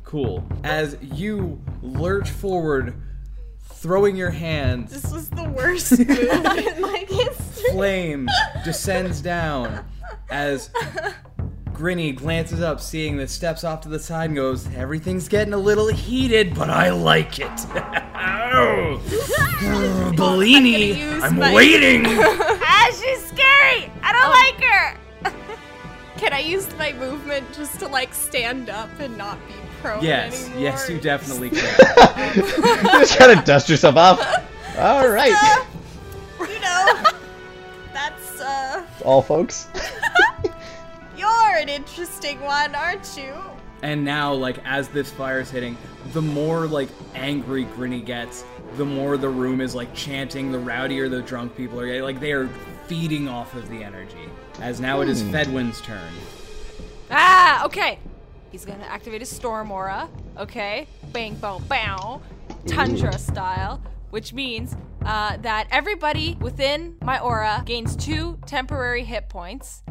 Cool. 0.04 0.44
As 0.62 0.96
you 1.00 1.58
lurch 1.80 2.28
forward, 2.30 2.94
throwing 3.62 4.14
your 4.14 4.30
hands, 4.30 4.92
This 5.02 5.10
was 5.12 5.30
the 5.30 5.44
worst 5.44 5.98
move 5.98 6.10
in 6.10 6.80
my 6.82 7.04
history. 7.08 7.70
flame 7.72 8.28
descends 8.64 9.20
down 9.22 9.84
as 10.30 10.68
Grinny 11.82 12.14
glances 12.14 12.60
up, 12.60 12.80
seeing 12.80 13.16
the 13.16 13.26
steps 13.26 13.64
off 13.64 13.80
to 13.80 13.88
the 13.88 13.98
side 13.98 14.26
and 14.26 14.36
goes, 14.36 14.72
Everything's 14.76 15.26
getting 15.26 15.52
a 15.52 15.58
little 15.58 15.88
heated, 15.88 16.54
but 16.54 16.70
I 16.70 16.90
like 16.90 17.40
it. 17.40 17.50
oh, 17.74 19.02
I'm 19.60 20.14
Bellini, 20.16 21.02
I'm 21.02 21.38
my- 21.40 21.52
waiting. 21.52 22.04
Ah, 22.64 22.86
she's 22.92 23.26
scary. 23.26 23.90
I 24.02 24.12
don't 24.12 24.30
like 24.30 24.64
her. 24.64 24.96
Can 26.18 26.32
I 26.32 26.38
use 26.38 26.68
my 26.78 26.92
movement 26.92 27.52
just 27.52 27.80
to 27.80 27.88
like 27.88 28.14
stand 28.14 28.70
up 28.70 28.88
and 29.00 29.18
not 29.18 29.36
be 29.48 29.54
prone 29.80 30.04
yes, 30.04 30.44
anymore? 30.46 30.62
yes, 30.62 30.88
you 30.88 31.00
definitely 31.00 31.50
can. 31.50 32.34
just 33.00 33.16
trying 33.16 33.36
to 33.36 33.42
dust 33.44 33.68
yourself 33.68 33.96
off. 33.96 34.20
All 34.78 35.08
right, 35.08 35.32
Uh, 35.34 36.44
you 36.46 36.60
know, 36.60 37.10
that's 37.92 38.40
uh, 38.40 38.84
all 39.04 39.20
folks. 39.22 39.66
You're 41.62 41.76
an 41.76 41.82
interesting 41.82 42.40
one, 42.40 42.74
aren't 42.74 43.16
you? 43.16 43.34
And 43.82 44.04
now, 44.04 44.32
like, 44.32 44.58
as 44.64 44.88
this 44.88 45.10
fire's 45.10 45.50
hitting, 45.50 45.76
the 46.12 46.22
more, 46.22 46.66
like, 46.66 46.88
angry 47.14 47.66
Grinny 47.66 48.04
gets, 48.04 48.44
the 48.76 48.84
more 48.84 49.16
the 49.16 49.28
room 49.28 49.60
is, 49.60 49.74
like, 49.74 49.92
chanting, 49.94 50.52
the 50.52 50.58
rowdier 50.58 51.10
the 51.10 51.22
drunk 51.22 51.56
people 51.56 51.80
are 51.80 51.86
getting. 51.86 52.02
Like, 52.02 52.20
they 52.20 52.32
are 52.32 52.48
feeding 52.86 53.28
off 53.28 53.54
of 53.54 53.68
the 53.68 53.82
energy. 53.82 54.28
As 54.60 54.80
now 54.80 55.00
it 55.00 55.08
is 55.08 55.22
Fedwin's 55.22 55.80
turn. 55.80 56.12
Ah, 57.10 57.64
okay. 57.64 57.98
He's 58.50 58.64
gonna 58.64 58.84
activate 58.84 59.20
his 59.20 59.30
storm 59.30 59.70
aura. 59.70 60.08
Okay, 60.36 60.86
bang, 61.12 61.34
bow, 61.36 61.58
bow, 61.60 62.20
tundra 62.66 63.18
style, 63.18 63.82
which 64.10 64.32
means 64.32 64.76
uh, 65.04 65.36
that 65.38 65.68
everybody 65.70 66.36
within 66.40 66.96
my 67.02 67.18
aura 67.18 67.62
gains 67.64 67.96
two 67.96 68.38
temporary 68.46 69.04
hit 69.04 69.28
points, 69.28 69.82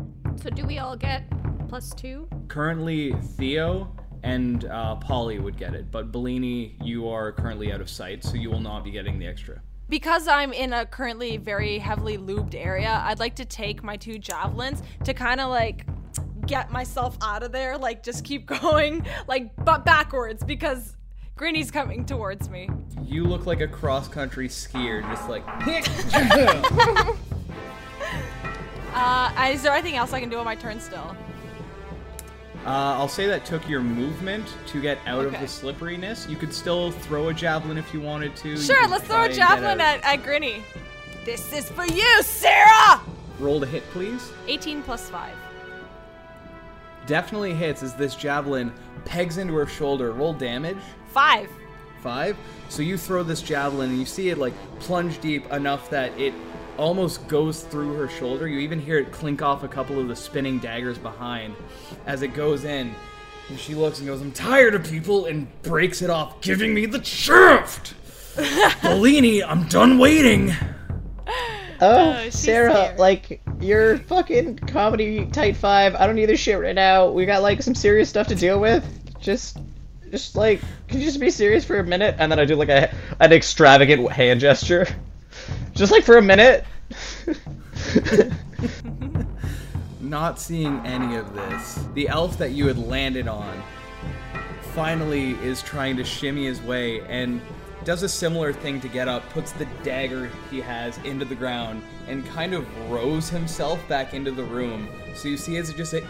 So 0.41 0.49
do 0.49 0.65
we 0.65 0.79
all 0.79 0.95
get 0.95 1.23
plus 1.71 1.93
two? 1.93 2.27
Currently, 2.49 3.13
Theo 3.13 3.95
and 4.23 4.65
uh, 4.65 4.97
Polly 4.97 5.39
would 5.39 5.57
get 5.57 5.73
it, 5.73 5.89
but 5.89 6.11
Bellini, 6.11 6.75
you 6.83 7.07
are 7.07 7.31
currently 7.31 7.71
out 7.71 7.79
of 7.79 7.89
sight, 7.89 8.25
so 8.25 8.35
you 8.35 8.49
will 8.49 8.59
not 8.59 8.83
be 8.83 8.91
getting 8.91 9.17
the 9.17 9.25
extra. 9.25 9.61
Because 9.87 10.27
I'm 10.27 10.51
in 10.51 10.73
a 10.73 10.85
currently 10.85 11.37
very 11.37 11.79
heavily 11.79 12.17
lubed 12.17 12.55
area, 12.55 13.01
I'd 13.05 13.19
like 13.19 13.35
to 13.35 13.45
take 13.45 13.83
my 13.83 13.95
two 13.95 14.19
javelins 14.19 14.83
to 15.05 15.13
kind 15.13 15.39
of 15.39 15.49
like 15.49 15.85
get 16.45 16.71
myself 16.71 17.17
out 17.21 17.41
of 17.41 17.53
there, 17.53 17.77
like 17.77 18.03
just 18.03 18.25
keep 18.25 18.45
going, 18.61 19.05
like 19.29 19.55
but 19.63 19.85
backwards 19.85 20.43
because 20.43 20.97
Grinny's 21.37 21.71
coming 21.71 22.05
towards 22.05 22.49
me. 22.49 22.69
You 23.01 23.23
look 23.23 23.45
like 23.45 23.61
a 23.61 23.67
cross 23.67 24.09
country 24.09 24.49
skier, 24.49 25.01
just 25.09 25.29
like. 25.29 25.45
Uh, 28.93 29.49
is 29.49 29.63
there 29.63 29.71
anything 29.71 29.95
else 29.95 30.11
I 30.11 30.19
can 30.19 30.27
do 30.27 30.37
on 30.37 30.43
my 30.43 30.53
turn 30.53 30.79
still? 30.81 31.15
Uh, 32.65 32.95
I'll 32.95 33.07
say 33.07 33.25
that 33.25 33.43
took 33.43 33.67
your 33.67 33.81
movement 33.81 34.45
to 34.67 34.81
get 34.81 34.99
out 35.07 35.25
of 35.25 35.31
the 35.31 35.47
slipperiness. 35.47 36.27
You 36.29 36.35
could 36.35 36.53
still 36.53 36.91
throw 36.91 37.29
a 37.29 37.33
javelin 37.33 37.77
if 37.77 37.91
you 37.91 37.99
wanted 38.01 38.35
to. 38.37 38.55
Sure, 38.55 38.87
let's 38.87 39.05
throw 39.05 39.23
a 39.23 39.33
javelin 39.33 39.81
at, 39.81 40.03
at 40.03 40.21
Grinny. 40.21 40.61
This 41.25 41.51
is 41.53 41.69
for 41.69 41.85
you, 41.85 42.23
Sarah! 42.23 43.01
Roll 43.39 43.59
to 43.59 43.65
hit, 43.65 43.83
please. 43.89 44.31
18 44.47 44.83
plus 44.83 45.09
5. 45.09 45.33
Definitely 47.07 47.55
hits 47.55 47.81
as 47.81 47.95
this 47.95 48.15
javelin 48.15 48.71
pegs 49.05 49.37
into 49.37 49.53
her 49.55 49.65
shoulder. 49.65 50.11
Roll 50.11 50.33
damage. 50.33 50.77
5. 51.07 51.49
Five. 52.01 52.37
So 52.69 52.81
you 52.81 52.97
throw 52.97 53.21
this 53.21 53.41
javelin 53.41 53.91
and 53.91 53.99
you 53.99 54.05
see 54.05 54.29
it 54.29 54.37
like 54.37 54.53
plunge 54.79 55.19
deep 55.19 55.51
enough 55.51 55.89
that 55.89 56.17
it 56.19 56.33
almost 56.77 57.27
goes 57.27 57.61
through 57.63 57.93
her 57.93 58.07
shoulder. 58.07 58.47
You 58.47 58.59
even 58.59 58.79
hear 58.79 58.97
it 58.97 59.11
clink 59.11 59.41
off 59.41 59.63
a 59.63 59.67
couple 59.67 59.99
of 59.99 60.07
the 60.07 60.15
spinning 60.15 60.59
daggers 60.59 60.97
behind 60.97 61.55
as 62.05 62.21
it 62.21 62.33
goes 62.33 62.63
in. 62.63 62.93
And 63.49 63.59
she 63.59 63.75
looks 63.75 63.99
and 63.99 64.07
goes, 64.07 64.21
I'm 64.21 64.31
tired 64.31 64.75
of 64.75 64.83
people, 64.85 65.25
and 65.25 65.47
breaks 65.61 66.01
it 66.01 66.09
off, 66.09 66.39
giving 66.41 66.73
me 66.73 66.85
the 66.85 67.03
shaft! 67.03 67.95
Bellini, 68.81 69.43
I'm 69.43 69.67
done 69.67 69.97
waiting! 69.97 70.53
Oh, 71.83 72.13
oh, 72.15 72.23
she's 72.25 72.37
Sarah, 72.37 72.71
scared. 72.71 72.99
like 72.99 73.41
you're 73.59 73.97
fucking 73.97 74.59
comedy 74.59 75.25
tight 75.25 75.57
five. 75.57 75.95
I 75.95 76.05
don't 76.05 76.15
need 76.15 76.27
this 76.27 76.39
shit 76.39 76.59
right 76.59 76.75
now. 76.75 77.09
We 77.09 77.25
got 77.25 77.41
like 77.41 77.63
some 77.63 77.73
serious 77.73 78.07
stuff 78.07 78.27
to 78.27 78.35
deal 78.35 78.59
with. 78.59 78.85
Just, 79.19 79.57
just 80.11 80.35
like, 80.35 80.61
can 80.87 80.99
you 80.99 81.05
just 81.05 81.19
be 81.19 81.31
serious 81.31 81.65
for 81.65 81.79
a 81.79 81.83
minute? 81.83 82.15
And 82.19 82.31
then 82.31 82.39
I 82.39 82.45
do 82.45 82.55
like 82.55 82.69
a 82.69 82.93
an 83.19 83.33
extravagant 83.33 84.11
hand 84.11 84.39
gesture, 84.39 84.87
just 85.81 85.91
like 85.91 86.03
for 86.03 86.17
a 86.17 86.21
minute. 86.21 86.63
Not 89.99 90.39
seeing 90.39 90.79
any 90.85 91.15
of 91.15 91.33
this. 91.33 91.83
The 91.95 92.07
elf 92.07 92.37
that 92.37 92.51
you 92.51 92.67
had 92.67 92.77
landed 92.77 93.27
on 93.27 93.63
finally 94.75 95.31
is 95.43 95.63
trying 95.63 95.97
to 95.97 96.03
shimmy 96.03 96.45
his 96.45 96.61
way 96.61 97.01
and 97.07 97.41
does 97.83 98.03
a 98.03 98.09
similar 98.09 98.53
thing 98.53 98.79
to 98.81 98.87
get 98.87 99.07
up, 99.07 99.27
puts 99.31 99.53
the 99.53 99.65
dagger 99.81 100.29
he 100.51 100.61
has 100.61 100.99
into 100.99 101.25
the 101.25 101.33
ground, 101.33 101.81
and 102.07 102.23
kind 102.27 102.53
of 102.53 102.63
rows 102.91 103.27
himself 103.27 103.79
back 103.87 104.13
into 104.13 104.29
the 104.29 104.43
room. 104.43 104.87
So 105.15 105.29
you 105.29 105.37
see 105.37 105.57
as 105.57 105.71
it 105.71 105.77
just 105.77 105.95
it 105.95 106.05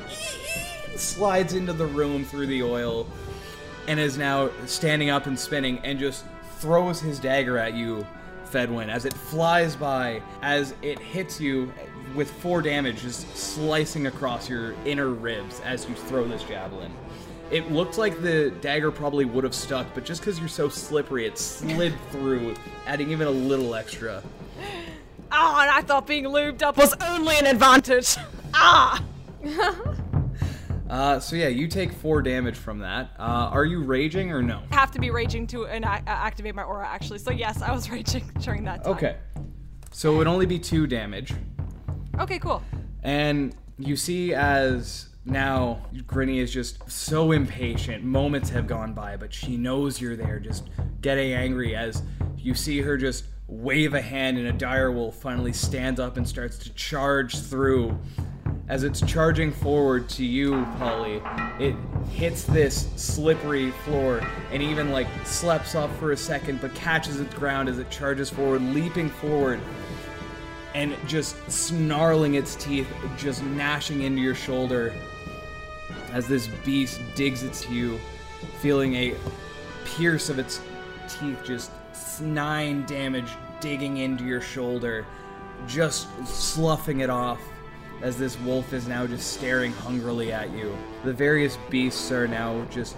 slides 0.98 1.54
into 1.54 1.72
the 1.72 1.86
room 1.86 2.26
through 2.26 2.48
the 2.48 2.62
oil 2.62 3.08
and 3.88 4.02
is 4.02 4.18
now 4.18 4.50
standing 4.66 5.10
up 5.10 5.28
and 5.28 5.40
spinning 5.40 5.80
and 5.86 5.98
just 5.98 6.26
throws 6.60 7.00
his 7.00 7.20
dagger 7.20 7.58
at 7.58 7.74
you, 7.74 8.06
Fedwin, 8.52 8.89
as 8.89 9.06
it 9.06 9.14
flies 9.14 9.76
by, 9.76 10.22
as 10.41 10.74
it 10.82 10.99
hits 10.99 11.39
you 11.39 11.72
with 12.16 12.30
four 12.30 12.62
damage, 12.62 13.02
just 13.02 13.36
slicing 13.36 14.08
across 14.08 14.49
your 14.49 14.76
inner 14.86 15.10
ribs 15.10 15.62
as 15.62 15.88
you 15.88 15.95
throw 15.95 16.28
this 16.28 16.43
javelin. 16.43 16.91
It 17.49 17.72
looked 17.72 17.97
like 17.97 18.22
the 18.22 18.52
dagger 18.62 18.91
probably 18.91 19.26
would 19.26 19.43
have 19.43 19.56
stuck, 19.56 19.93
but 19.93 20.06
just 20.06 20.22
because 20.22 20.39
you're 20.39 20.47
so 20.47 20.70
slippery, 20.70 21.26
it 21.26 21.38
slid 21.38 21.93
through, 22.12 22.56
adding 22.86 23.12
even 23.12 23.28
a 23.28 23.32
little 23.32 23.76
extra. 23.76 24.24
Oh, 25.34 25.58
and 25.62 25.70
I 25.70 25.82
thought 25.82 26.08
being 26.08 26.26
lubed 26.26 26.62
up 26.62 26.78
was 26.78 26.93
only 27.02 27.38
an 27.38 27.47
advantage. 27.47 28.16
Ah! 28.54 29.04
Uh, 30.92 31.22
so 31.22 31.38
yeah, 31.38 31.48
you 31.48 31.70
take 31.70 31.94
four 31.94 32.22
damage 32.22 32.58
from 32.58 32.80
that. 32.80 33.12
Uh, 33.18 33.50
are 33.54 33.64
you 33.64 33.82
raging 33.82 34.30
or 34.34 34.42
no? 34.42 34.62
I 34.72 34.76
have 34.76 34.92
to 34.92 35.00
be 35.00 35.10
raging 35.10 35.48
to 35.48 35.66
and 35.66 35.86
uh, 35.86 36.00
activate 36.06 36.54
my 36.54 36.64
aura 36.64 36.86
actually. 36.86 37.20
So 37.20 37.32
yes, 37.32 37.62
I 37.62 37.72
was 37.72 37.89
raging 37.92 38.30
during 38.42 38.66
that 38.66 38.84
time. 38.84 38.94
Okay. 38.94 39.18
So 39.92 40.14
it 40.14 40.18
would 40.18 40.28
only 40.28 40.46
be 40.46 40.60
two 40.60 40.88
damage. 40.88 41.34
Okay, 42.20 42.39
cool. 42.39 42.62
And 43.04 43.56
you 43.80 43.96
see 43.96 44.34
as 44.34 45.08
now 45.24 45.82
Grinny 45.94 46.39
is 46.39 46.52
just 46.52 46.92
so 46.92 47.32
impatient. 47.32 48.04
Moments 48.04 48.50
have 48.50 48.68
gone 48.68 48.94
by, 48.94 49.16
but 49.16 49.34
she 49.34 49.56
knows 49.56 50.02
you're 50.02 50.18
there, 50.18 50.42
just 50.42 50.70
getting 51.00 51.32
angry 51.32 51.74
as 51.74 52.04
you 52.38 52.54
see 52.54 52.82
her 52.82 52.98
just 52.98 53.26
wave 53.48 53.94
a 53.94 54.02
hand 54.02 54.38
and 54.38 54.48
a 54.48 54.54
dire 54.54 54.92
wolf 54.92 55.16
finally 55.16 55.54
stands 55.54 56.02
up 56.02 56.18
and 56.18 56.28
starts 56.28 56.58
to 56.58 56.74
charge 56.74 57.39
through. 57.39 57.98
As 58.72 58.86
it's 58.86 59.02
charging 59.02 59.52
forward 59.52 60.08
to 60.12 60.24
you, 60.24 60.66
Polly, 60.78 61.22
it 61.60 61.76
hits 62.14 62.44
this 62.44 62.88
slippery 62.96 63.72
floor 63.84 64.26
and 64.54 64.64
even 64.64 64.94
like 64.94 65.08
slaps 65.26 65.76
off 65.76 65.94
for 66.00 66.14
a 66.14 66.18
second, 66.18 66.62
but 66.62 66.74
catches 66.74 67.20
its 67.20 67.34
ground 67.34 67.68
as 67.68 67.80
it 67.80 67.90
charges 67.90 68.30
forward, 68.30 68.62
leaping 68.62 69.10
forward 69.10 69.60
and 70.74 70.96
just 71.06 71.36
snarling 71.52 72.36
its 72.36 72.56
teeth, 72.56 72.88
just 73.18 73.44
gnashing 73.44 74.04
into 74.04 74.22
your 74.22 74.36
shoulder 74.36 74.94
as 76.14 76.26
this 76.30 76.48
beast 76.64 77.02
digs 77.14 77.44
its 77.44 77.68
you, 77.68 78.00
feeling 78.62 78.96
a 78.96 79.14
pierce 79.84 80.30
of 80.30 80.40
its 80.40 80.62
teeth, 81.10 81.44
just 81.44 81.72
nine 82.22 82.86
damage 82.86 83.32
digging 83.60 83.98
into 83.98 84.24
your 84.24 84.40
shoulder, 84.40 85.06
just 85.68 86.08
sloughing 86.26 87.02
it 87.02 87.10
off 87.10 87.51
as 88.02 88.18
this 88.18 88.39
wolf 88.41 88.74
is 88.74 88.88
now 88.88 89.06
just 89.06 89.34
staring 89.34 89.72
hungrily 89.72 90.32
at 90.32 90.52
you. 90.52 90.76
The 91.04 91.14
various 91.14 91.58
beasts 91.70 92.12
are 92.12 92.28
now 92.28 92.66
just 92.72 92.95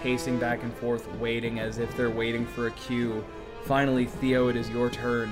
pacing 0.00 0.38
back 0.38 0.62
and 0.62 0.72
forth, 0.74 1.12
waiting 1.16 1.58
as 1.58 1.78
if 1.78 1.94
they're 1.96 2.10
waiting 2.10 2.46
for 2.46 2.68
a 2.68 2.70
cue. 2.72 3.24
Finally, 3.64 4.06
Theo, 4.06 4.48
it 4.48 4.56
is 4.56 4.68
your 4.70 4.90
turn. 4.90 5.30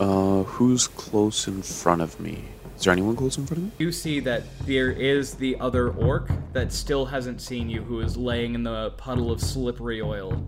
Uh, 0.00 0.42
who's 0.44 0.88
close 0.88 1.46
in 1.46 1.62
front 1.62 2.02
of 2.02 2.18
me? 2.18 2.44
Is 2.76 2.84
there 2.84 2.92
anyone 2.92 3.14
close 3.14 3.38
in 3.38 3.46
front 3.46 3.58
of 3.58 3.64
me? 3.64 3.70
You 3.78 3.92
see 3.92 4.18
that 4.20 4.42
there 4.66 4.90
is 4.90 5.34
the 5.34 5.56
other 5.60 5.90
orc 5.90 6.30
that 6.52 6.72
still 6.72 7.06
hasn't 7.06 7.40
seen 7.40 7.70
you, 7.70 7.82
who 7.82 8.00
is 8.00 8.16
laying 8.16 8.54
in 8.54 8.64
the 8.64 8.90
puddle 8.96 9.30
of 9.30 9.40
slippery 9.40 10.02
oil. 10.02 10.44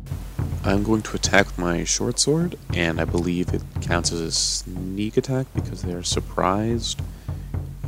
I'm 0.64 0.82
going 0.82 1.02
to 1.02 1.14
attack 1.14 1.46
with 1.46 1.58
my 1.58 1.84
short 1.84 2.18
sword, 2.18 2.58
and 2.72 3.00
I 3.00 3.04
believe 3.04 3.52
it 3.52 3.62
counts 3.82 4.10
as 4.10 4.20
a 4.20 4.32
sneak 4.32 5.16
attack 5.16 5.46
because 5.54 5.82
they 5.82 5.92
are 5.92 6.02
surprised, 6.02 7.00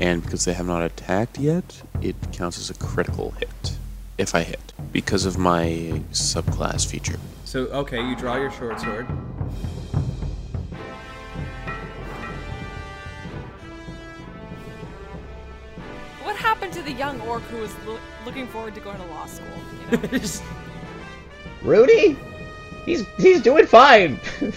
and 0.00 0.22
because 0.22 0.44
they 0.44 0.52
have 0.52 0.66
not 0.66 0.82
attacked 0.82 1.38
yet, 1.38 1.82
it 2.02 2.16
counts 2.32 2.58
as 2.58 2.70
a 2.70 2.74
critical 2.74 3.30
hit 3.32 3.76
if 4.18 4.34
I 4.34 4.42
hit 4.42 4.72
because 4.92 5.24
of 5.24 5.38
my 5.38 6.02
subclass 6.12 6.86
feature. 6.86 7.18
So, 7.44 7.64
okay, 7.66 8.06
you 8.06 8.16
draw 8.16 8.36
your 8.36 8.50
short 8.50 8.80
sword. 8.80 9.06
What 16.22 16.36
happened 16.36 16.72
to 16.74 16.82
the 16.82 16.92
young 16.92 17.20
orc 17.22 17.42
who 17.44 17.58
was 17.58 17.74
lo- 17.86 17.98
looking 18.24 18.46
forward 18.48 18.74
to 18.74 18.80
going 18.80 18.98
to 18.98 19.06
law 19.06 19.26
school? 19.26 19.46
You 19.90 19.96
know? 19.96 20.20
Rudy, 21.62 22.18
he's 22.84 23.06
he's 23.16 23.40
doing 23.40 23.66
fine. 23.66 24.20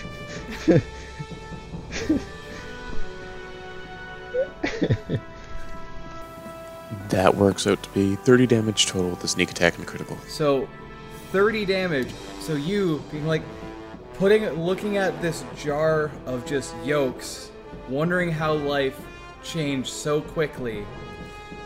That 7.10 7.36
works 7.36 7.66
out 7.66 7.82
to 7.84 7.90
be 7.90 8.16
30 8.16 8.48
damage 8.48 8.86
total 8.86 9.10
with 9.10 9.22
the 9.22 9.28
sneak 9.28 9.52
attack 9.52 9.78
and 9.78 9.88
critical. 9.88 10.18
So, 10.28 10.68
30 11.32 11.66
damage. 11.66 12.10
So 12.40 12.56
you 12.56 13.04
being 13.12 13.28
like 13.28 13.44
putting 14.16 14.44
looking 14.62 14.98
at 14.98 15.22
this 15.22 15.44
jar 15.58 16.12
of 16.26 16.46
just 16.46 16.76
yolks, 16.84 17.52
wondering 17.88 18.32
how 18.32 18.54
life 18.54 19.00
changed 19.44 19.90
so 19.90 20.22
quickly. 20.22 20.86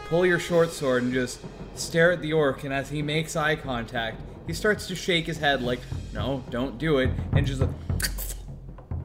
Pull 0.09 0.25
your 0.25 0.39
short 0.39 0.71
sword 0.71 1.03
and 1.03 1.13
just 1.13 1.39
stare 1.75 2.11
at 2.11 2.21
the 2.21 2.33
orc 2.33 2.63
and 2.63 2.73
as 2.73 2.89
he 2.89 3.01
makes 3.01 3.35
eye 3.35 3.55
contact, 3.55 4.21
he 4.45 4.53
starts 4.53 4.87
to 4.87 4.95
shake 4.95 5.25
his 5.25 5.37
head 5.37 5.61
like, 5.61 5.79
"No, 6.13 6.43
don't 6.49 6.77
do 6.77 6.99
it." 6.99 7.09
And 7.31 7.47
just 7.47 7.63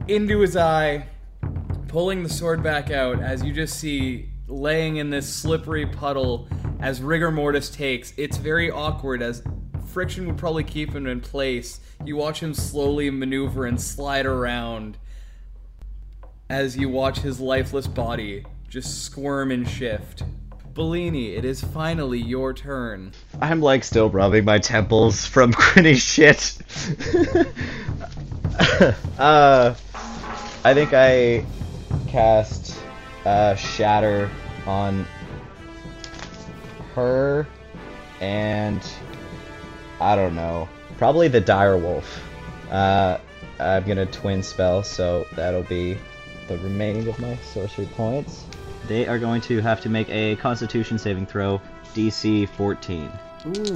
into 0.07 0.39
his 0.39 0.57
eye, 0.57 1.07
pulling 1.87 2.23
the 2.23 2.29
sword 2.29 2.61
back 2.61 2.91
out 2.91 3.21
as 3.21 3.43
you 3.43 3.53
just 3.53 3.79
see 3.79 4.28
laying 4.49 4.97
in 4.97 5.09
this 5.09 5.33
slippery 5.33 5.85
puddle 5.85 6.47
as 6.79 7.01
rigor 7.01 7.31
mortis 7.31 7.69
takes. 7.69 8.13
It's 8.17 8.37
very 8.37 8.71
awkward 8.71 9.21
as 9.21 9.43
friction 9.87 10.27
would 10.27 10.37
probably 10.37 10.63
keep 10.63 10.93
him 10.93 11.07
in 11.07 11.21
place. 11.21 11.79
You 12.05 12.15
watch 12.15 12.41
him 12.41 12.53
slowly 12.53 13.09
maneuver 13.09 13.65
and 13.65 13.79
slide 13.79 14.25
around 14.25 14.97
as 16.49 16.77
you 16.77 16.89
watch 16.89 17.19
his 17.19 17.39
lifeless 17.39 17.87
body 17.87 18.43
just 18.69 19.03
squirm 19.03 19.51
and 19.51 19.67
shift. 19.67 20.23
Bellini, 20.73 21.35
it 21.35 21.43
is 21.43 21.61
finally 21.61 22.19
your 22.19 22.53
turn. 22.53 23.11
I'm 23.41 23.61
like 23.61 23.83
still 23.83 24.09
rubbing 24.09 24.45
my 24.45 24.59
temples 24.59 25.25
from 25.25 25.51
gritty 25.55 25.95
shit. 25.95 26.57
uh, 29.19 29.73
I 30.63 30.73
think 30.73 30.93
I 30.93 31.45
cast 32.07 32.79
uh, 33.25 33.55
Shatter 33.55 34.29
on 34.65 35.05
her 36.95 37.47
and 38.21 38.81
I 39.99 40.15
don't 40.15 40.35
know, 40.35 40.67
probably 40.97 41.27
the 41.27 41.41
Dire 41.41 41.77
Wolf. 41.77 42.21
Uh, 42.71 43.17
I'm 43.59 43.85
gonna 43.85 44.05
twin 44.05 44.43
spell, 44.43 44.83
so 44.83 45.25
that'll 45.35 45.63
be 45.63 45.97
the 46.47 46.57
remaining 46.59 47.07
of 47.07 47.19
my 47.19 47.35
sorcery 47.37 47.85
points. 47.87 48.43
They 48.87 49.07
are 49.07 49.19
going 49.19 49.41
to 49.41 49.61
have 49.61 49.81
to 49.81 49.89
make 49.89 50.09
a 50.09 50.35
Constitution 50.37 50.97
saving 50.97 51.25
throw, 51.27 51.61
DC 51.93 52.49
14. 52.49 53.11
Ooh, 53.47 53.73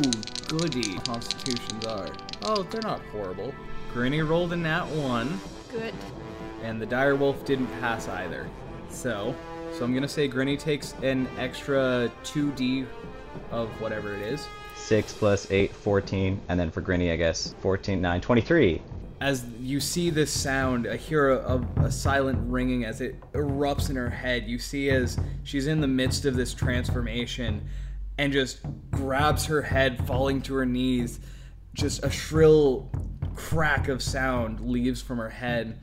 goody. 0.48 0.96
Constitutions 1.00 1.86
are. 1.86 2.10
Oh, 2.44 2.64
they're 2.64 2.82
not 2.82 3.02
horrible. 3.12 3.54
Grinny 3.94 4.28
rolled 4.28 4.54
a 4.54 4.56
nat 4.56 4.86
1, 4.88 5.40
Good. 5.72 5.94
and 6.64 6.82
the 6.82 6.86
dire 6.86 7.16
wolf 7.16 7.46
didn't 7.46 7.68
pass 7.80 8.08
either. 8.08 8.50
So, 8.90 9.36
so 9.78 9.84
I'm 9.84 9.94
gonna 9.94 10.08
say 10.08 10.30
Grinny 10.30 10.58
takes 10.58 10.94
an 11.02 11.28
extra 11.38 12.12
2d 12.24 12.86
of 13.52 13.70
whatever 13.82 14.16
it 14.16 14.22
is. 14.22 14.48
6 14.76 15.14
plus 15.14 15.50
8, 15.50 15.72
14, 15.72 16.42
and 16.50 16.60
then 16.60 16.70
for 16.70 16.82
Grinny, 16.82 17.12
I 17.12 17.16
guess, 17.16 17.56
14, 17.62 18.02
9, 18.02 18.22
23. 18.22 18.82
As 19.22 19.46
you 19.60 19.80
see 19.80 20.10
this 20.10 20.30
sound, 20.30 20.88
I 20.88 20.98
hear 20.98 21.32
a, 21.32 21.56
a, 21.56 21.86
a 21.86 21.92
silent 21.92 22.40
ringing 22.52 22.84
as 22.84 23.00
it 23.00 23.16
erupts 23.32 23.90
in 23.90 23.96
her 23.96 24.10
head. 24.10 24.48
You 24.48 24.60
see 24.60 24.90
as 24.90 25.18
she's 25.44 25.68
in 25.68 25.80
the 25.80 25.88
midst 25.88 26.26
of 26.26 26.36
this 26.36 26.54
transformation 26.54 27.68
and 28.18 28.34
just 28.34 28.60
grabs 28.92 29.46
her 29.46 29.62
head, 29.62 30.06
falling 30.06 30.42
to 30.44 30.54
her 30.56 30.66
knees. 30.66 31.20
Just 31.74 32.04
a 32.04 32.10
shrill 32.10 32.92
crack 33.36 33.88
of 33.88 34.02
sound 34.02 34.60
leaves 34.60 35.02
from 35.02 35.18
her 35.18 35.30
head. 35.30 35.80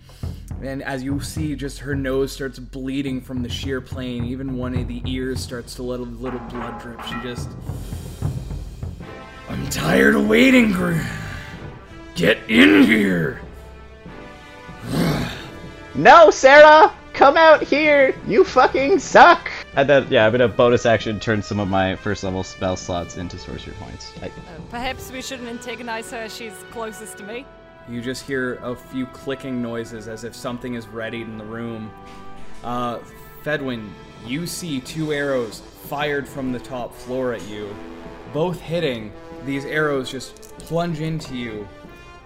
And 0.63 0.83
as 0.83 1.03
you 1.03 1.21
see, 1.21 1.57
just 1.57 1.79
her 1.79 1.95
nose 1.95 2.33
starts 2.33 2.59
bleeding 2.59 3.21
from 3.21 3.43
the 3.43 3.49
sheer 3.49 3.81
pain. 3.81 4.25
Even 4.25 4.57
one 4.57 4.77
of 4.77 4.89
the 4.89 5.03
ears 5.07 5.41
starts 5.41 5.75
to 5.77 5.83
let 5.83 6.01
a 6.01 6.05
little 6.05 6.41
blood 6.41 6.81
drip. 6.81 7.03
She 7.05 7.15
just. 7.23 7.49
I'm 9.49 9.69
tired 9.69 10.15
of 10.15 10.29
waiting, 10.29 10.73
Gr- 10.73 11.01
Get 12.15 12.39
in 12.49 12.83
here! 12.83 13.41
No, 15.95 16.31
Sarah! 16.31 16.93
Come 17.15 17.37
out 17.37 17.63
here! 17.63 18.15
You 18.27 18.45
fucking 18.45 18.99
suck! 18.99 19.50
And 19.77 19.89
then, 19.89 20.07
yeah, 20.11 20.27
I'm 20.27 20.33
gonna 20.33 20.49
bonus 20.49 20.85
action 20.85 21.21
turn 21.21 21.43
some 21.43 21.61
of 21.61 21.69
my 21.69 21.95
first 21.97 22.25
level 22.25 22.43
spell 22.43 22.77
slots 22.77 23.17
into 23.17 23.39
sorcery 23.39 23.75
points. 23.75 24.13
I, 24.21 24.27
Uh, 24.27 24.31
perhaps 24.69 25.13
we 25.13 25.23
shouldn't 25.23 25.49
antagonize 25.49 26.11
her. 26.11 26.29
She's 26.29 26.53
closest 26.71 27.19
to 27.19 27.25
me. 27.25 27.47
You 27.89 28.01
just 28.01 28.27
hear 28.27 28.55
a 28.63 28.75
few 28.75 29.07
clicking 29.07 29.63
noises 29.63 30.09
as 30.09 30.25
if 30.25 30.35
something 30.35 30.75
is 30.75 30.87
readied 30.89 31.27
in 31.27 31.39
the 31.39 31.45
room. 31.45 31.91
Uh, 32.65 32.99
Fedwin, 33.45 33.89
you 34.27 34.47
see 34.47 34.81
two 34.81 35.13
arrows 35.13 35.61
fired 35.85 36.29
from 36.29 36.53
the 36.53 36.59
top 36.59 36.95
floor 36.95 37.33
at 37.33 37.43
you. 37.49 37.75
Both 38.35 38.61
hitting, 38.61 39.13
these 39.47 39.65
arrows 39.65 40.11
just 40.11 40.35
plunge 40.59 41.01
into 41.01 41.37
you, 41.37 41.67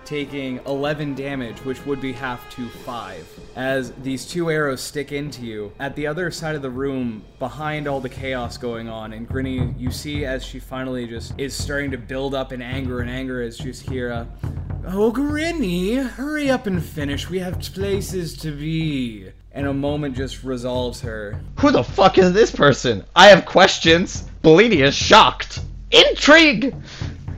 taking 0.04 0.60
11 0.66 1.14
damage, 1.14 1.58
which 1.64 1.84
would 1.86 2.00
be 2.00 2.12
half 2.12 2.48
to 2.50 2.68
5. 2.68 3.40
As 3.56 3.92
these 4.02 4.26
two 4.26 4.50
arrows 4.50 4.80
stick 4.80 5.12
into 5.12 5.42
you, 5.42 5.72
at 5.78 5.96
the 5.96 6.06
other 6.06 6.30
side 6.30 6.54
of 6.54 6.62
the 6.62 6.70
room, 6.70 7.24
behind 7.38 7.88
all 7.88 8.00
the 8.00 8.08
chaos 8.08 8.56
going 8.56 8.88
on, 8.88 9.12
and 9.12 9.28
Grinny, 9.28 9.78
you 9.78 9.90
see 9.90 10.24
as 10.24 10.44
she 10.44 10.58
finally 10.58 11.06
just 11.06 11.32
is 11.38 11.54
starting 11.54 11.90
to 11.90 11.98
build 11.98 12.34
up 12.34 12.52
in 12.52 12.62
anger 12.62 13.00
and 13.00 13.10
anger 13.10 13.42
as 13.42 13.58
just 13.58 13.88
hear 13.88 14.10
a, 14.10 14.16
uh, 14.16 14.48
Oh, 14.86 15.10
Grinny, 15.10 16.06
hurry 16.06 16.50
up 16.50 16.66
and 16.66 16.84
finish. 16.84 17.30
We 17.30 17.38
have 17.38 17.58
places 17.58 18.36
to 18.38 18.50
be. 18.50 19.30
And 19.52 19.66
a 19.66 19.72
moment 19.72 20.14
just 20.14 20.44
resolves 20.44 21.00
her. 21.00 21.40
Who 21.60 21.70
the 21.70 21.82
fuck 21.82 22.18
is 22.18 22.34
this 22.34 22.50
person? 22.50 23.02
I 23.16 23.28
have 23.28 23.46
questions. 23.46 24.24
Bellini 24.42 24.82
is 24.82 24.94
shocked. 24.94 25.60
Intrigue! 25.90 26.74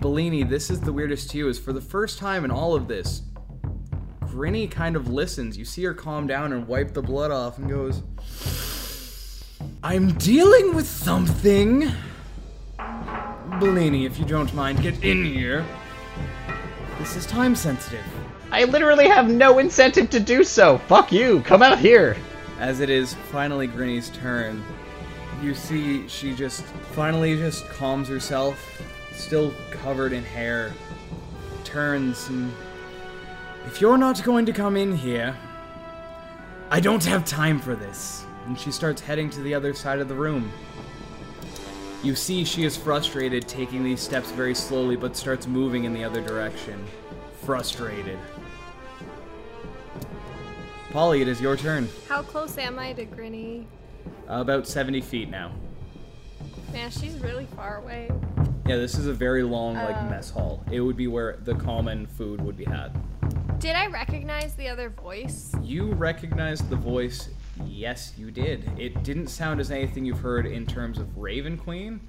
Bellini, 0.06 0.44
this 0.44 0.70
is 0.70 0.80
the 0.80 0.92
weirdest 0.92 1.30
to 1.30 1.38
you, 1.38 1.48
is 1.48 1.58
for 1.58 1.72
the 1.72 1.80
first 1.80 2.16
time 2.16 2.44
in 2.44 2.50
all 2.52 2.76
of 2.76 2.86
this, 2.86 3.22
Grinny 4.20 4.70
kind 4.70 4.94
of 4.94 5.08
listens. 5.08 5.58
You 5.58 5.64
see 5.64 5.82
her 5.82 5.94
calm 5.94 6.28
down 6.28 6.52
and 6.52 6.68
wipe 6.68 6.94
the 6.94 7.02
blood 7.02 7.32
off 7.32 7.58
and 7.58 7.68
goes, 7.68 8.04
I'm 9.82 10.12
dealing 10.12 10.76
with 10.76 10.86
something. 10.86 11.90
Bellini, 13.58 14.06
if 14.06 14.16
you 14.16 14.24
don't 14.24 14.54
mind, 14.54 14.80
get 14.80 15.02
in 15.02 15.24
here. 15.24 15.66
This 17.00 17.16
is 17.16 17.26
time 17.26 17.56
sensitive. 17.56 18.04
I 18.52 18.62
literally 18.62 19.08
have 19.08 19.28
no 19.28 19.58
incentive 19.58 20.08
to 20.10 20.20
do 20.20 20.44
so. 20.44 20.78
Fuck 20.86 21.10
you. 21.10 21.40
Come 21.40 21.62
out 21.62 21.80
here. 21.80 22.16
As 22.60 22.78
it 22.78 22.90
is 22.90 23.14
finally 23.32 23.66
Grinny's 23.66 24.10
turn, 24.10 24.64
you 25.42 25.52
see 25.52 26.06
she 26.06 26.32
just 26.32 26.62
finally 26.94 27.36
just 27.36 27.68
calms 27.70 28.06
herself, 28.06 28.56
still 29.16 29.52
covered 29.70 30.12
in 30.12 30.24
hair, 30.24 30.72
turns 31.64 32.28
and. 32.28 32.52
If 33.66 33.80
you're 33.80 33.98
not 33.98 34.22
going 34.22 34.46
to 34.46 34.52
come 34.52 34.76
in 34.76 34.96
here, 34.96 35.36
I 36.70 36.78
don't 36.78 37.04
have 37.04 37.24
time 37.24 37.58
for 37.58 37.74
this. 37.74 38.24
And 38.46 38.58
she 38.58 38.70
starts 38.70 39.00
heading 39.00 39.28
to 39.30 39.40
the 39.40 39.54
other 39.54 39.74
side 39.74 39.98
of 39.98 40.06
the 40.06 40.14
room. 40.14 40.52
You 42.04 42.14
see 42.14 42.44
she 42.44 42.64
is 42.64 42.76
frustrated, 42.76 43.48
taking 43.48 43.82
these 43.82 44.00
steps 44.00 44.30
very 44.30 44.54
slowly, 44.54 44.94
but 44.94 45.16
starts 45.16 45.48
moving 45.48 45.82
in 45.82 45.92
the 45.92 46.04
other 46.04 46.20
direction. 46.20 46.84
Frustrated. 47.42 48.18
Polly, 50.92 51.20
it 51.20 51.28
is 51.28 51.40
your 51.40 51.56
turn. 51.56 51.88
How 52.08 52.22
close 52.22 52.56
am 52.58 52.78
I 52.78 52.92
to 52.92 53.04
Grinny? 53.04 53.64
About 54.28 54.68
70 54.68 55.00
feet 55.00 55.28
now. 55.28 55.52
Man, 56.72 56.90
she's 56.90 57.14
really 57.18 57.46
far 57.56 57.78
away. 57.78 58.10
Yeah, 58.66 58.76
this 58.76 58.96
is 58.98 59.06
a 59.06 59.12
very 59.12 59.42
long, 59.44 59.74
like, 59.74 59.96
Oh. 59.96 60.08
mess 60.10 60.30
hall. 60.30 60.62
It 60.70 60.80
would 60.80 60.96
be 60.96 61.06
where 61.06 61.36
the 61.44 61.54
common 61.54 62.06
food 62.06 62.40
would 62.40 62.56
be 62.56 62.64
had. 62.64 62.90
Did 63.60 63.76
I 63.76 63.86
recognize 63.86 64.54
the 64.54 64.68
other 64.68 64.90
voice? 64.90 65.52
You 65.62 65.92
recognized 65.92 66.68
the 66.68 66.76
voice. 66.76 67.28
Yes, 67.64 68.12
you 68.18 68.30
did. 68.30 68.68
It 68.76 69.02
didn't 69.02 69.28
sound 69.28 69.60
as 69.60 69.70
anything 69.70 70.04
you've 70.04 70.20
heard 70.20 70.46
in 70.46 70.66
terms 70.66 70.98
of 70.98 71.16
Raven 71.16 71.56
Queen, 71.56 72.00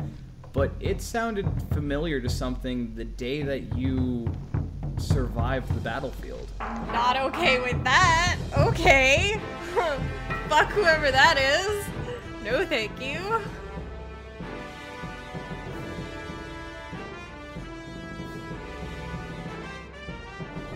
but 0.52 0.72
it 0.80 1.02
sounded 1.02 1.48
familiar 1.74 2.20
to 2.20 2.28
something 2.30 2.94
the 2.96 3.06
day 3.06 3.44
that 3.44 3.76
you 3.78 4.28
survived 4.98 5.70
the 5.76 5.80
battlefield. 5.82 6.50
Not 6.60 7.18
okay 7.18 7.60
with 7.62 7.82
that. 7.84 8.38
Okay. 8.58 9.40
Fuck 10.50 10.70
whoever 10.72 11.12
that 11.12 11.38
is. 11.38 11.86
No, 12.44 12.66
thank 12.66 13.00
you. 13.02 13.42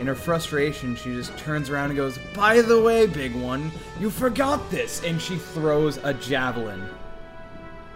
In 0.01 0.07
her 0.07 0.15
frustration, 0.15 0.95
she 0.95 1.13
just 1.13 1.37
turns 1.37 1.69
around 1.69 1.91
and 1.91 1.95
goes, 1.95 2.17
By 2.33 2.61
the 2.61 2.81
way, 2.81 3.05
big 3.05 3.35
one, 3.35 3.71
you 3.99 4.09
forgot 4.09 4.71
this! 4.71 5.03
And 5.03 5.21
she 5.21 5.37
throws 5.37 5.97
a 5.97 6.11
javelin. 6.15 6.89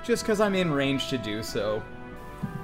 Just 0.03 0.21
because 0.21 0.39
I'm 0.39 0.53
in 0.53 0.69
range 0.69 1.07
to 1.09 1.17
do 1.17 1.41
so. 1.41 1.81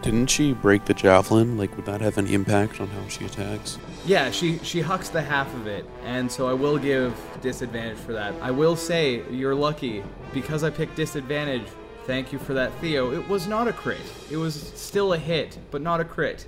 Didn't 0.04 0.28
she 0.28 0.54
break 0.54 0.86
the 0.86 0.94
javelin? 0.94 1.58
Like, 1.58 1.76
would 1.76 1.88
that 1.88 2.02
have 2.02 2.20
any 2.20 2.36
impact 2.36 2.80
on 2.80 2.88
how 2.90 3.08
she 3.08 3.26
attacks? 3.26 3.80
Yeah, 4.06 4.30
she 4.30 4.60
she 4.60 4.80
hucks 4.80 5.10
the 5.10 5.24
half 5.24 5.52
of 5.56 5.66
it, 5.66 5.88
and 6.04 6.32
so 6.32 6.48
I 6.48 6.54
will 6.54 6.78
give 6.78 7.12
disadvantage 7.42 7.98
for 7.98 8.14
that. 8.14 8.36
I 8.44 8.52
will 8.52 8.76
say 8.76 9.24
you're 9.32 9.56
lucky 9.56 10.04
because 10.36 10.64
I 10.64 10.70
picked 10.70 10.96
disadvantage. 10.96 11.66
Thank 12.06 12.32
you 12.32 12.38
for 12.38 12.54
that, 12.54 12.72
Theo. 12.76 13.12
It 13.12 13.28
was 13.28 13.48
not 13.48 13.68
a 13.68 13.74
crit. 13.74 14.02
It 14.30 14.38
was 14.38 14.54
still 14.76 15.14
a 15.14 15.18
hit, 15.18 15.58
but 15.72 15.82
not 15.82 16.00
a 16.00 16.06
crit. 16.06 16.46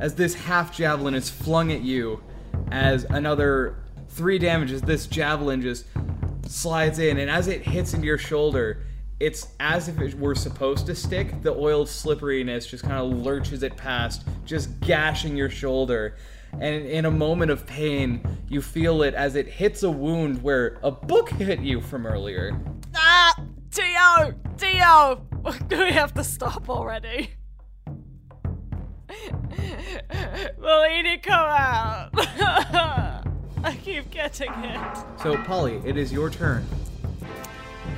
As 0.00 0.14
this 0.14 0.34
half 0.34 0.74
javelin 0.74 1.14
is 1.14 1.28
flung 1.28 1.70
at 1.70 1.82
you, 1.82 2.22
as 2.72 3.04
another 3.04 3.76
three 4.08 4.38
damages 4.38 4.80
this 4.80 5.06
javelin 5.06 5.60
just 5.60 5.84
slides 6.46 6.98
in, 6.98 7.18
and 7.18 7.30
as 7.30 7.48
it 7.48 7.62
hits 7.62 7.92
into 7.92 8.06
your 8.06 8.16
shoulder, 8.18 8.82
it's 9.20 9.48
as 9.60 9.88
if 9.88 10.00
it 10.00 10.18
were 10.18 10.34
supposed 10.34 10.86
to 10.86 10.94
stick. 10.94 11.42
The 11.42 11.52
oil 11.52 11.84
slipperiness 11.84 12.66
just 12.66 12.82
kind 12.82 12.94
of 12.94 13.24
lurches 13.24 13.62
it 13.62 13.76
past, 13.76 14.24
just 14.46 14.80
gashing 14.80 15.36
your 15.36 15.50
shoulder. 15.50 16.16
And 16.54 16.86
in 16.86 17.04
a 17.04 17.10
moment 17.10 17.50
of 17.50 17.66
pain, 17.66 18.26
you 18.48 18.62
feel 18.62 19.02
it 19.02 19.12
as 19.12 19.36
it 19.36 19.46
hits 19.46 19.82
a 19.82 19.90
wound 19.90 20.42
where 20.42 20.78
a 20.82 20.90
book 20.90 21.28
hit 21.28 21.60
you 21.60 21.82
from 21.82 22.06
earlier. 22.06 22.58
Ah! 22.96 23.38
Dio! 23.68 24.34
Dio! 24.56 25.26
Do 25.68 25.78
we 25.84 25.92
have 25.92 26.14
to 26.14 26.24
stop 26.24 26.70
already? 26.70 27.34
Bellini, 30.60 31.18
come 31.18 31.34
out! 31.34 32.10
I 33.62 33.78
keep 33.82 34.10
getting 34.10 34.52
it. 34.52 34.98
So, 35.22 35.36
Polly, 35.44 35.80
it 35.84 35.96
is 35.96 36.12
your 36.12 36.30
turn. 36.30 36.64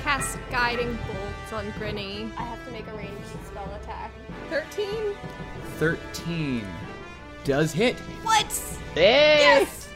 cast 0.01 0.39
Guiding 0.51 0.99
bolts 1.07 1.53
on 1.53 1.71
Grinny. 1.73 2.31
I 2.37 2.43
have 2.43 2.65
to 2.67 2.73
make 2.73 2.87
a 2.87 2.97
ranged 2.97 3.13
spell 3.47 3.73
attack. 3.81 4.11
13? 4.49 5.15
13 5.79 6.65
does 7.45 7.73
hit. 7.73 7.97
What? 8.23 8.53
Hey! 8.95 9.39
Yes! 9.41 9.89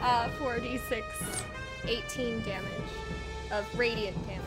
Uh, 0.00 0.28
4d6, 0.38 1.02
18 1.86 2.42
damage 2.42 2.70
of 3.50 3.78
radiant 3.78 4.16
damage. 4.26 4.42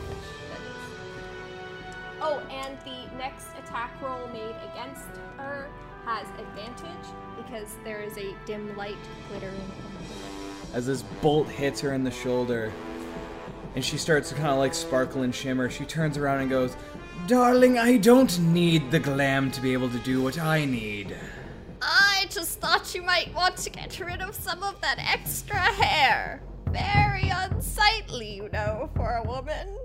Oh, 2.21 2.39
and 2.51 2.77
the 2.79 3.17
next 3.17 3.47
attack 3.63 3.91
roll 4.01 4.27
made 4.27 4.55
against 4.71 5.05
her 5.37 5.69
has 6.09 6.27
advantage 6.39 7.05
because 7.37 7.75
there 7.83 8.01
is 8.01 8.17
a 8.17 8.33
dim 8.47 8.75
light 8.75 8.97
glittering 9.29 9.61
as 10.73 10.87
this 10.87 11.03
bolt 11.21 11.47
hits 11.47 11.79
her 11.79 11.93
in 11.93 12.03
the 12.03 12.09
shoulder 12.09 12.73
and 13.75 13.85
she 13.85 13.95
starts 13.95 14.29
to 14.29 14.35
kind 14.35 14.47
of 14.47 14.57
like 14.57 14.73
sparkle 14.73 15.21
and 15.21 15.35
shimmer 15.35 15.69
she 15.69 15.85
turns 15.85 16.17
around 16.17 16.41
and 16.41 16.49
goes 16.49 16.75
darling 17.27 17.77
i 17.77 17.95
don't 17.95 18.39
need 18.39 18.89
the 18.89 18.97
glam 18.97 19.51
to 19.51 19.61
be 19.61 19.71
able 19.71 19.87
to 19.87 19.99
do 19.99 20.19
what 20.19 20.39
i 20.39 20.65
need 20.65 21.15
I 21.81 22.25
just 22.29 22.59
thought 22.59 22.93
you 22.93 23.03
might 23.03 23.31
want 23.33 23.55
to 23.57 23.69
get 23.69 23.99
rid 24.01 24.19
of 24.19 24.35
some 24.35 24.63
of 24.63 24.81
that 24.81 24.99
extra 24.99 25.55
hair. 25.55 26.41
Very 26.69 27.29
unsightly, 27.29 28.35
you 28.35 28.49
know, 28.49 28.89
for 28.97 29.15
a 29.15 29.23
woman. 29.23 29.77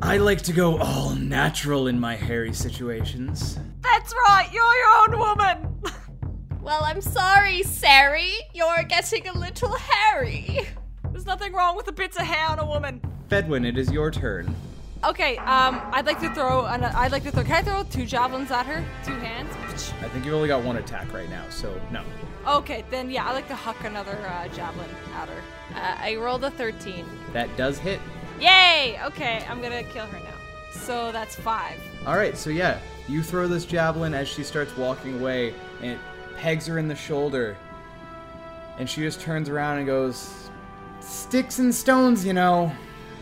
i 0.00 0.16
like 0.16 0.40
to 0.42 0.52
go 0.52 0.78
all 0.78 1.16
natural 1.16 1.88
in 1.88 1.98
my 1.98 2.14
hairy 2.14 2.54
situations 2.54 3.58
That's 3.82 4.14
right, 4.28 4.48
you're 4.52 4.62
your 4.62 4.98
own 5.00 5.18
woman. 5.18 5.66
Well, 6.62 6.84
I'm 6.84 7.00
sorry, 7.00 7.62
Sari. 7.62 8.34
You're 8.52 8.82
getting 8.82 9.26
a 9.26 9.32
little 9.32 9.74
hairy. 9.74 10.60
There's 11.10 11.24
nothing 11.24 11.54
wrong 11.54 11.74
with 11.74 11.86
the 11.86 11.92
bits 11.92 12.18
of 12.18 12.26
hair 12.26 12.48
on 12.48 12.58
a 12.58 12.66
woman. 12.66 13.00
fedwin 13.30 13.64
it 13.66 13.78
is 13.78 13.90
your 13.90 14.10
turn 14.10 14.54
Okay, 15.02 15.38
um, 15.38 15.80
I'd 15.92 16.04
like 16.04 16.20
to 16.20 16.32
throw, 16.34 16.66
an, 16.66 16.84
I'd 16.84 17.12
like 17.12 17.22
to 17.22 17.30
throw, 17.30 17.44
can 17.44 17.54
I 17.56 17.62
throw 17.62 17.82
two 17.84 18.04
javelins 18.04 18.50
at 18.50 18.66
her? 18.66 18.84
Two 19.04 19.16
hands? 19.16 19.50
i 20.02 20.08
think 20.08 20.26
you've 20.26 20.34
only 20.34 20.48
got 20.48 20.62
one 20.62 20.76
attack 20.76 21.10
right 21.14 21.30
now 21.30 21.44
so 21.48 21.80
no 21.90 22.04
Okay, 22.46 22.84
then 22.90 23.10
yeah, 23.10 23.26
I'd 23.26 23.32
like 23.32 23.48
to 23.48 23.54
huck 23.54 23.82
another 23.84 24.18
uh, 24.26 24.48
javelin 24.48 24.90
at 25.14 25.28
her. 25.28 25.42
Uh, 25.74 25.96
I 25.98 26.16
rolled 26.16 26.44
a 26.44 26.50
13. 26.50 27.06
that 27.32 27.54
does 27.56 27.78
hit 27.78 28.00
Yay! 28.38 28.98
Okay, 29.04 29.44
I'm 29.48 29.62
gonna 29.62 29.82
kill 29.82 30.06
her 30.06 30.18
now. 30.18 30.36
So 30.72 31.10
that's 31.12 31.34
five. 31.34 31.78
All 32.06 32.16
right, 32.16 32.36
so 32.36 32.50
yeah, 32.50 32.78
you 33.10 33.22
throw 33.22 33.48
this 33.48 33.64
javelin 33.64 34.14
as 34.14 34.28
she 34.28 34.44
starts 34.44 34.76
walking 34.76 35.18
away, 35.18 35.52
and 35.82 35.92
it 35.92 35.98
pegs 36.36 36.66
her 36.66 36.78
in 36.78 36.88
the 36.88 36.94
shoulder, 36.94 37.56
and 38.78 38.88
she 38.88 39.00
just 39.00 39.20
turns 39.20 39.48
around 39.48 39.78
and 39.78 39.86
goes, 39.86 40.48
"Sticks 41.00 41.58
and 41.58 41.74
stones, 41.74 42.24
you 42.24 42.32
know, 42.32 42.72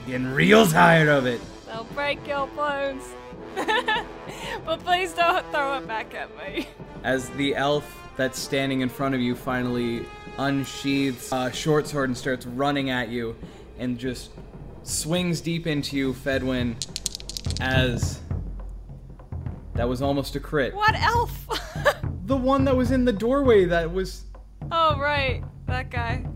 getting 0.06 0.26
real 0.26 0.66
tired 0.66 1.08
of 1.08 1.26
it." 1.26 1.40
They'll 1.66 1.84
break 1.84 2.26
your 2.26 2.46
bones. 2.48 3.02
but 4.64 4.84
please 4.84 5.12
don't 5.14 5.44
throw 5.50 5.78
it 5.78 5.88
back 5.88 6.14
at 6.14 6.30
me. 6.36 6.68
As 7.02 7.30
the 7.30 7.56
elf 7.56 7.96
that's 8.16 8.38
standing 8.38 8.82
in 8.82 8.88
front 8.88 9.14
of 9.14 9.20
you 9.20 9.34
finally 9.34 10.04
unsheathes 10.36 11.32
a 11.32 11.52
short 11.52 11.86
sword 11.88 12.10
and 12.10 12.16
starts 12.16 12.46
running 12.46 12.90
at 12.90 13.08
you, 13.08 13.36
and 13.78 13.98
just 13.98 14.30
swings 14.82 15.40
deep 15.40 15.66
into 15.66 15.96
you, 15.96 16.12
Fedwin, 16.12 16.76
as 17.60 18.20
that 19.78 19.88
was 19.88 20.02
almost 20.02 20.34
a 20.34 20.40
crit. 20.40 20.74
What 20.74 20.94
elf? 20.96 21.46
The 22.24 22.36
one 22.36 22.64
that 22.64 22.76
was 22.76 22.90
in 22.90 23.06
the 23.06 23.12
doorway 23.12 23.64
that 23.64 23.90
was 23.90 24.24
oh, 24.70 24.98
right. 24.98 25.42
That 25.66 25.88
guy. 25.88 26.26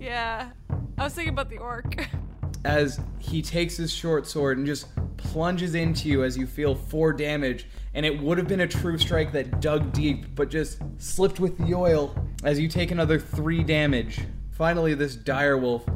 Yeah. 0.00 0.50
I 0.98 1.04
was 1.04 1.14
thinking 1.14 1.32
about 1.32 1.48
the 1.48 1.58
orc. 1.58 2.08
as 2.64 3.00
he 3.20 3.40
takes 3.40 3.76
his 3.76 3.92
short 3.92 4.26
sword 4.26 4.58
and 4.58 4.66
just 4.66 4.88
plunges 5.16 5.76
into 5.76 6.08
you 6.08 6.24
as 6.24 6.36
you 6.36 6.44
feel 6.44 6.74
four 6.74 7.12
damage. 7.12 7.66
And 7.94 8.04
it 8.04 8.20
would 8.20 8.36
have 8.36 8.48
been 8.48 8.62
a 8.62 8.66
true 8.66 8.98
strike 8.98 9.30
that 9.30 9.60
dug 9.60 9.92
deep, 9.92 10.34
but 10.34 10.50
just 10.50 10.80
slipped 10.98 11.38
with 11.38 11.56
the 11.58 11.74
oil 11.74 12.16
as 12.42 12.58
you 12.58 12.66
take 12.66 12.90
another 12.90 13.20
three 13.20 13.62
damage. 13.62 14.22
Finally, 14.50 14.94
this 14.94 15.14
direwolf 15.14 15.86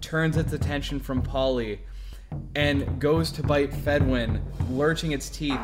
turns 0.00 0.36
its 0.36 0.52
attention 0.52 0.98
from 0.98 1.22
Polly 1.22 1.82
and 2.54 3.00
goes 3.00 3.30
to 3.32 3.42
bite 3.42 3.70
Fedwin, 3.70 4.40
lurching 4.70 5.12
its 5.12 5.30
teeth, 5.30 5.60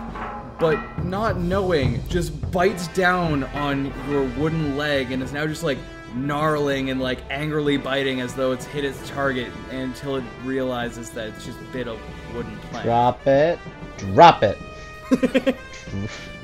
but 0.58 0.78
not 1.04 1.38
knowing, 1.38 2.06
just 2.08 2.50
bites 2.50 2.88
down 2.88 3.44
on 3.44 3.92
your 4.08 4.24
wooden 4.38 4.76
leg 4.76 5.12
and 5.12 5.22
is 5.22 5.32
now 5.32 5.46
just 5.46 5.62
like 5.62 5.78
gnarling 6.14 6.90
and 6.90 7.00
like 7.00 7.18
angrily 7.30 7.76
biting 7.76 8.20
as 8.20 8.34
though 8.34 8.52
it's 8.52 8.64
hit 8.64 8.84
its 8.84 9.08
target 9.08 9.52
until 9.70 10.16
it 10.16 10.24
realizes 10.44 11.10
that 11.10 11.28
it's 11.28 11.44
just 11.44 11.58
bit 11.72 11.86
a 11.86 11.96
wooden 12.34 12.56
plank. 12.70 12.84
Drop 12.84 13.26
it. 13.26 13.58
Drop 13.98 14.42
it. 14.42 14.58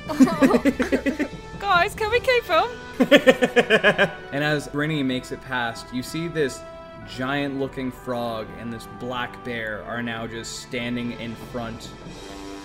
oh. 0.08 1.28
Guys, 1.58 1.94
can 1.94 2.10
we 2.10 2.20
keep 2.20 2.44
him? 2.44 2.64
And 4.34 4.42
as 4.42 4.66
Grinny 4.68 5.04
makes 5.04 5.30
it 5.30 5.40
past, 5.42 5.86
you 5.94 6.02
see 6.02 6.26
this 6.26 6.60
giant 7.08 7.58
looking 7.58 7.90
frog 7.90 8.46
and 8.58 8.72
this 8.72 8.86
black 8.98 9.42
bear 9.44 9.82
are 9.84 10.02
now 10.02 10.26
just 10.26 10.60
standing 10.60 11.12
in 11.20 11.34
front, 11.34 11.90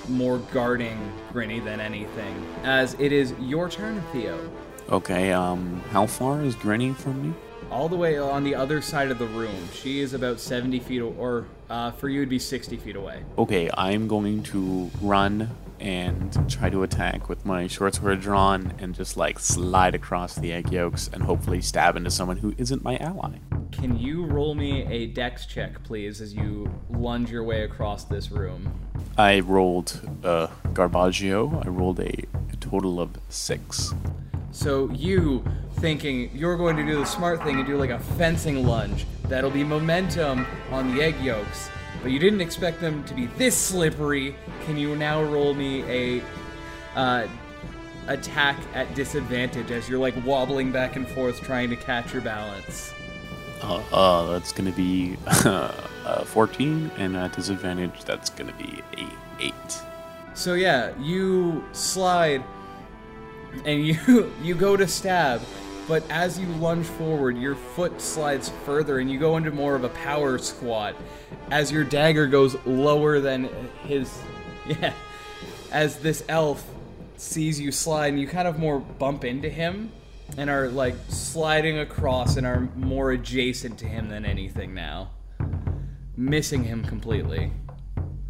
more 0.07 0.39
guarding 0.51 1.11
Grinny 1.31 1.63
than 1.63 1.79
anything. 1.79 2.45
As 2.63 2.95
it 2.99 3.11
is 3.11 3.33
your 3.39 3.69
turn, 3.69 4.01
Theo. 4.11 4.49
Okay, 4.89 5.31
um, 5.31 5.81
how 5.91 6.05
far 6.05 6.41
is 6.41 6.55
Granny 6.55 6.93
from 6.93 7.29
me? 7.29 7.33
All 7.69 7.87
the 7.87 7.95
way 7.95 8.17
on 8.17 8.43
the 8.43 8.55
other 8.55 8.81
side 8.81 9.11
of 9.11 9.19
the 9.19 9.27
room. 9.27 9.69
She 9.73 9.99
is 9.99 10.13
about 10.13 10.39
70 10.39 10.79
feet, 10.79 11.01
or 11.01 11.45
uh, 11.69 11.91
for 11.91 12.09
you, 12.09 12.21
it'd 12.21 12.29
be 12.29 12.39
60 12.39 12.77
feet 12.77 12.95
away. 12.95 13.23
Okay, 13.37 13.69
I'm 13.75 14.07
going 14.07 14.41
to 14.43 14.89
run 15.01 15.49
and 15.79 16.49
try 16.49 16.69
to 16.69 16.83
attack 16.83 17.29
with 17.29 17.45
my 17.45 17.67
short 17.67 17.95
sword 17.95 18.21
drawn 18.21 18.73
and 18.79 18.93
just 18.93 19.17
like 19.17 19.39
slide 19.39 19.95
across 19.95 20.35
the 20.35 20.51
egg 20.51 20.71
yolks 20.71 21.09
and 21.11 21.23
hopefully 21.23 21.61
stab 21.61 21.95
into 21.95 22.11
someone 22.11 22.37
who 22.37 22.53
isn't 22.57 22.83
my 22.83 22.97
ally. 22.97 23.37
Can 23.71 23.97
you 23.97 24.25
roll 24.25 24.55
me 24.55 24.85
a 24.85 25.07
dex 25.07 25.45
check, 25.45 25.83
please, 25.83 26.21
as 26.21 26.33
you 26.33 26.71
lunge 26.89 27.31
your 27.31 27.43
way 27.43 27.63
across 27.63 28.03
this 28.03 28.31
room? 28.31 28.73
I 29.17 29.39
rolled 29.41 29.99
uh, 30.23 30.47
Garbaggio. 30.73 31.65
I 31.65 31.69
rolled 31.69 31.99
a, 31.99 32.11
a 32.51 32.55
total 32.59 32.99
of 32.99 33.11
six. 33.29 33.93
So 34.51 34.89
you 34.91 35.43
thinking 35.75 36.31
you're 36.33 36.57
going 36.57 36.75
to 36.77 36.85
do 36.85 36.97
the 36.97 37.05
smart 37.05 37.43
thing 37.43 37.57
and 37.57 37.65
do 37.65 37.77
like 37.77 37.91
a 37.91 37.99
fencing 37.99 38.65
lunge 38.65 39.05
that'll 39.25 39.51
be 39.51 39.63
momentum 39.63 40.45
on 40.71 40.95
the 40.95 41.01
egg 41.01 41.19
yolks, 41.21 41.69
but 42.01 42.11
you 42.11 42.19
didn't 42.19 42.41
expect 42.41 42.79
them 42.81 43.03
to 43.05 43.13
be 43.13 43.25
this 43.37 43.57
slippery. 43.57 44.35
Can 44.65 44.77
you 44.77 44.95
now 44.95 45.23
roll 45.23 45.53
me 45.53 45.83
a 45.83 46.23
uh, 46.95 47.27
attack 48.07 48.57
at 48.73 48.93
disadvantage 48.95 49.71
as 49.71 49.87
you're 49.89 49.99
like 49.99 50.15
wobbling 50.25 50.71
back 50.71 50.95
and 50.95 51.07
forth 51.07 51.41
trying 51.41 51.69
to 51.69 51.75
catch 51.75 52.13
your 52.13 52.21
balance? 52.21 52.93
Uh, 53.61 53.83
uh 53.91 54.31
that's 54.31 54.53
gonna 54.53 54.71
be 54.71 55.17
uh, 55.27 56.23
14, 56.25 56.91
and 56.97 57.17
at 57.17 57.33
disadvantage, 57.33 58.03
that's 58.05 58.29
gonna 58.29 58.53
be 58.53 58.81
a 58.97 59.43
8. 59.43 59.53
So 60.33 60.53
yeah, 60.53 60.97
you 60.99 61.63
slide 61.73 62.43
and 63.65 63.85
you 63.87 64.31
you 64.41 64.55
go 64.55 64.77
to 64.77 64.87
stab, 64.87 65.41
but 65.89 66.07
as 66.11 66.39
you 66.39 66.45
lunge 66.45 66.85
forward, 66.85 67.35
your 67.35 67.55
foot 67.55 67.99
slides 67.99 68.49
further 68.63 68.99
and 68.99 69.09
you 69.11 69.17
go 69.17 69.37
into 69.37 69.49
more 69.49 69.73
of 69.73 69.83
a 69.83 69.89
power 69.89 70.37
squat 70.37 70.95
as 71.49 71.71
your 71.71 71.83
dagger 71.83 72.27
goes 72.27 72.55
lower 72.67 73.19
than 73.19 73.49
his 73.85 74.21
yeah. 74.67 74.93
As 75.71 75.97
this 75.97 76.23
elf 76.29 76.63
sees 77.17 77.59
you 77.59 77.71
slide 77.71 78.09
and 78.09 78.19
you 78.19 78.27
kind 78.27 78.47
of 78.47 78.59
more 78.59 78.79
bump 78.79 79.25
into 79.25 79.49
him 79.49 79.91
and 80.37 80.47
are 80.47 80.69
like 80.69 80.93
sliding 81.07 81.79
across 81.79 82.37
and 82.37 82.45
are 82.45 82.69
more 82.75 83.11
adjacent 83.11 83.79
to 83.79 83.85
him 83.85 84.09
than 84.09 84.25
anything 84.25 84.75
now. 84.75 85.09
Missing 86.15 86.65
him 86.65 86.85
completely 86.85 87.51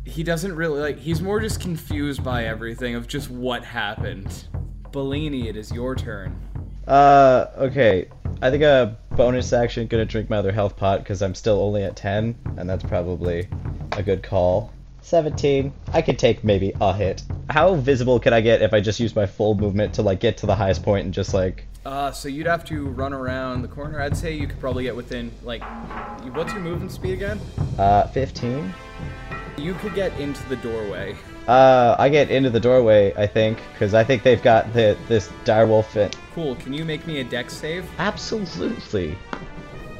he 0.05 0.24
doesn't 0.24 0.55
really 0.55 0.80
like 0.80 0.97
he's 0.97 1.22
more 1.22 1.39
just 1.39 1.62
confused 1.62 2.24
by 2.24 2.45
everything 2.45 2.95
of 2.95 3.07
just 3.07 3.30
what 3.30 3.64
happened 3.64 4.47
bellini 4.91 5.47
it 5.47 5.55
is 5.55 5.72
your 5.72 5.93
turn 5.93 6.48
Uh, 6.89 7.45
okay. 7.57 8.07
I 8.41 8.49
think 8.49 8.63
a 8.63 8.97
bonus 9.11 9.53
action 9.53 9.87
gonna 9.87 10.05
drink 10.05 10.29
my 10.29 10.37
other 10.37 10.51
health 10.51 10.75
pot 10.75 10.99
because 10.99 11.21
I'm 11.21 11.35
still 11.35 11.61
only 11.61 11.83
at 11.83 11.95
10, 11.95 12.35
and 12.57 12.69
that's 12.69 12.83
probably 12.83 13.47
a 13.93 14.01
good 14.03 14.23
call. 14.23 14.71
17. 15.01 15.71
I 15.93 16.01
could 16.01 16.19
take 16.19 16.43
maybe 16.43 16.73
a 16.81 16.93
hit. 16.93 17.23
How 17.49 17.75
visible 17.75 18.19
can 18.19 18.33
I 18.33 18.41
get 18.41 18.61
if 18.61 18.73
I 18.73 18.79
just 18.81 18.99
use 18.99 19.15
my 19.15 19.25
full 19.25 19.55
movement 19.55 19.93
to 19.95 20.01
like 20.01 20.19
get 20.19 20.37
to 20.37 20.45
the 20.45 20.55
highest 20.55 20.83
point 20.83 21.05
and 21.05 21.13
just 21.13 21.33
like 21.33 21.65
uh 21.85 22.11
so 22.11 22.27
you'd 22.27 22.45
have 22.45 22.65
to 22.65 22.87
run 22.89 23.13
around 23.13 23.61
the 23.61 23.67
corner 23.67 24.01
i'd 24.01 24.15
say 24.15 24.33
you 24.33 24.45
could 24.45 24.59
probably 24.59 24.83
get 24.83 24.93
within 24.93 25.31
like 25.43 25.63
what's 26.35 26.51
your 26.51 26.61
movement 26.61 26.91
speed 26.91 27.13
again 27.13 27.39
uh 27.77 28.05
15? 28.07 28.73
you 29.57 29.73
could 29.75 29.95
get 29.95 30.11
into 30.19 30.43
the 30.49 30.57
doorway 30.57 31.15
Uh, 31.47 31.95
I 31.97 32.09
get 32.09 32.29
into 32.29 32.51
the 32.51 32.59
doorway, 32.59 33.11
I 33.15 33.25
think, 33.25 33.57
because 33.73 33.93
I 33.95 34.03
think 34.03 34.21
they've 34.21 34.43
got 34.43 34.71
the 34.73 34.95
this 35.07 35.29
direwolf 35.45 35.95
in. 35.95 36.11
Cool 36.39 36.55
can 36.55 36.73
you 36.73 36.85
make 36.85 37.05
me 37.05 37.19
a 37.19 37.23
dex 37.23 37.53
save 37.53 37.85
Absolutely. 37.97 39.17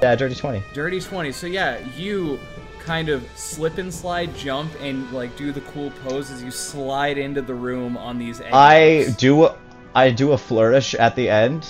Yeah, 0.02 0.16
dirty 0.16 0.36
20. 0.36 0.64
dirty 0.74 1.02
20 1.02 1.34
so 1.34 1.48
yeah 1.48 1.80
you 1.98 2.40
kind 2.80 3.10
of 3.10 3.28
slip 3.36 3.78
and 3.78 3.94
slide 3.94 4.34
jump 4.36 4.72
and 4.80 5.12
like 5.12 5.36
do 5.36 5.52
the 5.52 5.60
cool 5.62 5.92
pose 6.06 6.32
as 6.32 6.42
you 6.42 6.50
slide 6.50 7.18
into 7.18 7.42
the 7.42 7.54
room 7.54 7.98
on 7.98 8.18
these 8.18 8.40
egg 8.40 8.54
I 8.54 9.10
do 9.18 9.46
a, 9.48 9.58
I 9.94 10.12
do 10.12 10.32
a 10.32 10.38
flourish 10.38 10.94
at 10.94 11.16
the 11.16 11.30
end, 11.30 11.68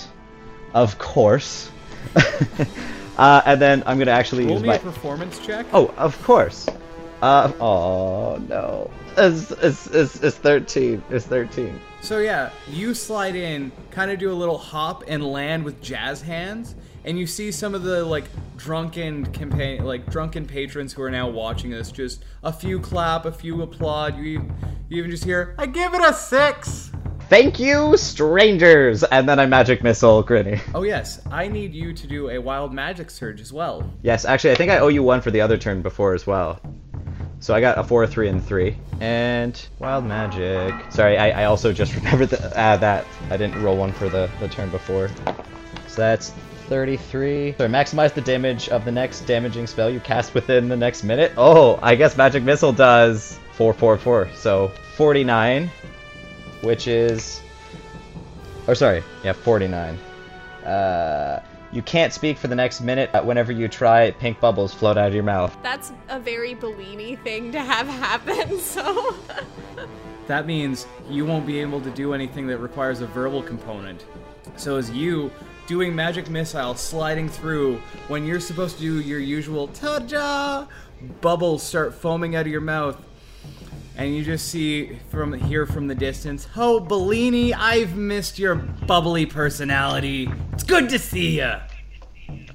of 0.74 0.98
course. 0.98 1.70
uh, 3.18 3.42
and 3.46 3.60
then 3.60 3.82
I'm 3.86 3.98
gonna 3.98 4.10
actually 4.10 4.44
Roll 4.44 4.58
use 4.58 4.62
my. 4.62 4.74
a 4.74 4.78
performance 4.78 5.38
check. 5.38 5.66
Oh, 5.72 5.92
of 5.96 6.22
course. 6.22 6.68
Uh, 7.22 7.50
oh 7.60 8.36
no. 8.48 8.90
It's, 9.16 9.50
it's, 9.50 9.86
it's, 9.88 10.22
it's 10.22 10.36
13. 10.36 11.02
It's 11.10 11.26
13. 11.26 11.80
So 12.02 12.18
yeah, 12.18 12.50
you 12.68 12.94
slide 12.94 13.36
in, 13.36 13.70
kind 13.90 14.10
of 14.10 14.18
do 14.18 14.32
a 14.32 14.34
little 14.34 14.58
hop 14.58 15.04
and 15.06 15.24
land 15.24 15.64
with 15.64 15.80
jazz 15.80 16.22
hands, 16.22 16.74
and 17.04 17.18
you 17.18 17.26
see 17.26 17.52
some 17.52 17.74
of 17.74 17.82
the 17.82 18.04
like 18.04 18.24
drunken 18.56 19.26
campaign, 19.32 19.84
like 19.84 20.10
drunken 20.10 20.46
patrons 20.46 20.92
who 20.92 21.02
are 21.02 21.10
now 21.10 21.28
watching 21.28 21.70
this. 21.70 21.92
Just 21.92 22.24
a 22.42 22.52
few 22.52 22.80
clap, 22.80 23.26
a 23.26 23.32
few 23.32 23.62
applaud. 23.62 24.16
You 24.16 24.24
even, 24.24 24.54
you 24.88 24.98
even 24.98 25.10
just 25.10 25.24
hear, 25.24 25.54
"I 25.58 25.66
give 25.66 25.94
it 25.94 26.02
a 26.02 26.12
six. 26.12 26.90
Thank 27.28 27.60
you, 27.60 27.96
strangers! 27.96 29.04
And 29.04 29.28
then 29.28 29.38
I 29.38 29.46
magic 29.46 29.84
missile 29.84 30.24
Grinny. 30.24 30.60
Oh 30.74 30.82
yes, 30.82 31.20
I 31.30 31.46
need 31.46 31.72
you 31.72 31.92
to 31.92 32.06
do 32.06 32.30
a 32.30 32.38
wild 32.38 32.72
magic 32.72 33.08
surge 33.10 33.40
as 33.40 33.52
well. 33.52 33.88
Yes, 34.02 34.24
actually, 34.24 34.50
I 34.50 34.54
think 34.56 34.72
I 34.72 34.78
owe 34.78 34.88
you 34.88 35.04
one 35.04 35.20
for 35.20 35.30
the 35.30 35.40
other 35.42 35.56
turn 35.56 35.80
before 35.80 36.14
as 36.14 36.26
well. 36.26 36.60
So 37.40 37.54
I 37.54 37.60
got 37.60 37.78
a 37.78 37.82
4, 37.82 38.06
3, 38.06 38.28
and 38.28 38.44
3. 38.44 38.76
And 39.00 39.66
wild 39.78 40.04
magic. 40.04 40.74
Sorry, 40.92 41.16
I, 41.16 41.42
I 41.42 41.44
also 41.44 41.72
just 41.72 41.94
remembered 41.96 42.28
the, 42.28 42.58
uh, 42.58 42.76
that. 42.76 43.06
I 43.30 43.38
didn't 43.38 43.62
roll 43.62 43.78
one 43.78 43.92
for 43.92 44.10
the, 44.10 44.30
the 44.40 44.48
turn 44.48 44.68
before. 44.68 45.08
So 45.88 46.02
that's 46.02 46.30
33. 46.68 47.54
Sorry, 47.56 47.70
maximize 47.70 48.12
the 48.12 48.20
damage 48.20 48.68
of 48.68 48.84
the 48.84 48.92
next 48.92 49.20
damaging 49.22 49.66
spell 49.66 49.88
you 49.90 50.00
cast 50.00 50.34
within 50.34 50.68
the 50.68 50.76
next 50.76 51.02
minute. 51.02 51.32
Oh, 51.38 51.78
I 51.82 51.94
guess 51.94 52.16
magic 52.16 52.42
missile 52.42 52.72
does 52.72 53.38
4, 53.54 53.72
4, 53.72 53.96
4. 53.96 54.28
So 54.34 54.68
49, 54.96 55.70
which 56.60 56.86
is. 56.86 57.40
Or 58.66 58.74
sorry, 58.74 59.02
yeah, 59.24 59.32
49. 59.32 59.98
Uh, 60.64 61.42
you 61.72 61.82
can't 61.82 62.12
speak 62.12 62.36
for 62.36 62.48
the 62.48 62.54
next 62.54 62.80
minute. 62.80 63.10
Whenever 63.24 63.52
you 63.52 63.68
try, 63.68 64.10
pink 64.12 64.40
bubbles 64.40 64.74
float 64.74 64.98
out 64.98 65.08
of 65.08 65.14
your 65.14 65.22
mouth. 65.22 65.56
That's 65.62 65.92
a 66.08 66.18
very 66.18 66.54
Bellini 66.54 67.16
thing 67.16 67.52
to 67.52 67.60
have 67.60 67.86
happen, 67.86 68.58
so. 68.60 69.14
That 70.26 70.46
means 70.46 70.86
you 71.08 71.24
won't 71.24 71.46
be 71.46 71.60
able 71.60 71.80
to 71.80 71.90
do 71.90 72.14
anything 72.14 72.46
that 72.48 72.58
requires 72.58 73.00
a 73.00 73.06
verbal 73.06 73.42
component. 73.42 74.04
So 74.56 74.76
as 74.76 74.90
you 74.90 75.30
doing 75.66 75.94
magic 75.94 76.28
missile 76.28 76.74
sliding 76.74 77.28
through 77.28 77.80
when 78.08 78.26
you're 78.26 78.40
supposed 78.40 78.76
to 78.76 78.82
do 78.82 79.00
your 79.00 79.20
usual 79.20 79.68
ta-da, 79.68 80.66
bubbles 81.20 81.62
start 81.62 81.94
foaming 81.94 82.36
out 82.36 82.42
of 82.42 82.52
your 82.52 82.60
mouth. 82.60 83.00
And 84.00 84.16
you 84.16 84.24
just 84.24 84.48
see 84.48 84.98
from 85.10 85.34
here 85.34 85.66
from 85.66 85.86
the 85.86 85.94
distance, 85.94 86.48
oh 86.56 86.80
Bellini, 86.80 87.52
I've 87.52 87.96
missed 87.96 88.38
your 88.38 88.54
bubbly 88.54 89.26
personality. 89.26 90.26
It's 90.54 90.64
good 90.64 90.88
to 90.88 90.98
see 90.98 91.36
ya. 91.36 91.60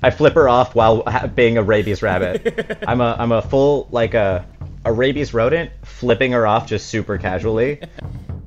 I 0.02 0.10
flip 0.10 0.34
her 0.34 0.50
off 0.50 0.74
while 0.74 1.04
being 1.36 1.60
a 1.60 1.62
rabies 1.62 2.02
rabbit. 2.02 2.80
I'm 2.88 3.00
a 3.00 3.16
I'm 3.20 3.32
a 3.32 3.44
full 3.44 3.88
like 3.92 4.16
a 4.16 4.44
a 4.86 4.92
rabies 4.92 5.36
rodent, 5.36 5.70
flipping 5.84 6.32
her 6.32 6.48
off 6.48 6.66
just 6.66 6.88
super 6.88 7.16
casually. 7.20 7.80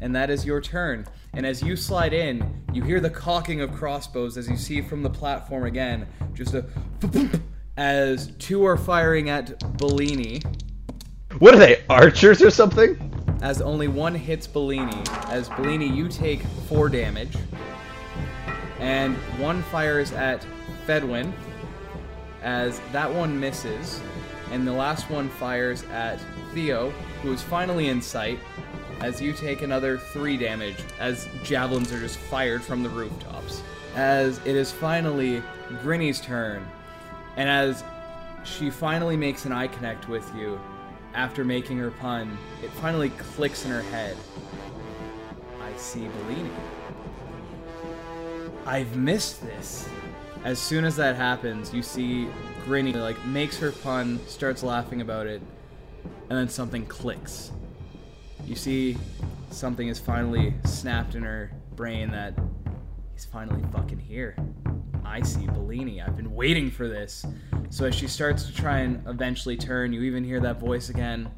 and 0.00 0.12
that 0.16 0.28
is 0.28 0.44
your 0.44 0.60
turn. 0.60 1.06
And 1.34 1.46
as 1.46 1.62
you 1.62 1.76
slide 1.76 2.12
in, 2.12 2.64
you 2.72 2.82
hear 2.82 2.98
the 2.98 3.10
cocking 3.10 3.60
of 3.60 3.72
crossbows 3.72 4.36
as 4.36 4.48
you 4.50 4.56
see 4.56 4.80
from 4.80 5.04
the 5.04 5.10
platform 5.10 5.66
again, 5.66 6.08
just 6.34 6.52
a 6.52 6.66
as 7.76 8.32
two 8.40 8.66
are 8.66 8.76
firing 8.76 9.30
at 9.30 9.78
Bellini, 9.78 10.42
What 11.38 11.54
are 11.54 11.58
they, 11.58 11.84
archers 11.88 12.42
or 12.42 12.50
something? 12.50 13.08
as 13.42 13.60
only 13.60 13.88
one 13.88 14.14
hits 14.14 14.46
Bellini. 14.46 15.02
As 15.28 15.48
Bellini, 15.48 15.88
you 15.88 16.08
take 16.08 16.42
four 16.68 16.88
damage, 16.88 17.36
and 18.80 19.16
one 19.38 19.62
fires 19.64 20.12
at 20.12 20.44
Fedwin, 20.86 21.32
as 22.42 22.80
that 22.92 23.12
one 23.12 23.38
misses, 23.38 24.00
and 24.50 24.66
the 24.66 24.72
last 24.72 25.10
one 25.10 25.28
fires 25.28 25.84
at 25.84 26.18
Theo, 26.54 26.90
who 27.22 27.32
is 27.32 27.42
finally 27.42 27.88
in 27.88 28.00
sight, 28.00 28.38
as 29.00 29.20
you 29.20 29.32
take 29.32 29.62
another 29.62 29.98
three 29.98 30.36
damage, 30.36 30.76
as 30.98 31.28
javelins 31.44 31.92
are 31.92 32.00
just 32.00 32.16
fired 32.16 32.62
from 32.62 32.82
the 32.82 32.88
rooftops. 32.88 33.62
As 33.94 34.38
it 34.44 34.56
is 34.56 34.72
finally 34.72 35.42
Grinny's 35.82 36.20
turn, 36.20 36.66
and 37.36 37.48
as 37.48 37.84
she 38.44 38.70
finally 38.70 39.16
makes 39.16 39.44
an 39.44 39.52
eye 39.52 39.68
connect 39.68 40.08
with 40.08 40.28
you, 40.34 40.58
after 41.18 41.44
making 41.44 41.76
her 41.78 41.90
pun, 41.90 42.38
it 42.62 42.70
finally 42.74 43.10
clicks 43.10 43.64
in 43.64 43.72
her 43.72 43.82
head. 43.82 44.16
I 45.60 45.76
see 45.76 46.06
Bellini. 46.06 46.50
I've 48.64 48.96
missed 48.96 49.42
this. 49.42 49.88
As 50.44 50.60
soon 50.60 50.84
as 50.84 50.94
that 50.94 51.16
happens, 51.16 51.74
you 51.74 51.82
see 51.82 52.28
Grinny 52.64 52.94
like 52.94 53.22
makes 53.26 53.58
her 53.58 53.72
pun, 53.72 54.20
starts 54.28 54.62
laughing 54.62 55.00
about 55.00 55.26
it, 55.26 55.42
and 56.30 56.38
then 56.38 56.48
something 56.48 56.86
clicks. 56.86 57.50
You 58.46 58.54
see 58.54 58.96
something 59.50 59.88
is 59.88 59.98
finally 59.98 60.54
snapped 60.64 61.16
in 61.16 61.24
her 61.24 61.50
brain 61.74 62.12
that 62.12 62.34
he's 63.18 63.24
finally 63.24 63.64
fucking 63.72 63.98
here. 63.98 64.36
I 65.04 65.22
see 65.22 65.46
Bellini. 65.46 66.00
I've 66.00 66.16
been 66.16 66.36
waiting 66.36 66.70
for 66.70 66.86
this. 66.86 67.26
So 67.68 67.86
as 67.86 67.94
she 67.96 68.06
starts 68.06 68.44
to 68.44 68.54
try 68.54 68.78
and 68.78 69.04
eventually 69.08 69.56
turn, 69.56 69.92
you 69.92 70.02
even 70.02 70.22
hear 70.22 70.38
that 70.38 70.60
voice 70.60 70.88
again. 70.88 71.28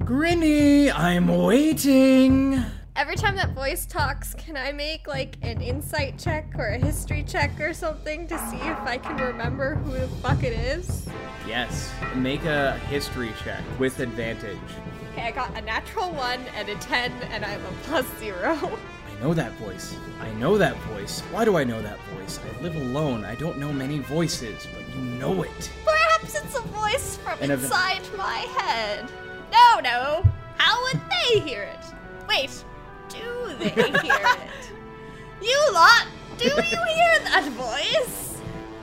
Grinny, 0.00 0.92
I'm 0.92 1.28
waiting. 1.28 2.64
Every 2.96 3.14
time 3.14 3.36
that 3.36 3.52
voice 3.52 3.86
talks, 3.86 4.34
can 4.34 4.56
I 4.56 4.72
make 4.72 5.06
like 5.06 5.36
an 5.42 5.60
insight 5.60 6.18
check 6.18 6.52
or 6.58 6.70
a 6.70 6.78
history 6.78 7.22
check 7.22 7.60
or 7.60 7.72
something 7.72 8.26
to 8.26 8.36
see 8.50 8.56
if 8.56 8.78
I 8.80 8.98
can 8.98 9.18
remember 9.18 9.76
who 9.76 9.92
the 9.92 10.08
fuck 10.16 10.42
it 10.42 10.52
is? 10.52 11.06
Yes, 11.46 11.92
make 12.16 12.44
a 12.44 12.76
history 12.88 13.30
check 13.44 13.62
with 13.78 14.00
advantage. 14.00 14.58
Okay, 15.12 15.28
I 15.28 15.30
got 15.30 15.56
a 15.56 15.60
natural 15.60 16.10
one 16.10 16.40
and 16.56 16.68
a 16.68 16.74
10, 16.74 17.12
and 17.30 17.44
I'm 17.44 17.64
a 17.64 17.72
plus 17.84 18.06
zero. 18.18 18.58
I 19.22 19.26
know 19.26 19.34
that 19.34 19.52
voice. 19.52 19.94
I 20.20 20.32
know 20.32 20.58
that 20.58 20.76
voice. 20.78 21.20
Why 21.30 21.44
do 21.44 21.56
I 21.56 21.62
know 21.62 21.80
that 21.80 21.96
voice? 22.16 22.40
I 22.40 22.60
live 22.60 22.74
alone. 22.74 23.24
I 23.24 23.36
don't 23.36 23.56
know 23.56 23.72
many 23.72 24.00
voices, 24.00 24.66
but 24.74 24.82
you 24.96 25.00
know 25.00 25.44
it. 25.44 25.70
Perhaps 25.84 26.34
it's 26.34 26.58
a 26.58 26.62
voice 26.62 27.18
from 27.18 27.38
And 27.40 27.52
a- 27.52 27.54
inside 27.54 28.02
my 28.18 28.38
head. 28.58 29.08
No, 29.52 29.78
no. 29.78 30.24
How 30.58 30.82
would 30.82 31.00
they 31.08 31.38
hear 31.38 31.62
it? 31.62 31.78
Wait, 32.28 32.64
do 33.08 33.54
they 33.60 33.68
hear 34.00 34.26
it? 34.26 34.72
You 35.40 35.56
lot, 35.72 36.04
do 36.36 36.46
you 36.46 36.56
hear 36.60 37.20
that 37.22 37.48
voice? 37.52 38.40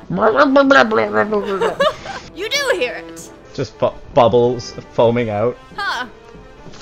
You 2.34 2.50
do 2.50 2.72
hear 2.76 2.94
it. 2.94 3.30
Just 3.54 3.78
bu- 3.78 3.92
bubbles 4.14 4.72
foaming 4.94 5.30
out. 5.30 5.58
Huh. 5.76 6.08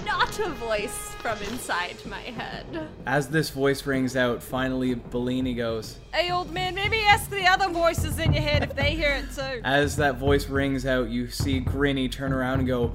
Not 0.05 0.37
a 0.39 0.49
voice 0.49 1.06
from 1.19 1.41
inside 1.43 1.97
my 2.05 2.21
head. 2.21 2.87
As 3.05 3.27
this 3.27 3.49
voice 3.49 3.85
rings 3.85 4.15
out, 4.15 4.41
finally 4.41 4.93
Bellini 4.93 5.53
goes. 5.53 5.97
Hey, 6.13 6.31
old 6.31 6.51
man, 6.51 6.75
maybe 6.75 6.99
ask 7.01 7.29
the 7.29 7.45
other 7.45 7.69
voices 7.69 8.19
in 8.19 8.33
your 8.33 8.43
head 8.43 8.63
if 8.63 8.75
they 8.75 8.95
hear 8.95 9.11
it 9.11 9.25
too. 9.35 9.61
As 9.63 9.95
that 9.97 10.17
voice 10.17 10.47
rings 10.47 10.85
out, 10.85 11.09
you 11.09 11.29
see 11.29 11.61
Grinny 11.61 12.11
turn 12.11 12.31
around 12.31 12.59
and 12.59 12.67
go, 12.67 12.93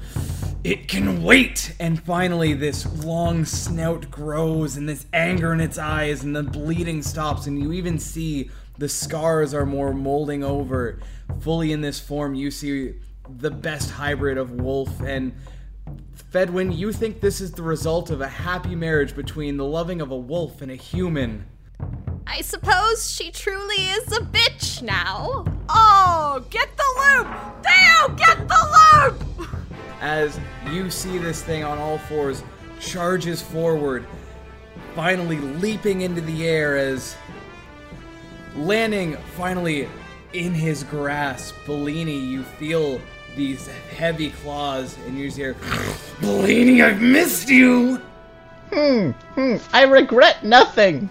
It 0.64 0.88
can 0.88 1.22
wait! 1.22 1.74
And 1.80 2.02
finally, 2.02 2.54
this 2.54 3.04
long 3.04 3.44
snout 3.44 4.10
grows, 4.10 4.76
and 4.76 4.88
this 4.88 5.06
anger 5.12 5.52
in 5.52 5.60
its 5.60 5.78
eyes, 5.78 6.22
and 6.22 6.34
the 6.34 6.42
bleeding 6.42 7.02
stops, 7.02 7.46
and 7.46 7.60
you 7.60 7.72
even 7.72 7.98
see 7.98 8.50
the 8.78 8.88
scars 8.88 9.52
are 9.52 9.66
more 9.66 9.92
molding 9.92 10.42
over. 10.44 11.00
Fully 11.40 11.72
in 11.72 11.80
this 11.80 12.00
form, 12.00 12.34
you 12.34 12.50
see 12.50 12.94
the 13.38 13.50
best 13.50 13.90
hybrid 13.90 14.38
of 14.38 14.52
wolf 14.52 15.00
and 15.00 15.32
Fedwin, 16.32 16.76
you 16.76 16.92
think 16.92 17.20
this 17.20 17.42
is 17.42 17.52
the 17.52 17.62
result 17.62 18.10
of 18.10 18.22
a 18.22 18.28
happy 18.28 18.74
marriage 18.74 19.14
between 19.14 19.58
the 19.58 19.66
loving 19.66 20.00
of 20.00 20.10
a 20.10 20.16
wolf 20.16 20.62
and 20.62 20.70
a 20.70 20.76
human. 20.76 21.44
I 22.26 22.40
suppose 22.40 23.10
she 23.10 23.30
truly 23.30 23.90
is 23.90 24.16
a 24.16 24.20
bitch 24.20 24.80
now. 24.80 25.44
Oh, 25.68 26.44
get 26.48 26.70
the 26.76 26.84
loop! 26.96 27.26
Theo, 27.62 28.14
get 28.16 28.48
the 28.48 28.54
loop! 28.54 29.32
as 30.02 30.38
you 30.70 30.90
see 30.90 31.16
this 31.16 31.42
thing 31.42 31.62
on 31.62 31.78
all 31.78 31.96
fours 31.96 32.42
charges 32.80 33.40
forward, 33.40 34.04
finally 34.94 35.38
leaping 35.38 36.00
into 36.00 36.20
the 36.22 36.46
air 36.46 36.76
as 36.76 37.14
landing 38.56 39.16
finally 39.36 39.88
in 40.32 40.52
his 40.52 40.82
grasp. 40.82 41.54
Bellini, 41.66 42.18
you 42.18 42.42
feel 42.42 43.00
these 43.36 43.66
heavy 43.96 44.30
claws, 44.30 44.96
and 45.06 45.18
you 45.18 45.30
hear, 45.30 45.56
Bellini, 46.20 46.82
I've 46.82 47.00
missed 47.00 47.48
you! 47.48 48.00
Hmm, 48.72 49.10
hmm, 49.34 49.56
I 49.72 49.84
regret 49.84 50.44
nothing. 50.44 51.08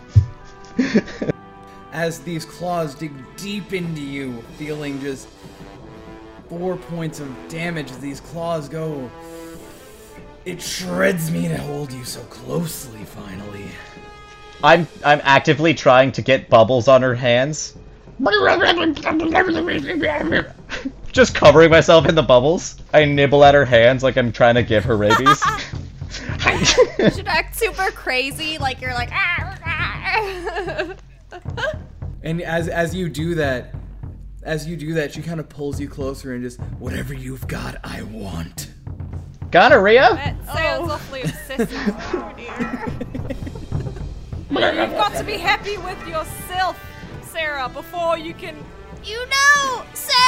As 1.94 2.20
these 2.20 2.46
claws 2.46 2.96
dig 2.96 3.12
deep 3.36 3.74
into 3.74 4.02
you, 4.02 4.42
feeling 4.58 5.00
just 5.02 5.28
four 6.48 6.76
points 6.76 7.20
of 7.20 7.30
damage 7.50 7.92
as 7.92 8.00
these 8.00 8.20
claws 8.20 8.68
go. 8.68 9.10
It 10.46 10.62
shreds 10.62 11.32
me 11.32 11.48
to 11.48 11.58
hold 11.58 11.92
you 11.92 12.04
so 12.04 12.22
closely, 12.24 13.04
finally. 13.04 13.66
I'm 14.64 14.88
I'm 15.04 15.22
actively 15.24 15.74
trying 15.74 16.12
to 16.14 16.22
get 16.22 16.50
bubbles 16.50 16.88
on 16.88 17.02
her 17.02 17.16
hands. 17.16 17.76
Just 21.12 21.36
covering 21.36 21.70
myself 21.70 22.08
in 22.08 22.16
the 22.16 22.24
bubbles. 22.24 22.78
I 22.94 23.06
nibble 23.06 23.44
at 23.44 23.54
her 23.54 23.66
hands 23.66 24.04
like 24.04 24.18
I'm 24.18 24.32
trying 24.32 24.56
to 24.56 24.64
give 24.64 24.86
her 24.86 24.96
rabies. 24.96 25.42
You 26.46 26.66
should 27.10 27.28
act 27.28 27.58
super 27.58 27.92
crazy, 27.92 28.58
like 28.58 28.82
you're 28.82 28.94
like. 28.94 29.10
"Ah, 29.12 29.58
ah." 29.66 30.96
And 32.24 32.42
as 32.42 32.68
as 32.68 32.94
you 32.94 33.10
do 33.10 33.36
that, 33.36 33.74
as 34.44 34.68
you 34.68 34.76
do 34.78 34.94
that, 34.96 35.14
she 35.14 35.22
kind 35.22 35.40
of 35.40 35.50
pulls 35.50 35.80
you 35.80 35.90
closer 35.90 36.34
and 36.34 36.44
just 36.44 36.60
whatever 36.80 37.14
you've 37.14 37.48
got, 37.48 37.78
I 37.84 38.04
want. 38.04 38.72
Gonorrhea? 39.52 40.10
That 40.14 40.46
sounds 40.46 40.92
awfully 40.92 41.22
obsessive. 41.24 41.70
oh 42.14 42.34
dear. 42.38 42.86
You've 44.50 44.92
got 44.92 45.14
to 45.16 45.24
be 45.24 45.38
happy 45.38 45.78
with 45.78 46.08
yourself, 46.08 46.80
Sarah, 47.24 47.70
before 47.70 48.18
you 48.18 48.34
can. 48.34 48.56
You 49.04 49.26
know, 49.28 49.84
Sarah, 49.94 50.21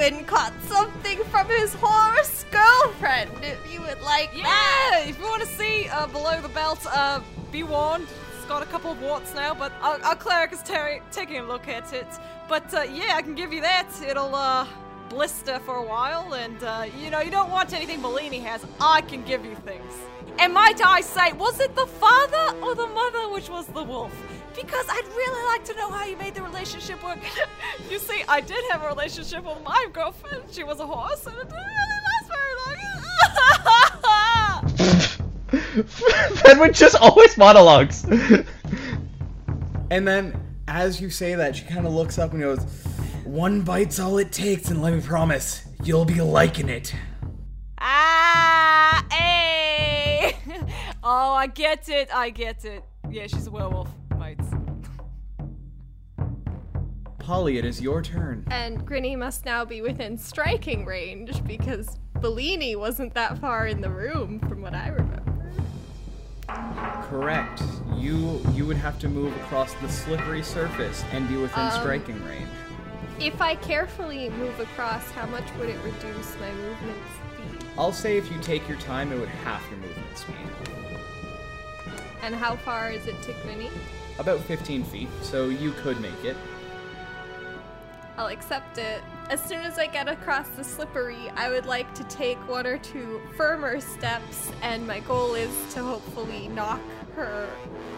Fedwin 0.00 0.26
caught 0.26 0.52
something 0.66 1.18
from 1.24 1.46
his 1.48 1.74
horse 1.74 2.46
girlfriend. 2.50 3.30
If 3.42 3.70
you 3.70 3.82
would 3.82 4.00
like 4.00 4.30
Yeah, 4.34 4.44
that. 4.44 5.04
if 5.06 5.18
you 5.18 5.24
want 5.24 5.42
to 5.42 5.48
see 5.48 5.88
uh, 5.88 6.06
below 6.06 6.40
the 6.40 6.48
belt, 6.48 6.80
uh, 6.86 7.20
be 7.52 7.62
warned. 7.64 8.06
It's 8.36 8.46
got 8.46 8.62
a 8.62 8.66
couple 8.66 8.92
of 8.92 9.02
warts 9.02 9.34
now, 9.34 9.52
but 9.54 9.72
our, 9.82 10.00
our 10.02 10.16
cleric 10.16 10.52
is 10.52 10.62
ter- 10.62 11.00
taking 11.12 11.36
a 11.36 11.42
look 11.42 11.68
at 11.68 11.92
it. 11.92 12.06
But 12.48 12.72
uh, 12.72 12.82
yeah, 12.90 13.14
I 13.16 13.20
can 13.22 13.34
give 13.34 13.52
you 13.52 13.60
that. 13.60 13.88
It'll 14.08 14.34
uh, 14.34 14.66
blister 15.10 15.58
for 15.66 15.76
a 15.76 15.84
while, 15.86 16.32
and 16.32 16.62
uh, 16.62 16.86
you 16.98 17.10
know 17.10 17.20
you 17.20 17.30
don't 17.30 17.50
want 17.50 17.74
anything 17.74 18.00
Bellini 18.00 18.38
has. 18.40 18.64
I 18.80 19.02
can 19.02 19.22
give 19.24 19.44
you 19.44 19.54
things. 19.66 19.92
And 20.38 20.54
might 20.54 20.80
I 20.82 21.02
say, 21.02 21.32
was 21.32 21.60
it 21.60 21.74
the 21.74 21.86
father 21.86 22.56
or 22.62 22.74
the 22.74 22.86
mother 22.86 23.28
which 23.28 23.50
was 23.50 23.66
the 23.66 23.82
wolf? 23.82 24.14
Because 24.54 24.86
I'd 24.88 25.06
really 25.08 25.46
like 25.46 25.64
to 25.66 25.74
know 25.74 25.90
how 25.90 26.04
you 26.04 26.16
made 26.16 26.34
the 26.34 26.42
relationship 26.42 27.02
work. 27.04 27.18
you 27.90 27.98
see, 27.98 28.22
I 28.28 28.40
did 28.40 28.64
have 28.70 28.82
a 28.82 28.88
relationship 28.88 29.44
with 29.44 29.62
my 29.64 29.86
girlfriend. 29.92 30.44
She 30.50 30.64
was 30.64 30.80
a 30.80 30.86
horse, 30.86 31.26
and 31.26 31.36
it 31.36 31.48
didn't 31.48 31.66
really 31.66 32.00
last 32.08 32.28
very 32.28 32.54
long. 32.56 32.80
Fenwick 36.36 36.74
just 36.74 36.96
always 36.96 37.36
monologues. 37.36 38.04
And 39.90 40.06
then 40.06 40.40
as 40.68 41.00
you 41.00 41.10
say 41.10 41.34
that, 41.34 41.56
she 41.56 41.64
kind 41.64 41.84
of 41.86 41.92
looks 41.92 42.18
up 42.18 42.32
and 42.32 42.40
goes, 42.40 42.60
"One 43.24 43.62
bite's 43.62 43.98
all 43.98 44.18
it 44.18 44.30
takes, 44.32 44.70
and 44.70 44.80
let 44.80 44.94
me 44.94 45.00
promise, 45.00 45.66
you'll 45.82 46.04
be 46.04 46.20
liking 46.20 46.68
it." 46.68 46.94
Ah, 47.78 49.04
hey! 49.10 50.36
oh, 51.02 51.32
I 51.32 51.48
get 51.48 51.88
it. 51.88 52.08
I 52.14 52.30
get 52.30 52.64
it. 52.64 52.84
Yeah, 53.10 53.26
she's 53.26 53.48
a 53.48 53.50
werewolf, 53.50 53.88
Polly, 57.20 57.58
it 57.58 57.64
is 57.64 57.80
your 57.80 58.02
turn. 58.02 58.44
And 58.50 58.84
Grinny 58.86 59.16
must 59.16 59.44
now 59.44 59.64
be 59.64 59.82
within 59.82 60.18
striking 60.18 60.84
range 60.84 61.44
because 61.44 61.98
Bellini 62.20 62.74
wasn't 62.74 63.14
that 63.14 63.38
far 63.38 63.66
in 63.66 63.80
the 63.80 63.90
room 63.90 64.40
from 64.40 64.62
what 64.62 64.74
I 64.74 64.88
remember. 64.88 65.22
Correct. 67.08 67.62
You 67.96 68.40
you 68.54 68.66
would 68.66 68.76
have 68.76 68.98
to 69.00 69.08
move 69.08 69.34
across 69.36 69.72
the 69.74 69.88
slippery 69.88 70.42
surface 70.42 71.04
and 71.12 71.28
be 71.28 71.36
within 71.36 71.60
Um, 71.60 71.70
striking 71.70 72.24
range. 72.24 72.48
If 73.20 73.40
I 73.40 73.54
carefully 73.54 74.30
move 74.30 74.58
across, 74.58 75.08
how 75.10 75.26
much 75.26 75.44
would 75.58 75.68
it 75.68 75.78
reduce 75.84 76.36
my 76.40 76.50
movement 76.52 76.98
speed? 77.14 77.64
I'll 77.78 77.92
say 77.92 78.16
if 78.16 78.32
you 78.32 78.38
take 78.40 78.66
your 78.68 78.78
time, 78.78 79.12
it 79.12 79.20
would 79.20 79.28
half 79.28 79.62
your 79.70 79.78
movement 79.78 80.16
speed. 80.16 80.36
And 82.22 82.34
how 82.34 82.56
far 82.56 82.90
is 82.90 83.06
it 83.06 83.20
to 83.22 83.32
Grinny? 83.44 83.70
About 84.18 84.40
15 84.40 84.84
feet, 84.84 85.08
so 85.22 85.48
you 85.48 85.72
could 85.72 86.00
make 86.00 86.24
it. 86.24 86.36
I'll 88.20 88.26
accept 88.26 88.76
it. 88.76 89.00
As 89.30 89.40
soon 89.40 89.60
as 89.60 89.78
I 89.78 89.86
get 89.86 90.06
across 90.06 90.46
the 90.50 90.62
slippery, 90.62 91.30
I 91.36 91.48
would 91.48 91.64
like 91.64 91.94
to 91.94 92.04
take 92.04 92.36
one 92.46 92.66
or 92.66 92.76
two 92.76 93.18
firmer 93.34 93.80
steps, 93.80 94.52
and 94.60 94.86
my 94.86 95.00
goal 95.00 95.32
is 95.32 95.50
to 95.72 95.82
hopefully 95.82 96.48
knock 96.48 96.82
her 97.16 97.48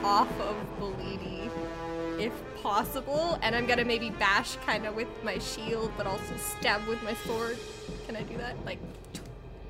off 0.05 0.31
of 0.39 0.55
Bellini 0.79 1.51
if 2.21 2.33
possible. 2.63 3.37
And 3.43 3.57
I'm 3.57 3.67
gonna 3.67 3.85
maybe 3.85 4.11
bash 4.11 4.55
kind 4.65 4.87
of 4.87 4.95
with 4.95 5.09
my 5.25 5.39
shield, 5.39 5.91
but 5.97 6.07
also 6.07 6.37
stab 6.37 6.87
with 6.87 7.03
my 7.03 7.15
sword. 7.27 7.59
Can 8.07 8.15
I 8.15 8.23
do 8.23 8.37
that? 8.37 8.55
Like, 8.65 8.79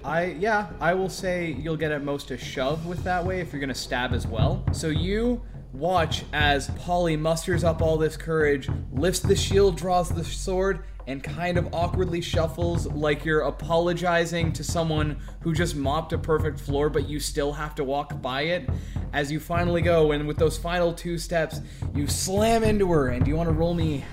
I 0.04 0.36
yeah, 0.38 0.68
I 0.82 0.92
will 0.92 1.08
say 1.08 1.52
you'll 1.52 1.78
get 1.78 1.92
at 1.92 2.04
most 2.04 2.30
a 2.30 2.36
shove 2.36 2.84
with 2.84 3.02
that 3.04 3.24
way 3.24 3.40
if 3.40 3.54
you're 3.54 3.60
gonna 3.60 3.74
stab 3.74 4.12
as 4.12 4.26
well. 4.26 4.62
So 4.72 4.88
you 4.88 5.40
watch 5.72 6.24
as 6.32 6.68
Polly 6.78 7.16
musters 7.16 7.64
up 7.64 7.80
all 7.82 7.96
this 7.96 8.16
courage, 8.16 8.68
lifts 8.92 9.20
the 9.20 9.36
shield, 9.36 9.76
draws 9.76 10.08
the 10.08 10.24
sword, 10.24 10.84
and 11.06 11.22
kind 11.22 11.58
of 11.58 11.74
awkwardly 11.74 12.20
shuffles 12.20 12.86
like 12.86 13.24
you're 13.24 13.40
apologizing 13.40 14.52
to 14.52 14.62
someone 14.62 15.16
who 15.40 15.52
just 15.52 15.74
mopped 15.74 16.12
a 16.12 16.18
perfect 16.18 16.60
floor, 16.60 16.88
but 16.88 17.08
you 17.08 17.18
still 17.18 17.52
have 17.52 17.74
to 17.74 17.84
walk 17.84 18.20
by 18.22 18.42
it. 18.42 18.68
As 19.12 19.30
you 19.32 19.40
finally 19.40 19.82
go, 19.82 20.12
and 20.12 20.26
with 20.26 20.36
those 20.36 20.56
final 20.56 20.92
two 20.92 21.18
steps, 21.18 21.60
you 21.94 22.06
slam 22.06 22.62
into 22.62 22.90
her. 22.92 23.08
And 23.08 23.24
do 23.24 23.30
you 23.30 23.36
want 23.36 23.48
to 23.48 23.54
roll 23.54 23.74
me 23.74 24.04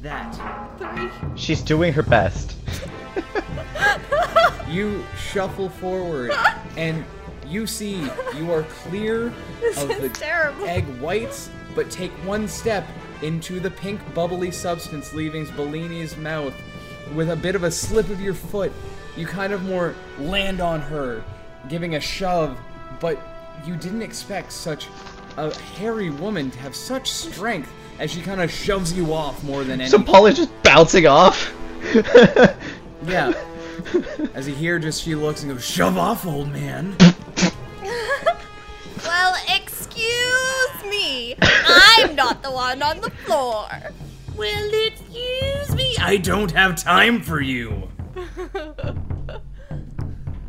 that? 0.00 0.34
three. 0.78 1.08
She's 1.36 1.62
doing 1.62 1.92
her 1.92 2.02
best. 2.02 2.56
You 4.68 5.04
shuffle 5.30 5.68
forward, 5.68 6.32
and 6.78 7.04
you 7.52 7.66
see 7.66 8.08
you 8.36 8.50
are 8.52 8.62
clear 8.64 9.26
of 9.76 9.88
the 10.00 10.10
terrible. 10.12 10.64
egg 10.64 10.84
whites, 11.00 11.50
but 11.74 11.90
take 11.90 12.10
one 12.26 12.48
step 12.48 12.86
into 13.22 13.60
the 13.60 13.70
pink 13.70 14.00
bubbly 14.14 14.50
substance 14.50 15.12
leaving 15.12 15.46
Bellini's 15.46 16.16
mouth. 16.16 16.54
With 17.14 17.30
a 17.30 17.36
bit 17.36 17.54
of 17.54 17.64
a 17.64 17.70
slip 17.70 18.08
of 18.08 18.20
your 18.20 18.34
foot, 18.34 18.72
you 19.16 19.26
kind 19.26 19.52
of 19.52 19.62
more 19.64 19.94
land 20.18 20.60
on 20.60 20.80
her, 20.80 21.22
giving 21.68 21.94
a 21.96 22.00
shove, 22.00 22.56
but 23.00 23.18
you 23.66 23.76
didn't 23.76 24.02
expect 24.02 24.50
such 24.52 24.88
a 25.36 25.54
hairy 25.74 26.10
woman 26.10 26.50
to 26.50 26.58
have 26.58 26.74
such 26.74 27.10
strength 27.10 27.70
as 27.98 28.10
she 28.10 28.22
kind 28.22 28.40
of 28.40 28.50
shoves 28.50 28.92
you 28.92 29.12
off 29.12 29.42
more 29.44 29.62
than 29.64 29.80
any. 29.80 29.90
So 29.90 29.98
anything. 29.98 30.14
Paul 30.14 30.26
is 30.26 30.36
just 30.36 30.62
bouncing 30.62 31.06
off. 31.06 31.52
Yeah. 33.06 33.32
As 34.34 34.48
you 34.48 34.54
hear, 34.54 34.78
just 34.78 35.02
she 35.02 35.14
looks 35.14 35.42
and 35.42 35.52
goes, 35.52 35.64
"Shove 35.64 35.98
off, 35.98 36.24
old 36.26 36.50
man." 36.52 36.96
me. 41.02 41.34
I'm 41.40 42.14
not 42.14 42.42
the 42.42 42.50
one 42.50 42.82
on 42.82 43.00
the 43.00 43.10
floor. 43.10 43.68
Well, 44.36 44.70
excuse 44.86 45.74
me. 45.74 45.94
I 45.98 46.16
don't 46.16 46.50
have 46.52 46.76
time 46.76 47.22
for 47.22 47.40
you. 47.40 47.88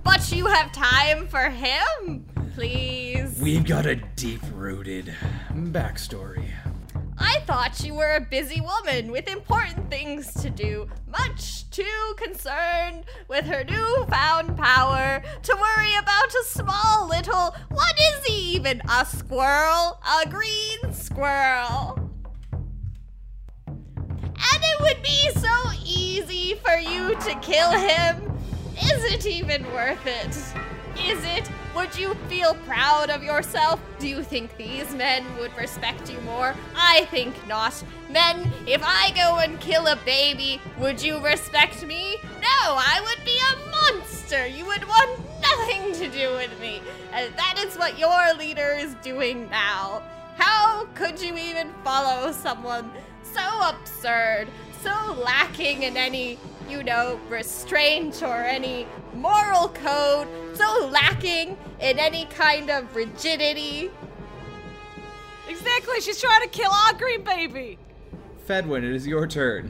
But 0.04 0.32
you 0.32 0.46
have 0.46 0.72
time 0.72 1.28
for 1.28 1.50
him? 1.50 2.26
Please. 2.56 3.40
We've 3.42 3.66
got 3.66 3.86
a 3.86 3.96
deep-rooted 3.96 5.14
backstory. 5.54 6.52
I 7.26 7.40
thought 7.46 7.84
you 7.86 7.94
were 7.94 8.16
a 8.16 8.22
busy 8.22 8.60
woman 8.60 9.10
with 9.10 9.30
important 9.30 9.90
things 9.90 10.34
to 10.42 10.50
do, 10.50 10.90
much 11.10 11.70
too 11.70 12.14
concerned 12.18 13.06
with 13.30 13.46
her 13.46 13.64
newfound 13.64 14.58
power 14.58 15.24
to 15.42 15.56
worry 15.56 15.96
about 15.96 16.28
a 16.28 16.44
small 16.48 17.08
little. 17.08 17.56
What 17.70 17.98
is 17.98 18.26
he 18.26 18.56
even? 18.56 18.82
A 18.90 19.06
squirrel? 19.06 20.02
A 20.22 20.30
green 20.30 20.94
squirrel? 20.94 22.12
And 23.68 24.62
it 24.62 24.82
would 24.82 25.02
be 25.02 25.30
so 25.40 25.72
easy 25.82 26.56
for 26.56 26.76
you 26.76 27.16
to 27.16 27.36
kill 27.40 27.72
him. 27.72 28.38
Is 28.76 29.14
it 29.14 29.26
even 29.26 29.64
worth 29.72 30.06
it? 30.06 30.73
Is 31.00 31.24
it? 31.26 31.50
Would 31.76 31.98
you 31.98 32.14
feel 32.30 32.54
proud 32.68 33.10
of 33.10 33.24
yourself? 33.24 33.80
Do 34.00 34.08
you 34.08 34.22
think 34.22 34.56
these 34.58 34.94
men 34.94 35.26
would 35.40 35.56
respect 35.58 36.12
you 36.12 36.20
more? 36.22 36.56
I 36.76 37.06
think 37.06 37.36
not. 37.48 37.84
Men, 38.10 38.52
if 38.68 38.82
I 38.84 39.12
go 39.16 39.40
and 39.40 39.60
kill 39.60 39.88
a 39.88 39.96
baby, 40.06 40.62
would 40.80 41.02
you 41.02 41.20
respect 41.20 41.86
me? 41.86 42.18
No, 42.42 42.78
I 42.78 43.02
would 43.04 43.26
be 43.26 43.38
a 43.38 43.72
monster. 43.72 44.46
You 44.46 44.66
would 44.68 44.88
want 44.88 45.20
nothing 45.42 45.94
to 45.94 46.10
do 46.10 46.32
with 46.34 46.60
me. 46.62 46.82
And 47.12 47.34
that 47.36 47.56
is 47.58 47.76
what 47.76 47.98
your 47.98 48.34
leader 48.36 48.76
is 48.78 48.94
doing 48.96 49.50
now. 49.50 50.04
How 50.38 50.86
could 50.94 51.20
you 51.20 51.36
even 51.38 51.74
follow 51.84 52.32
someone 52.32 52.92
so 53.24 53.70
absurd, 53.70 54.48
so 54.82 55.14
lacking 55.14 55.84
in 55.84 55.98
any, 55.98 56.38
you 56.74 56.84
know, 56.84 57.20
restraint 57.30 58.24
or 58.24 58.34
any 58.34 58.88
moral 59.14 59.70
code, 59.70 60.28
so 60.56 60.88
lacking 60.92 61.56
in 61.80 62.00
any 62.00 62.26
kind 62.26 62.72
of 62.72 62.96
rigidity? 62.96 63.92
Exactly, 65.48 66.02
she's 66.02 66.20
trying 66.20 66.42
to 66.42 66.48
kill 66.48 66.72
our 66.72 66.94
green 66.94 67.24
baby. 67.24 67.78
Fedwin, 68.48 68.80
it 68.80 68.96
is 68.96 69.06
your 69.06 69.28
turn. 69.28 69.70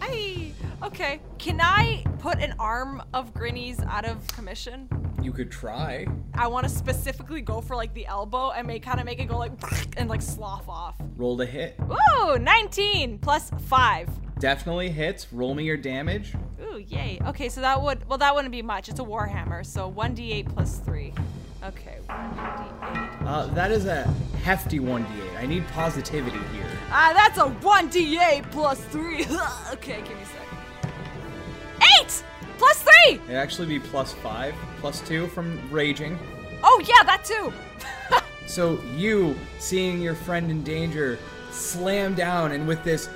Hey, 0.00 0.54
okay. 0.82 1.20
Can 1.38 1.60
I 1.60 2.04
put 2.18 2.40
an 2.40 2.54
arm 2.58 3.02
of 3.14 3.32
Grinny's 3.34 3.80
out 3.80 4.04
of 4.04 4.26
commission? 4.28 4.88
You 5.22 5.32
could 5.32 5.50
try. 5.50 6.06
I 6.34 6.46
want 6.46 6.68
to 6.68 6.70
specifically 6.70 7.40
go 7.40 7.60
for 7.60 7.74
like 7.74 7.92
the 7.94 8.06
elbow 8.06 8.50
and 8.50 8.66
make 8.66 8.82
kind 8.82 9.00
of 9.00 9.06
make 9.06 9.18
it 9.18 9.24
go 9.24 9.38
like 9.38 9.52
and 9.96 10.08
like 10.08 10.22
slough 10.22 10.68
off. 10.68 10.94
Roll 11.16 11.36
to 11.38 11.46
hit. 11.46 11.76
Ooh, 11.90 12.38
19 12.38 13.18
plus 13.18 13.50
5. 13.66 14.08
Definitely 14.38 14.90
hits. 14.90 15.32
Roll 15.32 15.54
me 15.54 15.64
your 15.64 15.76
damage. 15.76 16.34
Ooh, 16.62 16.78
yay. 16.78 17.18
Okay, 17.26 17.48
so 17.48 17.60
that 17.60 17.80
would 17.80 18.06
well 18.08 18.18
that 18.18 18.34
wouldn't 18.34 18.52
be 18.52 18.62
much. 18.62 18.88
It's 18.88 19.00
a 19.00 19.04
warhammer, 19.04 19.64
so 19.64 19.90
1d8 19.90 20.54
plus 20.54 20.78
3. 20.78 21.12
Okay, 21.64 21.96
1d8. 22.08 23.26
Uh, 23.26 23.46
that 23.54 23.72
is 23.72 23.86
a 23.86 24.04
hefty 24.44 24.78
1d8. 24.78 25.36
I 25.38 25.46
need 25.46 25.66
positivity 25.68 26.38
here. 26.54 26.70
Ah, 26.90 27.12
that's 27.14 27.38
a 27.38 27.50
1d8 27.66 28.50
plus 28.52 28.80
3. 28.84 29.24
okay, 29.72 30.02
give 30.02 30.16
me 30.18 30.24
sec. 30.24 30.35
8 32.00 32.24
plus 32.58 32.82
3. 32.82 33.14
It'd 33.14 33.36
actually 33.36 33.68
be 33.68 33.78
plus 33.78 34.12
5, 34.12 34.54
plus 34.78 35.00
2 35.08 35.26
from 35.28 35.60
raging. 35.70 36.18
Oh, 36.62 36.82
yeah, 36.86 37.02
that 37.04 37.24
too. 37.24 37.52
So 38.46 38.80
you, 38.94 39.36
seeing 39.58 40.00
your 40.00 40.14
friend 40.14 40.52
in 40.52 40.62
danger, 40.62 41.18
slam 41.50 42.14
down, 42.14 42.52
and 42.52 42.66
with 42.66 42.82
this 42.84 43.08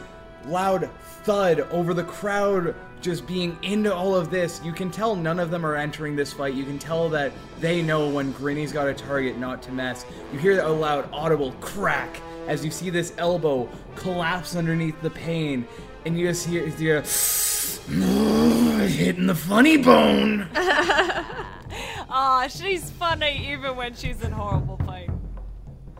loud 0.46 0.90
thud 1.22 1.60
over 1.70 1.94
the 1.94 2.02
crowd 2.02 2.74
just 3.00 3.26
being 3.26 3.56
into 3.62 3.94
all 3.94 4.14
of 4.14 4.30
this, 4.30 4.60
you 4.64 4.72
can 4.72 4.90
tell 4.90 5.14
none 5.14 5.38
of 5.38 5.50
them 5.50 5.64
are 5.64 5.76
entering 5.76 6.16
this 6.16 6.32
fight. 6.32 6.54
You 6.54 6.64
can 6.64 6.78
tell 6.78 7.08
that 7.10 7.32
they 7.60 7.80
know 7.80 8.08
when 8.08 8.32
Grinny's 8.32 8.72
got 8.72 8.88
a 8.88 8.92
target 8.92 9.38
not 9.38 9.62
to 9.62 9.72
mess. 9.72 10.04
You 10.32 10.38
hear 10.38 10.60
a 10.60 10.68
loud, 10.68 11.08
audible 11.12 11.52
crack 11.60 12.20
as 12.46 12.64
you 12.64 12.70
see 12.70 12.90
this 12.90 13.14
elbow 13.16 13.68
collapse 13.94 14.56
underneath 14.56 15.00
the 15.00 15.10
pain, 15.10 15.66
and 16.04 16.18
you 16.18 16.26
just 16.26 16.46
hear, 16.46 16.66
hear 16.66 17.02
hitting 18.90 19.26
the 19.26 19.34
funny 19.34 19.76
bone. 19.76 20.48
Aw, 22.12 22.48
she's 22.48 22.90
funny 22.90 23.52
even 23.52 23.76
when 23.76 23.94
she's 23.94 24.22
in 24.22 24.32
horrible 24.32 24.76
pain. 24.76 25.10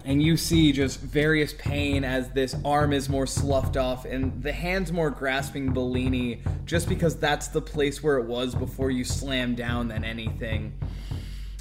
and 0.05 0.23
you 0.23 0.37
see 0.37 0.73
just 0.73 0.99
various 1.01 1.53
pain 1.55 2.05
as 2.05 2.31
this 2.31 2.57
arm 2.65 2.93
is 2.93 3.09
more 3.09 3.27
sloughed 3.27 3.77
off 3.77 4.05
and 4.05 4.43
the 4.43 4.51
hand's 4.53 4.91
more 4.93 5.11
grasping 5.11 5.73
Bellini 5.73 6.43
just 6.65 6.89
because 6.89 7.17
that's 7.17 7.49
the 7.49 7.61
place 7.61 8.03
where 8.03 8.17
it 8.17 8.25
was 8.27 8.55
before 8.55 8.91
you 8.91 9.05
slammed 9.05 9.57
down 9.57 9.89
than 9.89 10.03
anything. 10.05 10.73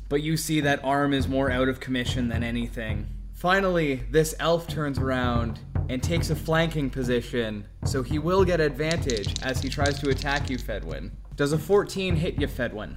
But 0.08 0.24
you 0.24 0.38
see 0.38 0.62
that 0.62 0.84
arm 0.84 1.14
is 1.14 1.28
more 1.28 1.52
out 1.52 1.68
of 1.70 1.80
commission 1.80 2.30
than 2.30 2.42
anything. 2.44 3.08
Finally, 3.34 3.96
this 4.10 4.34
elf 4.40 4.68
turns 4.68 4.98
around 4.98 5.60
and 5.88 6.02
takes 6.02 6.30
a 6.30 6.36
flanking 6.36 6.90
position, 6.90 7.66
so 7.86 8.02
he 8.04 8.20
will 8.20 8.44
get 8.44 8.60
advantage 8.60 9.34
as 9.44 9.62
he 9.62 9.70
tries 9.70 10.00
to 10.00 10.10
attack 10.10 10.50
you, 10.50 10.58
Fedwin. 10.58 11.12
Does 11.40 11.54
a 11.54 11.58
14 11.58 12.18
hit 12.18 12.38
you, 12.38 12.48
Fedwin? 12.48 12.94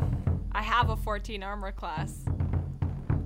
I 0.51 0.63
have 0.63 0.91
a 0.91 0.97
14 0.97 1.45
armor 1.45 1.71
class. 1.71 2.25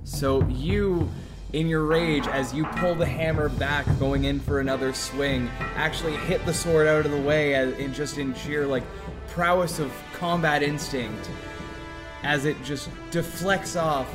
So 0.03 0.47
you, 0.47 1.09
in 1.53 1.65
your 1.65 1.85
rage, 1.85 2.27
as 2.27 2.53
you 2.53 2.65
pull 2.65 2.93
the 2.93 3.07
hammer 3.07 3.49
back, 3.49 3.87
going 3.97 4.25
in 4.25 4.39
for 4.39 4.59
another 4.59 4.93
swing, 4.93 5.49
actually 5.75 6.15
hit 6.17 6.45
the 6.45 6.53
sword 6.53 6.85
out 6.85 7.07
of 7.07 7.11
the 7.11 7.19
way, 7.19 7.55
as, 7.55 7.73
in 7.79 7.95
just 7.95 8.19
in 8.19 8.35
sheer 8.35 8.67
like 8.67 8.83
prowess 9.29 9.79
of 9.79 9.91
combat 10.13 10.61
instinct, 10.61 11.27
as 12.21 12.45
it 12.45 12.55
just 12.63 12.87
deflects 13.09 13.75
off, 13.75 14.07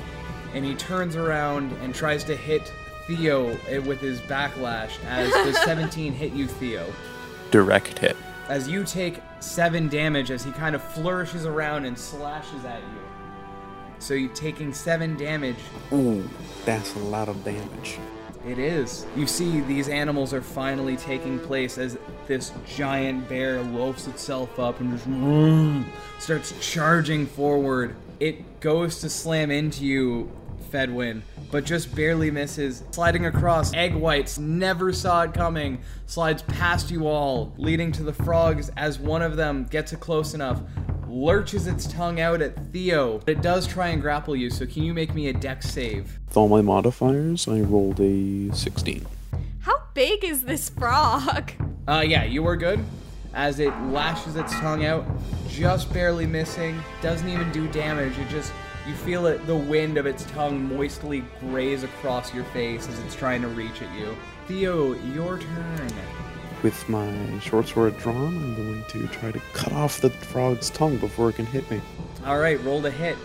and 0.55 0.65
he 0.65 0.77
turns 0.77 1.17
around 1.17 1.73
and 1.83 1.93
tries 1.93 2.23
to 2.23 2.37
hit 2.37 2.73
Theo 3.09 3.59
eh, 3.67 3.79
with 3.79 4.01
his 4.01 4.21
backlash. 4.21 4.93
As 5.07 5.33
the 5.33 5.53
17 5.65 6.13
hit 6.13 6.33
you, 6.33 6.47
Theo 6.47 6.87
Direct 7.51 7.99
hit. 7.99 8.17
as 8.49 8.69
you 8.69 8.85
take 8.85 9.19
seven 9.43 9.89
damage 9.89 10.31
as 10.31 10.45
he 10.45 10.53
kind 10.53 10.75
of 10.75 10.83
flourishes 10.83 11.47
around 11.47 11.85
and 11.85 11.99
slashes 11.99 12.65
at 12.65 12.81
you. 12.81 13.01
So 13.99 14.15
you're 14.15 14.35
taking 14.35 14.73
seven 14.73 15.17
damage. 15.17 15.57
Ooh, 15.93 16.29
that's 16.65 16.95
a 16.97 17.01
lot 17.01 17.29
of 17.29 17.45
damage. 17.45 17.99
It 18.47 18.59
is. 18.59 19.07
You 19.15 19.29
see, 19.29 19.61
these 19.61 19.89
animals 19.89 20.35
are 20.35 20.43
finally 20.43 20.97
taking 20.97 21.39
place 21.39 21.79
as 21.79 21.97
this 22.27 22.53
giant 22.67 23.29
bear 23.29 23.63
loafs 23.63 24.09
itself 24.09 24.59
up 24.59 24.81
and 24.81 24.93
just 24.93 25.05
vroom, 25.05 25.87
starts 26.19 26.53
charging 26.61 27.27
forward. 27.27 27.95
It 28.19 28.61
goes 28.61 29.01
to 29.01 29.09
slam 29.09 29.53
into 29.53 29.85
you, 29.85 30.31
Fedwin, 30.73 31.21
but 31.51 31.65
just 31.65 31.95
barely 31.95 32.31
misses. 32.31 32.83
Sliding 32.91 33.27
across, 33.27 33.75
egg 33.75 33.95
whites 33.95 34.39
never 34.39 34.93
saw 34.93 35.23
it 35.23 35.35
coming. 35.35 35.81
Slides 36.07 36.43
past 36.43 36.91
you 36.91 37.07
all, 37.07 37.53
leading 37.59 37.93
to 37.93 38.03
the 38.03 38.13
frogs 38.13 38.71
as 38.77 38.99
one 38.99 39.21
of 39.23 39.37
them 39.37 39.65
gets 39.65 39.93
it 39.93 40.01
close 40.01 40.33
enough. 40.33 40.63
Lurches 41.07 41.67
its 41.67 41.87
tongue 41.87 42.21
out 42.21 42.41
at 42.41 42.57
Theo. 42.73 43.21
It 43.27 43.43
does 43.43 43.67
try 43.67 43.89
and 43.89 44.01
grapple 44.01 44.35
you, 44.35 44.49
so 44.49 44.65
can 44.65 44.83
you 44.83 44.95
make 44.95 45.15
me 45.15 45.29
a 45.29 45.33
dex 45.35 45.69
save? 45.69 46.19
With 46.29 46.37
all 46.39 46.49
my 46.49 46.63
modifiers, 46.63 47.47
I 47.47 47.61
rolled 47.61 48.01
a 48.01 48.51
16. 48.55 49.07
How 49.61 49.83
big 49.93 50.25
is 50.25 50.45
this 50.45 50.71
frog? 50.71 51.53
Uh, 51.87 52.03
yeah, 52.07 52.25
you 52.25 52.43
were 52.43 52.57
good. 52.57 52.83
As 53.35 53.61
it 53.61 53.77
lashes 53.91 54.37
its 54.37 54.53
tongue 54.61 54.85
out, 54.87 55.07
just 55.49 55.93
barely 55.93 56.27
missing, 56.27 56.83
doesn't 57.03 57.29
even 57.29 57.51
do 57.53 57.69
damage. 57.69 58.17
It 58.19 58.29
just, 58.31 58.53
you 58.87 58.95
feel 58.95 59.27
it, 59.27 59.47
the 59.47 59.57
wind 59.57 59.97
of 59.97 60.07
its 60.07 60.25
tongue 60.25 60.65
moistly 60.65 61.25
graze 61.41 61.85
across 61.85 62.35
your 62.35 62.45
face 62.45 62.89
as 62.89 62.99
it's 63.01 63.15
trying 63.15 63.43
to 63.43 63.49
reach 63.49 63.81
at 63.81 63.99
you. 63.99 64.17
Theo, 64.49 64.95
your 65.13 65.39
turn. 65.39 65.93
With 66.63 66.89
my 66.89 67.39
short 67.41 67.69
sword 67.69 67.97
drawn, 67.99 68.37
I'm 68.37 68.55
going 68.55 68.85
to 68.89 69.07
try 69.09 69.31
to 69.31 69.41
cut 69.53 69.73
off 69.73 70.01
the 70.01 70.11
frog's 70.11 70.71
tongue 70.71 70.97
before 70.99 71.31
it 71.31 71.37
can 71.37 71.47
hit 71.47 71.69
me. 71.71 71.81
All 72.25 72.39
right, 72.39 72.63
roll 72.65 72.83
to 72.83 72.91
hit. 72.91 73.17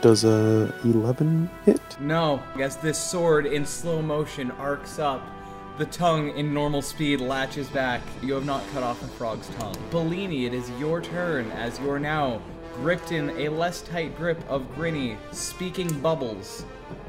Does 0.00 0.24
a 0.24 0.72
11 0.84 1.50
hit? 1.64 1.80
No, 2.00 2.42
as 2.58 2.76
this 2.76 2.98
sword 2.98 3.46
in 3.46 3.66
slow 3.66 4.00
motion 4.02 4.50
arcs 4.52 4.98
up, 4.98 5.22
the 5.78 5.86
tongue 5.86 6.36
in 6.36 6.52
normal 6.52 6.82
speed 6.82 7.20
latches 7.20 7.68
back. 7.68 8.02
You 8.22 8.34
have 8.34 8.44
not 8.44 8.62
cut 8.72 8.82
off 8.82 9.00
the 9.00 9.08
frog's 9.08 9.48
tongue. 9.58 9.76
Bellini, 9.90 10.46
it 10.46 10.54
is 10.54 10.70
your 10.78 11.00
turn 11.00 11.50
as 11.52 11.80
you're 11.80 11.98
now 11.98 12.40
gripped 12.80 13.12
in 13.12 13.30
a 13.30 13.48
less 13.48 13.82
tight 13.82 14.16
grip 14.16 14.42
of 14.48 14.62
Grinny, 14.74 15.16
speaking 15.32 15.88
bubbles. 16.00 16.62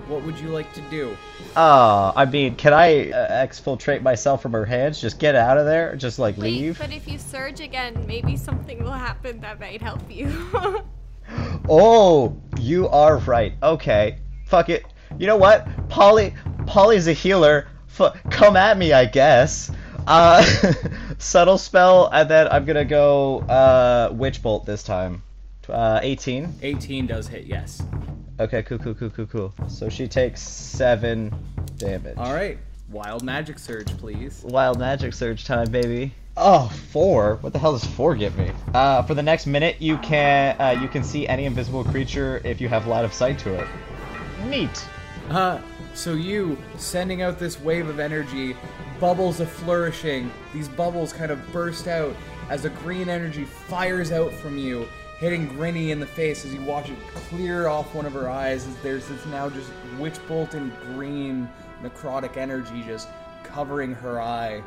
What 0.07 0.23
would 0.25 0.37
you 0.37 0.49
like 0.49 0.73
to 0.73 0.81
do? 0.89 1.15
Uh, 1.55 2.11
I 2.15 2.25
mean, 2.25 2.55
can 2.55 2.73
I 2.73 3.11
uh, 3.11 3.45
exfiltrate 3.45 4.01
myself 4.01 4.41
from 4.41 4.51
her 4.51 4.65
hands? 4.65 4.99
Just 4.99 5.19
get 5.19 5.35
out 5.35 5.57
of 5.57 5.65
there? 5.65 5.95
Just 5.95 6.19
like 6.19 6.35
Wait, 6.37 6.51
leave? 6.51 6.79
but 6.79 6.91
if 6.91 7.07
you 7.07 7.17
surge 7.17 7.61
again, 7.61 8.03
maybe 8.05 8.35
something 8.35 8.83
will 8.83 8.91
happen 8.91 9.39
that 9.39 9.59
might 9.59 9.81
help 9.81 10.01
you. 10.09 10.31
Oh, 11.69 12.35
you 12.59 12.89
are 12.89 13.17
right. 13.19 13.53
Okay. 13.63 14.17
Fuck 14.47 14.67
it. 14.69 14.83
You 15.17 15.27
know 15.27 15.37
what? 15.37 15.65
Polly 15.87 16.33
Polly's 16.65 17.07
a 17.07 17.13
healer. 17.13 17.67
F- 17.87 18.17
come 18.29 18.57
at 18.57 18.77
me, 18.77 18.91
I 18.91 19.05
guess. 19.05 19.71
Uh 20.07 20.43
subtle 21.19 21.57
spell 21.57 22.07
and 22.11 22.29
then 22.29 22.47
I'm 22.49 22.65
going 22.65 22.75
to 22.75 22.83
go 22.85 23.39
uh 23.41 24.09
witch 24.11 24.41
bolt 24.41 24.65
this 24.65 24.83
time. 24.83 25.23
Uh 25.69 25.99
18. 26.01 26.55
18 26.61 27.07
does 27.07 27.27
hit, 27.27 27.45
yes. 27.45 27.83
Okay, 28.39 28.63
cool 28.63 28.79
cool 28.79 28.93
cool 28.95 29.09
cool 29.09 29.27
cool. 29.27 29.53
So 29.67 29.89
she 29.89 30.07
takes 30.07 30.41
7 30.41 31.33
damage. 31.77 32.17
All 32.17 32.33
right. 32.33 32.57
Wild 32.89 33.23
magic 33.23 33.57
surge, 33.57 33.87
please. 33.97 34.43
Wild 34.43 34.79
magic 34.79 35.13
surge 35.13 35.45
time, 35.45 35.71
baby. 35.71 36.13
Oh, 36.35 36.67
four. 36.91 37.37
What 37.41 37.53
the 37.53 37.59
hell 37.59 37.73
does 37.73 37.85
four 37.85 38.15
give 38.15 38.37
me? 38.37 38.51
Uh, 38.73 39.03
for 39.03 39.13
the 39.13 39.23
next 39.23 39.45
minute, 39.45 39.81
you 39.81 39.97
can 39.99 40.59
uh, 40.59 40.79
you 40.81 40.87
can 40.87 41.03
see 41.03 41.27
any 41.27 41.45
invisible 41.45 41.83
creature 41.83 42.41
if 42.43 42.59
you 42.59 42.67
have 42.67 42.87
line 42.87 43.05
of 43.05 43.13
sight 43.13 43.39
to 43.39 43.53
it. 43.53 43.67
Neat. 44.45 44.85
Uh, 45.29 45.61
so 45.93 46.13
you 46.13 46.57
sending 46.77 47.21
out 47.21 47.39
this 47.39 47.59
wave 47.59 47.87
of 47.87 47.99
energy, 47.99 48.55
bubbles 48.99 49.39
of 49.39 49.49
flourishing. 49.49 50.31
These 50.53 50.67
bubbles 50.67 51.13
kind 51.13 51.31
of 51.31 51.39
burst 51.53 51.87
out 51.87 52.15
as 52.49 52.65
a 52.65 52.69
green 52.69 53.07
energy 53.07 53.45
fires 53.45 54.11
out 54.11 54.33
from 54.33 54.57
you, 54.57 54.87
hitting 55.21 55.47
Grinny 55.49 55.89
in 55.89 55.99
the 55.99 56.07
face 56.07 56.43
as 56.45 56.53
you 56.53 56.61
watch 56.61 56.89
it 56.89 56.97
clear 57.13 57.67
off 57.67 57.93
one 57.93 58.07
of 58.07 58.13
her 58.13 58.27
eyes. 58.27 58.67
As 58.67 58.75
there's 58.77 59.07
this 59.07 59.23
now 59.27 59.49
just 59.49 59.69
witch 59.99 60.17
bolt 60.27 60.55
and 60.55 60.75
green 60.95 61.47
necrotic 61.83 62.37
energy 62.37 62.83
just 62.85 63.07
covering 63.43 63.93
her 63.93 64.19
eye. 64.19 64.63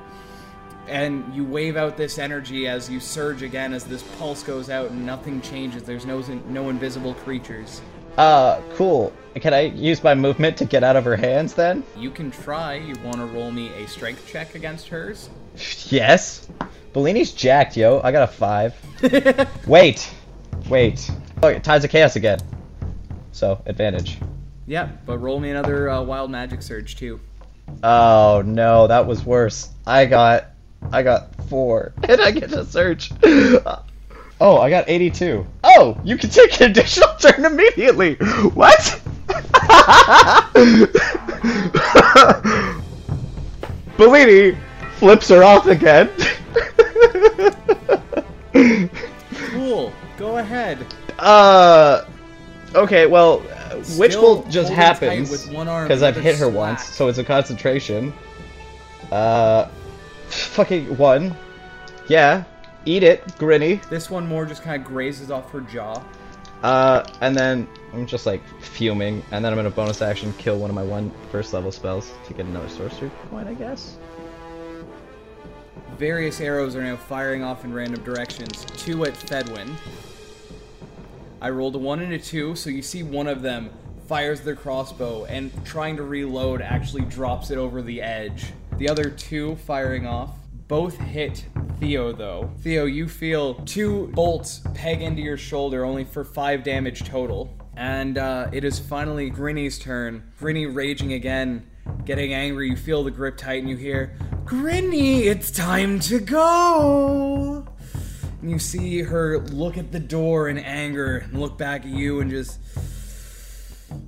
And 0.86 1.34
you 1.34 1.44
wave 1.44 1.76
out 1.76 1.96
this 1.96 2.18
energy 2.18 2.68
as 2.68 2.88
you 2.88 3.00
surge 3.00 3.42
again 3.42 3.72
as 3.72 3.84
this 3.84 4.02
pulse 4.16 4.44
goes 4.44 4.70
out 4.70 4.90
and 4.90 5.04
nothing 5.04 5.40
changes. 5.40 5.82
There's 5.82 6.06
no 6.06 6.20
no 6.48 6.68
invisible 6.68 7.14
creatures. 7.14 7.82
Uh, 8.16 8.60
cool. 8.74 9.12
Can 9.34 9.52
I 9.52 9.62
use 9.62 10.04
my 10.04 10.14
movement 10.14 10.56
to 10.58 10.64
get 10.64 10.84
out 10.84 10.94
of 10.94 11.04
her 11.04 11.16
hands 11.16 11.54
then? 11.54 11.82
You 11.96 12.12
can 12.12 12.30
try. 12.30 12.74
You 12.74 12.94
want 13.02 13.16
to 13.16 13.26
roll 13.26 13.50
me 13.50 13.70
a 13.74 13.88
strength 13.88 14.28
check 14.28 14.54
against 14.54 14.86
hers? 14.86 15.30
Yes. 15.86 16.46
Bellini's 16.92 17.32
jacked, 17.32 17.76
yo. 17.76 18.00
I 18.04 18.12
got 18.12 18.22
a 18.22 18.32
five. 18.32 18.76
wait, 19.66 20.13
wait. 20.68 21.10
Oh, 21.42 21.48
it 21.48 21.64
Tides 21.64 21.84
of 21.84 21.90
Chaos 21.90 22.16
again. 22.16 22.38
So 23.32 23.60
advantage. 23.66 24.18
Yeah, 24.66 24.88
but 25.06 25.18
roll 25.18 25.40
me 25.40 25.50
another 25.50 25.90
uh, 25.90 26.02
wild 26.02 26.30
magic 26.30 26.62
surge 26.62 26.96
too. 26.96 27.20
Oh 27.82 28.42
no, 28.44 28.86
that 28.86 29.06
was 29.06 29.24
worse. 29.24 29.70
I 29.86 30.06
got 30.06 30.46
I 30.92 31.02
got 31.02 31.34
four, 31.46 31.92
and 32.08 32.20
I 32.20 32.30
get 32.30 32.50
to 32.50 32.64
search. 32.64 33.10
Oh, 34.40 34.58
I 34.58 34.68
got 34.68 34.88
82. 34.88 35.46
Oh, 35.62 35.96
you 36.02 36.18
can 36.18 36.28
take 36.28 36.60
an 36.60 36.72
additional 36.72 37.08
turn 37.20 37.44
immediately. 37.44 38.16
What? 38.52 39.00
Bellini 43.96 44.58
flips 44.96 45.28
her 45.28 45.44
off 45.44 45.66
again. 45.66 46.10
Cool. 49.52 49.92
Go 50.24 50.38
ahead. 50.38 50.78
uh, 51.18 52.06
okay, 52.74 53.04
well, 53.04 53.42
uh, 53.52 53.84
Witch 53.98 54.14
Bolt 54.14 54.48
just 54.48 54.72
happens 54.72 55.30
with 55.30 55.52
one 55.52 55.68
arm, 55.68 55.86
because 55.86 56.02
I've 56.02 56.16
hit 56.16 56.36
her 56.36 56.46
slack. 56.46 56.54
once, 56.54 56.84
so 56.86 57.08
it's 57.08 57.18
a 57.18 57.24
concentration. 57.24 58.10
Uh, 59.12 59.68
fucking 60.28 60.96
one. 60.96 61.36
Yeah, 62.08 62.44
eat 62.86 63.02
it, 63.02 63.22
Grinny. 63.36 63.86
This 63.90 64.08
one 64.08 64.26
more 64.26 64.46
just 64.46 64.62
kind 64.62 64.80
of 64.80 64.88
grazes 64.88 65.30
off 65.30 65.50
her 65.50 65.60
jaw. 65.60 66.02
Uh, 66.62 67.06
and 67.20 67.36
then 67.36 67.68
I'm 67.92 68.06
just 68.06 68.24
like 68.24 68.40
fuming, 68.62 69.22
and 69.30 69.44
then 69.44 69.52
I'm 69.52 69.58
gonna 69.58 69.68
bonus 69.68 70.00
action 70.00 70.32
kill 70.38 70.58
one 70.58 70.70
of 70.70 70.74
my 70.74 70.84
one 70.84 71.12
first 71.30 71.52
level 71.52 71.70
spells 71.70 72.10
to 72.26 72.32
get 72.32 72.46
another 72.46 72.70
sorcery 72.70 73.10
point, 73.30 73.46
I 73.46 73.52
guess. 73.52 73.98
Various 75.98 76.40
arrows 76.40 76.74
are 76.76 76.82
now 76.82 76.96
firing 76.96 77.42
off 77.42 77.66
in 77.66 77.74
random 77.74 78.02
directions. 78.04 78.64
Two 78.78 79.04
at 79.04 79.12
Fedwin. 79.12 79.70
I 81.44 81.50
rolled 81.50 81.74
a 81.74 81.78
one 81.78 82.00
and 82.00 82.10
a 82.14 82.18
two, 82.18 82.56
so 82.56 82.70
you 82.70 82.80
see 82.80 83.02
one 83.02 83.26
of 83.26 83.42
them 83.42 83.68
fires 84.08 84.40
their 84.40 84.56
crossbow 84.56 85.26
and 85.26 85.52
trying 85.66 85.94
to 85.96 86.02
reload 86.02 86.62
actually 86.62 87.02
drops 87.02 87.50
it 87.50 87.58
over 87.58 87.82
the 87.82 88.00
edge. 88.00 88.46
The 88.78 88.88
other 88.88 89.10
two 89.10 89.56
firing 89.56 90.06
off 90.06 90.38
both 90.68 90.96
hit 90.96 91.44
Theo 91.78 92.12
though. 92.12 92.50
Theo, 92.60 92.86
you 92.86 93.06
feel 93.06 93.56
two 93.66 94.06
bolts 94.14 94.62
peg 94.72 95.02
into 95.02 95.20
your 95.20 95.36
shoulder 95.36 95.84
only 95.84 96.04
for 96.04 96.24
five 96.24 96.62
damage 96.62 97.04
total. 97.04 97.54
And 97.76 98.16
uh, 98.16 98.48
it 98.50 98.64
is 98.64 98.78
finally 98.78 99.30
Grinny's 99.30 99.78
turn. 99.78 100.32
Grinny 100.40 100.74
raging 100.74 101.12
again, 101.12 101.66
getting 102.06 102.32
angry. 102.32 102.70
You 102.70 102.76
feel 102.76 103.04
the 103.04 103.10
grip 103.10 103.36
tighten. 103.36 103.68
You 103.68 103.76
hear, 103.76 104.16
Grinny, 104.46 105.26
it's 105.26 105.50
time 105.50 106.00
to 106.00 106.20
go. 106.20 107.66
And 108.44 108.50
you 108.50 108.58
see 108.58 109.00
her 109.00 109.38
look 109.38 109.78
at 109.78 109.90
the 109.90 109.98
door 109.98 110.50
in 110.50 110.58
anger 110.58 111.16
and 111.16 111.40
look 111.40 111.56
back 111.56 111.86
at 111.86 111.88
you 111.88 112.20
and 112.20 112.30
just 112.30 112.60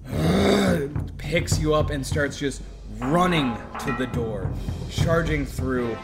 picks 1.16 1.58
you 1.58 1.72
up 1.72 1.88
and 1.88 2.06
starts 2.06 2.38
just 2.38 2.60
running 2.98 3.56
to 3.80 3.92
the 3.92 4.06
door, 4.08 4.52
charging 4.90 5.46
through. 5.46 5.96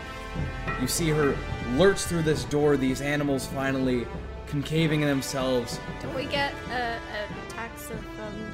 You 0.80 0.88
see 0.88 1.10
her 1.10 1.36
lurch 1.76 1.98
through 1.98 2.22
this 2.22 2.44
door, 2.44 2.78
these 2.78 3.02
animals 3.02 3.44
finally 3.48 4.06
concaving 4.46 5.02
in 5.02 5.08
themselves. 5.08 5.78
Don't 6.00 6.14
we 6.14 6.24
get 6.24 6.54
a, 6.70 6.96
a 6.96 7.50
tax 7.50 7.90
of 7.90 7.98
um, 8.18 8.50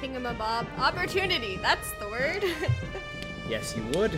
thingamabob 0.00 0.66
opportunity? 0.78 1.58
That's 1.58 1.92
the 2.00 2.08
word. 2.08 2.44
Yes, 3.48 3.76
you 3.76 3.84
would. 3.96 4.10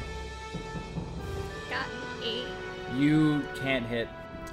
Got 1.68 1.84
eight. 2.22 2.46
You 2.99 3.44
can't 3.55 3.86
hit. 3.86 4.09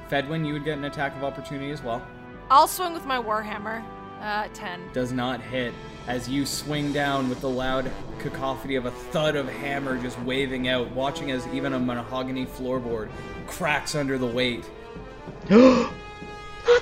Fedwin, 0.08 0.46
you 0.46 0.54
would 0.54 0.64
get 0.64 0.78
an 0.78 0.86
attack 0.86 1.16
of 1.16 1.24
opportunity 1.24 1.72
as 1.72 1.82
well. 1.82 2.06
I'll 2.52 2.68
swing 2.68 2.93
with 2.93 3.06
my 3.06 3.20
warhammer. 3.20 3.84
Uh, 4.22 4.48
ten. 4.54 4.82
Does 4.93 5.12
not 5.12 5.41
hit 5.41 5.74
as 6.08 6.30
you 6.30 6.46
swing 6.46 6.93
down 6.93 7.28
with 7.28 7.41
the 7.41 7.50
loud 7.50 7.91
cacophony 8.20 8.76
of 8.76 8.86
a 8.86 8.91
thud 8.91 9.36
of 9.36 9.50
hammer 9.50 10.00
just 10.00 10.20
waving 10.22 10.68
out, 10.68 10.91
watching 10.91 11.32
as 11.32 11.48
even 11.48 11.74
a 11.74 11.80
mahogany 11.80 12.46
floorboard 12.46 13.10
cracks 13.48 13.96
under 13.96 14.20
the 14.20 14.28
weight. 14.28 14.64
Not 15.50 15.89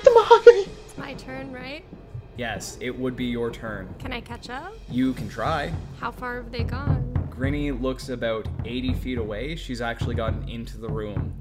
the 0.03 0.11
mahogany. 0.13 0.67
It's 0.85 0.97
my 0.97 1.13
turn, 1.13 1.53
right? 1.53 1.85
Yes, 2.35 2.77
it 2.81 2.97
would 2.97 3.15
be 3.15 3.25
your 3.25 3.51
turn. 3.51 3.93
Can 3.99 4.11
I 4.11 4.19
catch 4.19 4.49
up? 4.49 4.73
You 4.89 5.13
can 5.13 5.29
try. 5.29 5.71
How 5.99 6.11
far 6.11 6.37
have 6.37 6.51
they 6.51 6.63
gone? 6.63 7.13
Grinny 7.29 7.79
looks 7.79 8.09
about 8.09 8.47
80 8.65 8.93
feet 8.95 9.17
away. 9.17 9.55
She's 9.55 9.81
actually 9.81 10.15
gotten 10.15 10.47
into 10.49 10.77
the 10.77 10.89
room. 10.89 11.33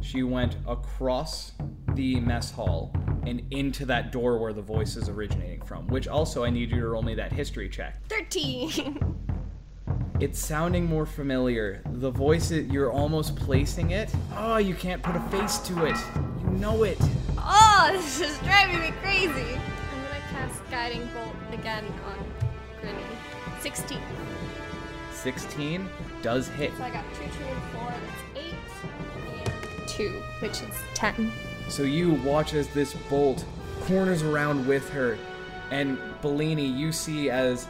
She 0.00 0.22
went 0.22 0.56
across 0.66 1.52
the 1.94 2.20
mess 2.20 2.50
hall 2.50 2.94
and 3.26 3.42
into 3.50 3.84
that 3.86 4.12
door 4.12 4.38
where 4.38 4.52
the 4.52 4.62
voice 4.62 4.96
is 4.96 5.08
originating 5.08 5.62
from, 5.62 5.86
which 5.88 6.08
also 6.08 6.44
I 6.44 6.50
need 6.50 6.70
you 6.70 6.80
to 6.80 6.88
roll 6.88 7.02
me 7.02 7.14
that 7.16 7.32
history 7.32 7.68
check. 7.68 8.00
13. 8.08 9.16
It's 10.20 10.40
sounding 10.40 10.84
more 10.84 11.06
familiar. 11.06 11.80
The 11.92 12.10
voice, 12.10 12.50
you're 12.50 12.90
almost 12.90 13.36
placing 13.36 13.92
it. 13.92 14.12
Oh, 14.34 14.56
you 14.56 14.74
can't 14.74 15.00
put 15.00 15.14
a 15.14 15.20
face 15.30 15.58
to 15.58 15.84
it. 15.84 15.96
You 16.42 16.50
know 16.58 16.82
it. 16.82 16.98
oh, 17.38 17.90
this 17.92 18.20
is 18.20 18.36
driving 18.38 18.80
me 18.80 18.90
crazy. 19.00 19.30
I'm 19.30 20.02
gonna 20.02 20.20
cast 20.30 20.68
Guiding 20.72 21.08
Bolt 21.14 21.36
again 21.52 21.84
on 22.04 22.18
Grinny. 22.82 23.62
16. 23.62 24.00
16 25.12 25.88
does 26.20 26.48
hit. 26.48 26.76
So 26.76 26.82
I 26.82 26.90
got 26.90 27.04
2, 27.14 27.20
2, 27.20 27.44
and 27.44 27.62
4. 27.74 27.77
That's 29.98 30.00
8. 30.00 30.06
And 30.06 30.22
2, 30.40 30.46
which 30.46 30.62
is 30.62 30.74
10. 30.94 31.32
So 31.68 31.82
you 31.82 32.12
watch 32.14 32.54
as 32.54 32.68
this 32.68 32.94
bolt 33.10 33.44
corners 33.82 34.22
around 34.22 34.66
with 34.66 34.88
her, 34.90 35.18
and 35.70 35.98
Bellini, 36.22 36.66
you 36.66 36.92
see 36.92 37.30
as 37.30 37.66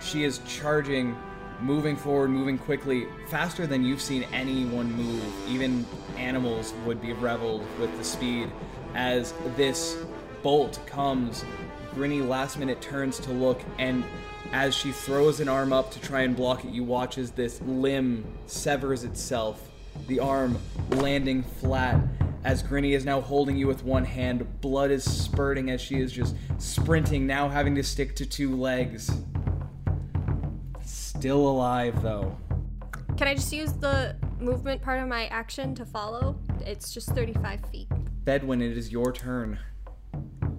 she 0.00 0.24
is 0.24 0.40
charging, 0.46 1.16
moving 1.60 1.96
forward, 1.96 2.30
moving 2.30 2.58
quickly, 2.58 3.06
faster 3.28 3.66
than 3.66 3.84
you've 3.84 4.00
seen 4.00 4.24
anyone 4.32 4.92
move. 4.92 5.24
Even 5.48 5.86
animals 6.16 6.74
would 6.84 7.00
be 7.00 7.12
reveled 7.12 7.64
with 7.78 7.96
the 7.98 8.04
speed. 8.04 8.50
As 8.94 9.32
this 9.56 9.96
bolt 10.42 10.80
comes, 10.86 11.44
Grinny 11.94 12.26
last 12.26 12.58
minute 12.58 12.80
turns 12.80 13.18
to 13.20 13.32
look, 13.32 13.60
and 13.78 14.04
as 14.52 14.74
she 14.74 14.92
throws 14.92 15.40
an 15.40 15.48
arm 15.48 15.72
up 15.72 15.90
to 15.92 16.00
try 16.00 16.22
and 16.22 16.36
block 16.36 16.64
it, 16.64 16.70
you 16.70 16.84
watch 16.84 17.18
as 17.18 17.32
this 17.32 17.60
limb 17.62 18.24
severs 18.46 19.04
itself, 19.04 19.67
the 20.06 20.20
arm 20.20 20.58
landing 20.90 21.42
flat. 21.42 22.00
As 22.44 22.62
Grinny 22.62 22.92
is 22.92 23.04
now 23.04 23.20
holding 23.20 23.56
you 23.56 23.66
with 23.66 23.82
one 23.84 24.04
hand, 24.04 24.60
blood 24.60 24.90
is 24.90 25.04
spurting 25.04 25.70
as 25.70 25.80
she 25.80 25.96
is 26.00 26.12
just 26.12 26.36
sprinting, 26.58 27.26
now 27.26 27.48
having 27.48 27.74
to 27.74 27.82
stick 27.82 28.14
to 28.16 28.26
two 28.26 28.56
legs. 28.56 29.10
Still 30.84 31.48
alive, 31.48 32.00
though. 32.02 32.36
Can 33.16 33.26
I 33.26 33.34
just 33.34 33.52
use 33.52 33.72
the 33.72 34.14
movement 34.38 34.80
part 34.80 35.02
of 35.02 35.08
my 35.08 35.26
action 35.26 35.74
to 35.74 35.84
follow? 35.84 36.38
It's 36.60 36.94
just 36.94 37.08
35 37.10 37.60
feet. 37.72 37.88
Fedwin, 38.24 38.62
it 38.62 38.76
is 38.78 38.92
your 38.92 39.12
turn. 39.12 39.58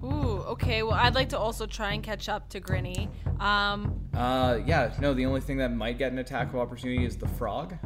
Ooh, 0.04 0.44
okay. 0.48 0.82
Well, 0.82 0.94
I'd 0.94 1.14
like 1.14 1.30
to 1.30 1.38
also 1.38 1.66
try 1.66 1.92
and 1.94 2.02
catch 2.02 2.28
up 2.28 2.48
to 2.50 2.60
Grinny. 2.60 3.08
Um, 3.40 4.00
Uh, 4.14 4.58
yeah, 4.66 4.92
no, 5.00 5.14
the 5.14 5.24
only 5.24 5.40
thing 5.40 5.56
that 5.58 5.72
might 5.72 5.96
get 5.98 6.12
an 6.12 6.18
attack 6.18 6.48
of 6.48 6.56
opportunity 6.56 7.04
is 7.04 7.16
the 7.16 7.28
frog. 7.28 7.76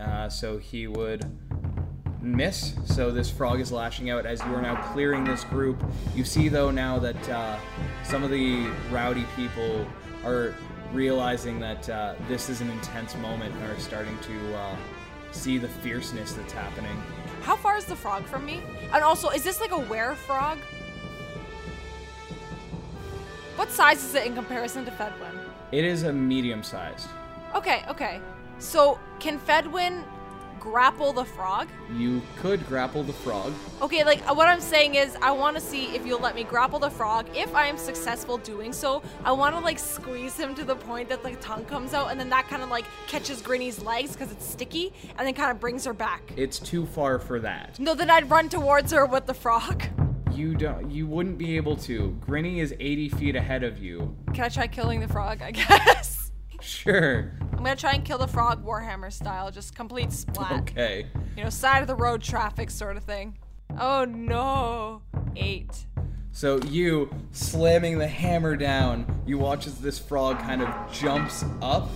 Uh, 0.00 0.28
so 0.28 0.58
he 0.58 0.86
would 0.86 1.24
miss. 2.22 2.74
So 2.86 3.10
this 3.10 3.30
frog 3.30 3.60
is 3.60 3.72
lashing 3.72 4.10
out 4.10 4.26
as 4.26 4.40
you 4.40 4.54
are 4.54 4.62
now 4.62 4.76
clearing 4.92 5.24
this 5.24 5.44
group. 5.44 5.82
You 6.14 6.24
see, 6.24 6.48
though, 6.48 6.70
now 6.70 6.98
that 6.98 7.28
uh, 7.28 7.58
some 8.04 8.22
of 8.22 8.30
the 8.30 8.66
rowdy 8.90 9.24
people 9.36 9.86
are 10.24 10.54
realizing 10.92 11.60
that 11.60 11.88
uh, 11.88 12.14
this 12.28 12.48
is 12.48 12.60
an 12.60 12.70
intense 12.70 13.16
moment 13.16 13.54
and 13.54 13.64
are 13.70 13.78
starting 13.78 14.18
to 14.20 14.56
uh, 14.56 14.76
see 15.32 15.58
the 15.58 15.68
fierceness 15.68 16.32
that's 16.32 16.52
happening. 16.52 16.96
how 17.42 17.56
far 17.56 17.76
is 17.76 17.84
the 17.84 17.96
frog 17.96 18.24
from 18.24 18.44
me? 18.44 18.60
And 18.92 19.02
also, 19.02 19.28
is 19.30 19.44
this 19.44 19.60
like 19.60 19.70
a 19.70 19.78
were 19.78 20.14
frog? 20.14 20.58
What 23.56 23.70
size 23.70 24.02
is 24.02 24.14
it 24.14 24.26
in 24.26 24.34
comparison 24.34 24.84
to 24.84 24.90
Fedwin? 24.90 25.38
It 25.70 25.84
is 25.84 26.02
a 26.02 26.12
medium 26.12 26.62
sized. 26.62 27.08
Okay, 27.54 27.84
okay. 27.88 28.20
So, 28.60 29.00
can 29.18 29.38
Fedwin 29.38 30.04
grapple 30.60 31.12
the 31.14 31.24
frog? 31.24 31.68
You 31.96 32.20
could 32.36 32.64
grapple 32.66 33.02
the 33.02 33.12
frog. 33.12 33.54
Okay, 33.80 34.04
like 34.04 34.20
uh, 34.28 34.34
what 34.34 34.46
I'm 34.46 34.60
saying 34.60 34.94
is, 34.94 35.16
I 35.22 35.32
want 35.32 35.56
to 35.56 35.60
see 35.62 35.86
if 35.96 36.06
you'll 36.06 36.20
let 36.20 36.34
me 36.34 36.44
grapple 36.44 36.78
the 36.78 36.90
frog. 36.90 37.26
If 37.34 37.54
I 37.54 37.66
am 37.66 37.78
successful 37.78 38.36
doing 38.36 38.72
so, 38.72 39.02
I 39.24 39.32
want 39.32 39.54
to 39.56 39.60
like 39.60 39.78
squeeze 39.78 40.36
him 40.36 40.54
to 40.54 40.64
the 40.64 40.76
point 40.76 41.08
that 41.08 41.22
the 41.22 41.34
tongue 41.36 41.64
comes 41.64 41.94
out, 41.94 42.10
and 42.10 42.20
then 42.20 42.28
that 42.28 42.48
kind 42.48 42.62
of 42.62 42.68
like 42.68 42.84
catches 43.08 43.40
Grinny's 43.40 43.82
legs 43.82 44.12
because 44.12 44.30
it's 44.30 44.44
sticky, 44.46 44.92
and 45.18 45.26
then 45.26 45.34
kind 45.34 45.50
of 45.50 45.58
brings 45.58 45.84
her 45.86 45.94
back. 45.94 46.32
It's 46.36 46.58
too 46.58 46.84
far 46.86 47.18
for 47.18 47.40
that. 47.40 47.78
No, 47.80 47.94
then 47.94 48.10
I'd 48.10 48.30
run 48.30 48.48
towards 48.50 48.92
her 48.92 49.06
with 49.06 49.26
the 49.26 49.34
frog. 49.34 49.84
You 50.32 50.54
don't. 50.54 50.90
You 50.90 51.06
wouldn't 51.06 51.38
be 51.38 51.56
able 51.56 51.76
to. 51.76 52.16
Grinny 52.26 52.58
is 52.58 52.74
80 52.78 53.08
feet 53.10 53.36
ahead 53.36 53.64
of 53.64 53.78
you. 53.78 54.14
Can 54.32 54.44
I 54.44 54.48
try 54.48 54.66
killing 54.68 55.00
the 55.00 55.08
frog? 55.08 55.42
I 55.42 55.50
guess. 55.50 56.19
Sure. 56.60 57.32
I'm 57.52 57.58
gonna 57.58 57.76
try 57.76 57.92
and 57.92 58.04
kill 58.04 58.18
the 58.18 58.26
frog 58.26 58.64
Warhammer 58.64 59.12
style, 59.12 59.50
just 59.50 59.74
complete 59.74 60.12
splat. 60.12 60.62
Okay. 60.62 61.06
You 61.36 61.44
know, 61.44 61.50
side 61.50 61.80
of 61.82 61.88
the 61.88 61.94
road 61.94 62.22
traffic 62.22 62.70
sort 62.70 62.96
of 62.96 63.04
thing. 63.04 63.38
Oh 63.78 64.04
no. 64.04 65.02
Eight. 65.36 65.86
So 66.32 66.58
you 66.68 67.10
slamming 67.32 67.98
the 67.98 68.06
hammer 68.06 68.56
down, 68.56 69.22
you 69.26 69.36
watch 69.38 69.66
as 69.66 69.80
this 69.80 69.98
frog 69.98 70.38
kind 70.38 70.62
of 70.62 70.92
jumps 70.92 71.44
up 71.60 71.88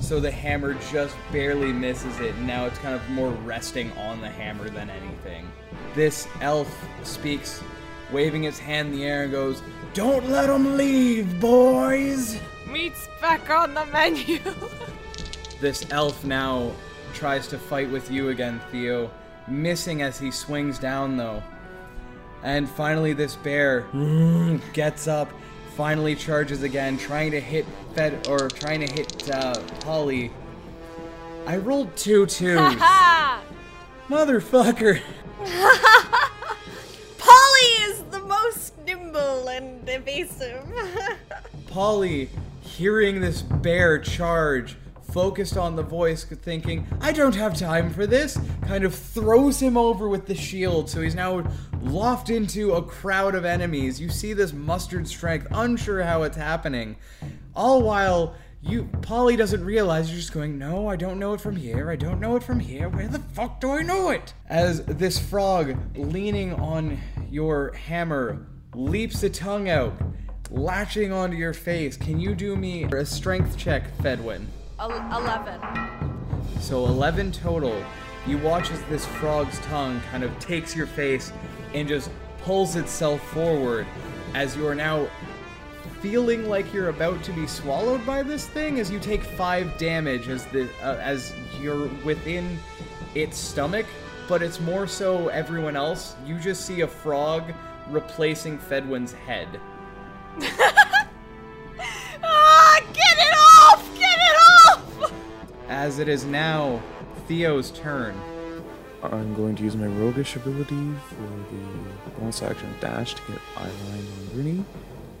So 0.00 0.18
the 0.18 0.30
hammer 0.30 0.74
just 0.90 1.14
barely 1.30 1.72
misses 1.72 2.18
it, 2.18 2.34
and 2.34 2.46
now 2.46 2.66
it's 2.66 2.78
kind 2.78 2.94
of 2.94 3.08
more 3.10 3.30
resting 3.30 3.92
on 3.92 4.20
the 4.20 4.28
hammer 4.28 4.68
than 4.68 4.90
anything. 4.90 5.50
This 5.94 6.26
elf 6.40 6.68
speaks, 7.04 7.62
waving 8.10 8.42
his 8.42 8.58
hand 8.58 8.88
in 8.92 8.98
the 8.98 9.04
air, 9.04 9.22
and 9.24 9.32
goes, 9.32 9.62
Don't 9.94 10.28
let 10.28 10.48
them 10.48 10.76
leave, 10.76 11.40
boys! 11.40 12.36
Meat's 12.72 13.08
back 13.20 13.50
on 13.50 13.74
the 13.74 13.84
menu. 13.86 14.38
This 15.60 15.86
elf 15.92 16.24
now 16.24 16.72
tries 17.14 17.46
to 17.46 17.56
fight 17.56 17.88
with 17.88 18.10
you 18.10 18.30
again, 18.30 18.60
Theo, 18.72 19.12
missing 19.46 20.02
as 20.02 20.18
he 20.18 20.32
swings 20.32 20.76
down 20.76 21.16
though. 21.16 21.40
And 22.42 22.68
finally, 22.68 23.12
this 23.12 23.36
bear 23.36 23.82
gets 24.72 25.06
up, 25.06 25.30
finally 25.76 26.16
charges 26.16 26.64
again, 26.64 26.98
trying 26.98 27.30
to 27.30 27.40
hit 27.40 27.64
Fed 27.94 28.26
or 28.26 28.48
trying 28.48 28.80
to 28.80 28.92
hit 28.92 29.30
uh, 29.30 29.54
Polly. 29.82 30.32
I 31.46 31.58
rolled 31.58 31.94
two 31.96 32.26
twos, 32.26 32.74
motherfucker. 34.08 35.00
Polly 37.18 37.68
is 37.82 38.02
the 38.10 38.18
most 38.18 38.76
nimble 38.84 39.48
and 39.48 39.88
evasive. 39.88 40.64
Polly, 41.68 42.30
hearing 42.72 43.20
this 43.20 43.42
bear 43.42 43.98
charge, 43.98 44.76
focused 45.02 45.58
on 45.58 45.76
the 45.76 45.82
voice, 45.82 46.24
thinking, 46.24 46.86
I 47.00 47.12
don't 47.12 47.34
have 47.34 47.56
time 47.56 47.92
for 47.92 48.06
this, 48.06 48.38
kind 48.66 48.84
of 48.84 48.94
throws 48.94 49.60
him 49.60 49.76
over 49.76 50.08
with 50.08 50.26
the 50.26 50.34
shield, 50.34 50.88
so 50.88 51.02
he's 51.02 51.14
now 51.14 51.44
loft 51.82 52.30
into 52.30 52.72
a 52.72 52.82
crowd 52.82 53.34
of 53.34 53.44
enemies. 53.44 54.00
You 54.00 54.08
see 54.08 54.32
this 54.32 54.54
mustard 54.54 55.06
strength, 55.06 55.46
unsure 55.50 56.02
how 56.02 56.22
it's 56.22 56.36
happening. 56.36 56.96
All 57.54 57.82
while 57.82 58.34
you 58.62 58.84
Polly 59.02 59.36
doesn't 59.36 59.62
realize 59.62 60.08
you're 60.08 60.20
just 60.20 60.32
going, 60.32 60.56
No, 60.56 60.88
I 60.88 60.96
don't 60.96 61.18
know 61.18 61.34
it 61.34 61.40
from 61.42 61.56
here, 61.56 61.90
I 61.90 61.96
don't 61.96 62.20
know 62.20 62.36
it 62.36 62.42
from 62.42 62.58
here, 62.58 62.88
where 62.88 63.08
the 63.08 63.18
fuck 63.18 63.60
do 63.60 63.72
I 63.72 63.82
know 63.82 64.10
it? 64.10 64.32
As 64.48 64.82
this 64.86 65.18
frog 65.18 65.76
leaning 65.94 66.54
on 66.54 66.98
your 67.30 67.74
hammer 67.74 68.46
leaps 68.74 69.22
a 69.24 69.28
tongue 69.28 69.68
out, 69.68 69.92
latching 70.52 71.12
onto 71.12 71.36
your 71.36 71.54
face. 71.54 71.96
Can 71.96 72.20
you 72.20 72.34
do 72.34 72.56
me 72.56 72.84
a 72.84 73.06
strength 73.06 73.56
check, 73.56 73.96
Fedwin? 73.98 74.46
Eleven. 74.78 75.60
So 76.60 76.86
11 76.86 77.32
total. 77.32 77.82
You 78.26 78.38
watch 78.38 78.70
as 78.70 78.80
this 78.82 79.04
frog's 79.06 79.58
tongue 79.60 80.00
kind 80.10 80.22
of 80.22 80.38
takes 80.38 80.76
your 80.76 80.86
face 80.86 81.32
and 81.74 81.88
just 81.88 82.10
pulls 82.42 82.76
itself 82.76 83.20
forward 83.30 83.86
as 84.34 84.56
you 84.56 84.66
are 84.66 84.74
now 84.74 85.08
feeling 86.00 86.48
like 86.48 86.72
you're 86.72 86.88
about 86.88 87.22
to 87.22 87.32
be 87.32 87.46
swallowed 87.46 88.04
by 88.04 88.22
this 88.22 88.46
thing 88.46 88.80
as 88.80 88.90
you 88.90 88.98
take 88.98 89.22
5 89.22 89.78
damage 89.78 90.28
as 90.28 90.44
the 90.46 90.68
uh, 90.82 90.96
as 90.96 91.32
you're 91.60 91.88
within 92.04 92.58
its 93.14 93.38
stomach, 93.38 93.86
but 94.28 94.42
it's 94.42 94.60
more 94.60 94.86
so 94.86 95.28
everyone 95.28 95.76
else. 95.76 96.16
You 96.26 96.38
just 96.38 96.66
see 96.66 96.80
a 96.80 96.88
frog 96.88 97.52
replacing 97.88 98.58
Fedwin's 98.58 99.12
head. 99.12 99.60
Ah, 102.24 102.80
get 102.92 103.16
it 103.18 103.34
off! 103.36 103.98
Get 103.98 104.18
it 104.18 104.36
off! 104.36 105.12
As 105.68 105.98
it 105.98 106.08
is 106.08 106.24
now 106.24 106.80
Theo's 107.26 107.70
turn. 107.72 108.14
I'm 109.02 109.34
going 109.34 109.56
to 109.56 109.64
use 109.64 109.74
my 109.74 109.86
roguish 109.86 110.36
ability 110.36 110.92
for 111.08 111.16
the 111.50 112.10
bonus 112.18 112.42
action 112.42 112.72
dash 112.80 113.14
to 113.14 113.22
get 113.28 113.38
eyeline 113.56 113.98
on 113.98 114.26
Grinny, 114.32 114.64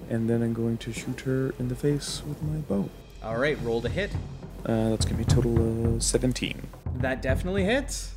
and 0.08 0.30
then 0.30 0.42
I'm 0.42 0.52
going 0.52 0.78
to 0.78 0.92
shoot 0.92 1.20
her 1.22 1.52
in 1.58 1.68
the 1.68 1.74
face 1.74 2.22
with 2.28 2.40
my 2.42 2.58
bow. 2.58 2.88
All 3.24 3.38
right, 3.38 3.58
roll 3.62 3.80
to 3.82 3.88
hit. 3.88 4.12
Uh, 4.64 4.90
that's 4.90 5.04
gonna 5.04 5.16
be 5.16 5.24
a 5.24 5.26
total 5.26 5.96
of 5.96 6.02
17. 6.02 6.68
That 6.96 7.22
definitely 7.22 7.64
hits. 7.64 8.14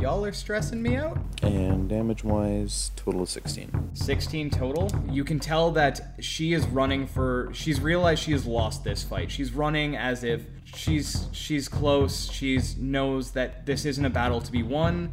Y'all 0.00 0.24
are 0.24 0.32
stressing 0.32 0.82
me 0.82 0.96
out. 0.96 1.18
And 1.42 1.88
damage 1.88 2.24
wise, 2.24 2.90
total 2.96 3.22
of 3.22 3.28
16. 3.28 3.90
16 3.94 4.50
total. 4.50 4.90
You 5.08 5.24
can 5.24 5.38
tell 5.38 5.70
that 5.72 6.14
she 6.20 6.52
is 6.54 6.66
running 6.66 7.06
for 7.06 7.50
she's 7.52 7.80
realized 7.80 8.22
she 8.22 8.32
has 8.32 8.44
lost 8.46 8.82
this 8.84 9.02
fight. 9.04 9.30
She's 9.30 9.52
running 9.52 9.96
as 9.96 10.24
if 10.24 10.42
she's 10.64 11.26
she's 11.32 11.68
close. 11.68 12.30
She's 12.30 12.76
knows 12.76 13.30
that 13.32 13.64
this 13.64 13.84
isn't 13.84 14.04
a 14.04 14.10
battle 14.10 14.40
to 14.40 14.50
be 14.50 14.62
won 14.62 15.10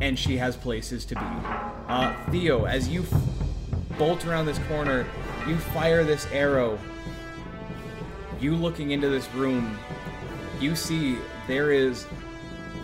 and 0.00 0.18
she 0.18 0.36
has 0.36 0.56
places 0.56 1.04
to 1.06 1.14
be. 1.14 1.20
Uh, 1.88 2.14
Theo, 2.30 2.66
as 2.66 2.88
you 2.88 3.02
f- 3.02 3.98
bolt 3.98 4.26
around 4.26 4.46
this 4.46 4.58
corner, 4.68 5.06
you 5.46 5.56
fire 5.56 6.04
this 6.04 6.26
arrow. 6.32 6.78
You 8.40 8.54
looking 8.54 8.92
into 8.92 9.08
this 9.08 9.28
room, 9.32 9.76
you 10.60 10.76
see 10.76 11.18
there 11.46 11.72
is 11.72 12.06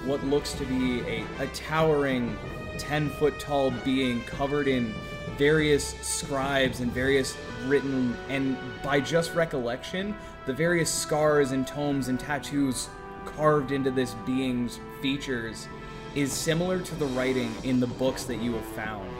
what 0.07 0.25
looks 0.25 0.53
to 0.55 0.65
be 0.67 1.01
a, 1.01 1.25
a 1.41 1.47
towering 1.49 2.37
10 2.79 3.11
foot 3.11 3.39
tall 3.39 3.71
being 3.85 4.23
covered 4.23 4.69
in 4.69 4.95
various 5.37 5.95
scribes 6.01 6.81
and 6.81 6.93
various 6.93 7.37
written, 7.67 8.17
and 8.29 8.57
by 8.83 9.01
just 9.01 9.35
recollection, 9.35 10.15
the 10.47 10.53
various 10.53 10.93
scars 10.93 11.53
and 11.53 11.67
tomes 11.67 12.09
and 12.09 12.21
tattoos 12.21 12.89
carved 13.25 13.73
into 13.73 13.91
this 13.91 14.15
being's 14.27 14.81
features 15.01 15.67
is 16.15 16.33
similar 16.33 16.81
to 16.81 16.95
the 16.95 17.07
writing 17.07 17.53
in 17.65 17.81
the 17.81 17.87
books 17.87 18.25
that 18.25 18.37
you 18.37 18.53
have 18.53 18.65
found. 18.67 19.11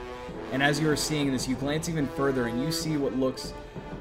And 0.53 0.63
as 0.63 0.79
you 0.79 0.89
are 0.89 0.97
seeing 0.97 1.33
this, 1.33 1.49
you 1.49 1.57
glance 1.57 1.89
even 1.89 2.07
further 2.09 2.47
and 2.47 2.63
you 2.63 2.71
see 2.71 2.97
what 2.97 3.17
looks 3.17 3.53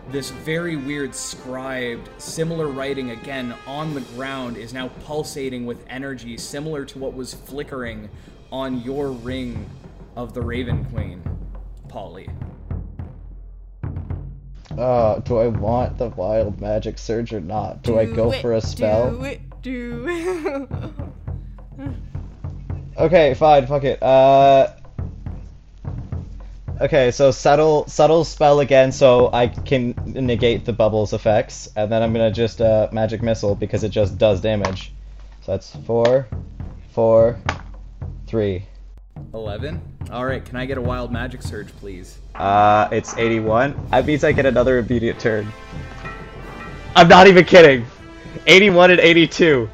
this 0.09 0.31
very 0.31 0.75
weird 0.75 1.15
scribed, 1.15 2.09
similar 2.17 2.67
writing 2.67 3.11
again 3.11 3.55
on 3.65 3.93
the 3.93 4.01
ground 4.01 4.57
is 4.57 4.73
now 4.73 4.89
pulsating 5.05 5.65
with 5.65 5.83
energy 5.89 6.37
similar 6.37 6.85
to 6.85 6.99
what 6.99 7.13
was 7.13 7.33
flickering 7.33 8.09
on 8.51 8.81
your 8.81 9.11
ring 9.11 9.69
of 10.15 10.33
the 10.33 10.41
Raven 10.41 10.85
Queen, 10.85 11.23
Polly. 11.87 12.29
Uh, 14.77 15.19
do 15.19 15.37
I 15.37 15.47
want 15.47 15.97
the 15.97 16.09
wild 16.09 16.59
magic 16.59 16.97
surge 16.97 17.33
or 17.33 17.41
not? 17.41 17.83
Do, 17.83 17.99
I 17.99 18.05
go 18.05 18.31
it, 18.31 18.41
for 18.41 18.53
a 18.53 18.61
spell? 18.61 19.11
Do 19.11 19.23
it, 19.23 19.61
do 19.61 20.05
it. 20.07 20.69
Okay, 22.95 23.33
fine, 23.33 23.65
fuck 23.65 23.83
it. 23.83 24.01
Uh 24.03 24.71
Okay, 26.81 27.11
so 27.11 27.29
subtle 27.29 27.87
subtle 27.87 28.23
spell 28.23 28.59
again 28.59 28.91
so 28.91 29.29
I 29.31 29.47
can 29.47 29.93
negate 30.05 30.65
the 30.65 30.73
bubbles 30.73 31.13
effects, 31.13 31.69
and 31.75 31.91
then 31.91 32.01
I'm 32.01 32.11
gonna 32.13 32.31
just 32.31 32.61
uh 32.61 32.89
magic 32.91 33.21
missile 33.21 33.53
because 33.53 33.83
it 33.83 33.89
just 33.89 34.17
does 34.17 34.41
damage. 34.41 34.91
So 35.41 35.51
that's 35.51 35.75
four, 35.85 36.27
four, 36.91 37.39
three. 38.25 38.65
11? 39.35 39.81
Alright, 40.09 40.45
can 40.45 40.55
I 40.55 40.65
get 40.65 40.77
a 40.77 40.81
wild 40.81 41.11
magic 41.11 41.43
surge, 41.43 41.67
please? 41.77 42.17
Uh 42.33 42.89
it's 42.91 43.15
81. 43.17 43.89
That 43.91 44.07
means 44.07 44.23
I 44.23 44.31
get 44.31 44.47
another 44.47 44.79
immediate 44.79 45.19
turn. 45.19 45.47
I'm 46.95 47.07
not 47.07 47.27
even 47.27 47.45
kidding. 47.45 47.85
81 48.47 48.91
and 48.91 48.99
82. 48.99 49.69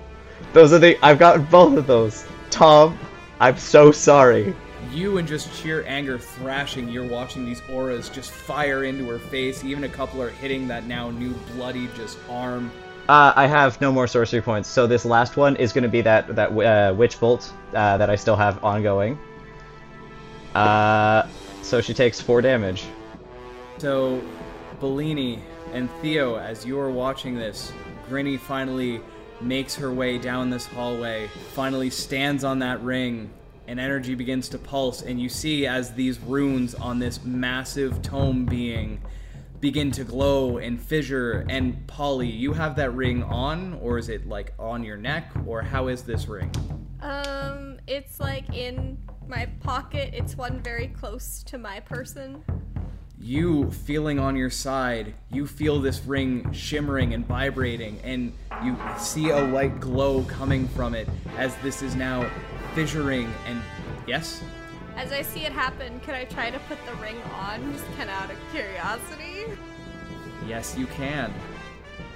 Those 0.52 0.74
are 0.74 0.80
the 0.80 0.98
I've 1.02 1.18
gotten 1.18 1.46
both 1.46 1.78
of 1.78 1.88
those. 1.88 2.26
Tom, 2.50 3.00
I'm 3.40 3.58
so 3.58 3.94
sorry. 3.94 4.54
You 4.92 5.20
and 5.20 5.28
just 5.28 5.54
sheer 5.54 5.86
anger 5.88 6.18
thrashing, 6.18 6.90
you're 6.90 7.08
watching 7.08 7.46
these 7.46 7.62
auras 7.70 8.10
just 8.10 8.32
fire 8.32 8.84
into 8.84 9.08
her 9.10 9.20
face. 9.20 9.64
Even 9.64 9.84
a 9.84 9.90
couple 9.90 10.22
are 10.22 10.30
hitting 10.30 10.68
that 10.68 10.86
now 10.86 11.12
new 11.12 11.34
bloody 11.54 11.88
just 11.96 12.18
arm. 12.30 12.72
Uh, 13.08 13.34
I 13.36 13.48
have 13.48 13.80
no 13.82 13.92
more 13.92 14.08
sorcery 14.08 14.42
points, 14.42 14.70
so 14.70 14.88
this 14.88 15.06
last 15.06 15.38
one 15.38 15.56
is 15.56 15.74
going 15.74 15.84
to 15.84 15.90
be 15.90 16.02
that 16.02 16.36
that 16.36 16.52
uh, 16.52 16.94
witch 16.94 17.20
bolt 17.20 17.52
uh, 17.74 17.98
that 17.98 18.10
I 18.10 18.16
still 18.16 18.36
have 18.36 18.64
ongoing. 18.64 19.18
Uh, 20.56 21.28
so 21.62 21.82
she 21.82 21.94
takes 21.94 22.20
four 22.20 22.42
damage. 22.42 22.86
So, 23.78 24.22
Bellini 24.80 25.42
and 25.74 25.90
Theo, 26.02 26.38
as 26.38 26.66
you 26.66 26.80
are 26.80 26.92
watching 26.92 27.36
this, 27.36 27.72
Grinny 28.10 28.40
finally 28.40 29.02
makes 29.42 29.76
her 29.76 29.92
way 29.92 30.18
down 30.18 30.50
this 30.50 30.66
hallway, 30.66 31.30
finally 31.54 31.90
stands 31.90 32.44
on 32.44 32.60
that 32.60 32.82
ring, 32.82 33.30
and 33.70 33.80
energy 33.80 34.16
begins 34.16 34.50
to 34.50 34.58
pulse, 34.58 35.04
and 35.04 35.22
you 35.22 35.30
see 35.30 35.68
as 35.68 35.94
these 35.94 36.20
runes 36.22 36.74
on 36.74 36.98
this 36.98 37.24
massive 37.24 38.02
tome 38.02 38.44
being 38.44 39.00
begin 39.60 39.92
to 39.92 40.04
glow 40.04 40.58
and 40.58 40.82
fissure. 40.82 41.46
And 41.50 41.86
Polly, 41.86 42.28
you 42.28 42.52
have 42.54 42.76
that 42.78 42.96
ring 42.96 43.22
on, 43.22 43.76
or 43.76 44.00
is 44.00 44.10
it 44.10 44.28
like 44.28 44.54
on 44.58 44.84
your 44.84 44.98
neck, 44.98 45.32
or 45.46 45.62
how 45.62 45.88
is 45.88 46.02
this 46.02 46.28
ring? 46.28 46.52
Um, 47.02 47.78
it's 47.86 48.20
like 48.20 48.52
in 48.56 48.98
my 49.28 49.46
pocket. 49.60 50.16
It's 50.16 50.36
one 50.36 50.60
very 50.62 50.88
close 50.88 51.44
to 51.44 51.60
my 51.60 51.80
person. 51.80 52.44
You 53.22 53.70
feeling 53.72 54.18
on 54.18 54.36
your 54.36 54.50
side, 54.50 55.14
you 55.32 55.46
feel 55.46 55.80
this 55.80 56.04
ring 56.06 56.52
shimmering 56.54 57.14
and 57.14 57.26
vibrating, 57.26 58.00
and 58.04 58.34
you 58.64 58.78
see 58.98 59.30
a 59.30 59.40
light 59.40 59.80
glow 59.80 60.24
coming 60.24 60.68
from 60.70 60.96
it 60.96 61.08
as 61.38 61.56
this 61.58 61.82
is 61.82 61.96
now 61.96 62.30
fissuring 62.74 63.30
and 63.46 63.62
yes? 64.08 64.42
As 64.96 65.12
I 65.12 65.22
see 65.22 65.46
it 65.46 65.52
happen, 65.52 66.00
can 66.02 66.16
I 66.16 66.26
try 66.26 66.50
to 66.50 66.60
put 66.60 66.78
the 66.86 66.94
ring 66.96 67.18
on, 67.36 67.72
just 67.74 67.86
kind 67.98 68.10
of 68.10 68.16
out 68.16 68.32
of 68.32 68.38
curiosity? 68.52 69.46
Yes, 70.48 70.78
you 70.78 70.88
can. 70.88 71.34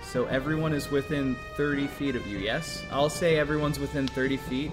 So 0.03 0.25
everyone 0.25 0.73
is 0.73 0.89
within 0.89 1.35
30 1.55 1.87
feet 1.87 2.15
of 2.15 2.25
you, 2.27 2.37
yes? 2.37 2.83
I'll 2.91 3.09
say 3.09 3.37
everyone's 3.37 3.79
within 3.79 4.07
30 4.07 4.37
feet 4.37 4.71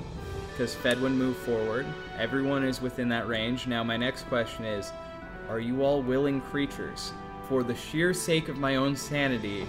because 0.52 0.74
Fedwin 0.74 1.14
moved 1.14 1.38
forward. 1.38 1.86
Everyone 2.18 2.64
is 2.64 2.80
within 2.80 3.08
that 3.08 3.26
range. 3.26 3.66
Now, 3.66 3.82
my 3.82 3.96
next 3.96 4.24
question 4.24 4.64
is 4.64 4.92
Are 5.50 5.58
you 5.58 5.82
all 5.82 6.00
willing 6.00 6.40
creatures? 6.42 7.12
For 7.48 7.64
the 7.64 7.74
sheer 7.74 8.14
sake 8.14 8.48
of 8.48 8.58
my 8.58 8.76
own 8.76 8.94
sanity, 8.94 9.66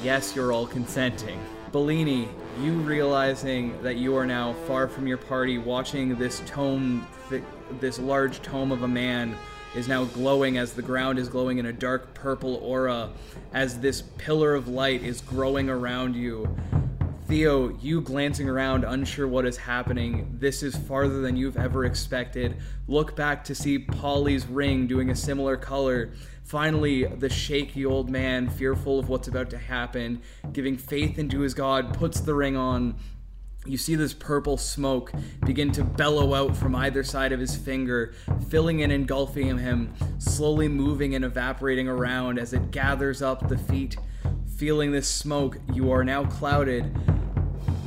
yes, 0.00 0.36
you're 0.36 0.52
all 0.52 0.64
consenting. 0.64 1.44
Bellini, 1.72 2.28
you 2.60 2.74
realizing 2.74 3.82
that 3.82 3.96
you 3.96 4.16
are 4.16 4.26
now 4.26 4.52
far 4.68 4.86
from 4.86 5.08
your 5.08 5.16
party, 5.16 5.58
watching 5.58 6.14
this 6.14 6.40
tome, 6.46 7.04
th- 7.28 7.42
this 7.80 7.98
large 7.98 8.42
tome 8.42 8.70
of 8.70 8.84
a 8.84 8.88
man 8.88 9.34
is 9.74 9.88
now 9.88 10.04
glowing 10.04 10.56
as 10.56 10.72
the 10.72 10.82
ground 10.82 11.18
is 11.18 11.28
glowing 11.28 11.58
in 11.58 11.66
a 11.66 11.72
dark 11.72 12.14
purple 12.14 12.54
aura, 12.62 13.10
as 13.52 13.80
this 13.80 14.02
pillar 14.18 14.54
of 14.54 14.68
light 14.68 15.02
is 15.02 15.20
growing 15.20 15.68
around 15.68 16.14
you. 16.14 16.56
Theo, 17.32 17.70
you 17.80 18.02
glancing 18.02 18.46
around, 18.46 18.84
unsure 18.84 19.26
what 19.26 19.46
is 19.46 19.56
happening. 19.56 20.36
This 20.38 20.62
is 20.62 20.76
farther 20.76 21.22
than 21.22 21.34
you've 21.34 21.56
ever 21.56 21.86
expected. 21.86 22.58
Look 22.88 23.16
back 23.16 23.42
to 23.44 23.54
see 23.54 23.78
Polly's 23.78 24.46
ring 24.46 24.86
doing 24.86 25.08
a 25.08 25.16
similar 25.16 25.56
color. 25.56 26.12
Finally, 26.44 27.06
the 27.06 27.30
shaky 27.30 27.86
old 27.86 28.10
man, 28.10 28.50
fearful 28.50 28.98
of 28.98 29.08
what's 29.08 29.28
about 29.28 29.48
to 29.48 29.56
happen, 29.56 30.20
giving 30.52 30.76
faith 30.76 31.18
into 31.18 31.40
his 31.40 31.54
God, 31.54 31.94
puts 31.94 32.20
the 32.20 32.34
ring 32.34 32.54
on. 32.54 32.96
You 33.64 33.78
see 33.78 33.94
this 33.94 34.12
purple 34.12 34.58
smoke 34.58 35.10
begin 35.46 35.72
to 35.72 35.84
bellow 35.84 36.34
out 36.34 36.54
from 36.54 36.74
either 36.74 37.02
side 37.02 37.32
of 37.32 37.40
his 37.40 37.56
finger, 37.56 38.12
filling 38.50 38.82
and 38.82 38.92
engulfing 38.92 39.56
him, 39.56 39.94
slowly 40.18 40.68
moving 40.68 41.14
and 41.14 41.24
evaporating 41.24 41.88
around 41.88 42.38
as 42.38 42.52
it 42.52 42.70
gathers 42.72 43.22
up 43.22 43.48
the 43.48 43.56
feet. 43.56 43.96
Feeling 44.58 44.92
this 44.92 45.08
smoke, 45.08 45.56
you 45.72 45.90
are 45.90 46.04
now 46.04 46.26
clouded. 46.26 46.94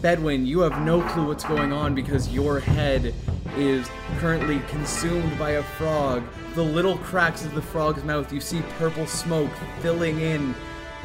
Fedwin, 0.05 0.45
you 0.45 0.59
have 0.59 0.85
no 0.85 1.01
clue 1.01 1.25
what's 1.25 1.43
going 1.45 1.73
on 1.73 1.95
because 1.95 2.31
your 2.31 2.59
head 2.59 3.11
is 3.57 3.89
currently 4.19 4.59
consumed 4.67 5.35
by 5.39 5.53
a 5.53 5.63
frog. 5.63 6.21
The 6.53 6.61
little 6.61 6.99
cracks 6.99 7.43
of 7.43 7.55
the 7.55 7.61
frog's 7.63 8.03
mouth, 8.03 8.31
you 8.31 8.39
see 8.39 8.61
purple 8.77 9.07
smoke 9.07 9.49
filling 9.79 10.19
in 10.21 10.53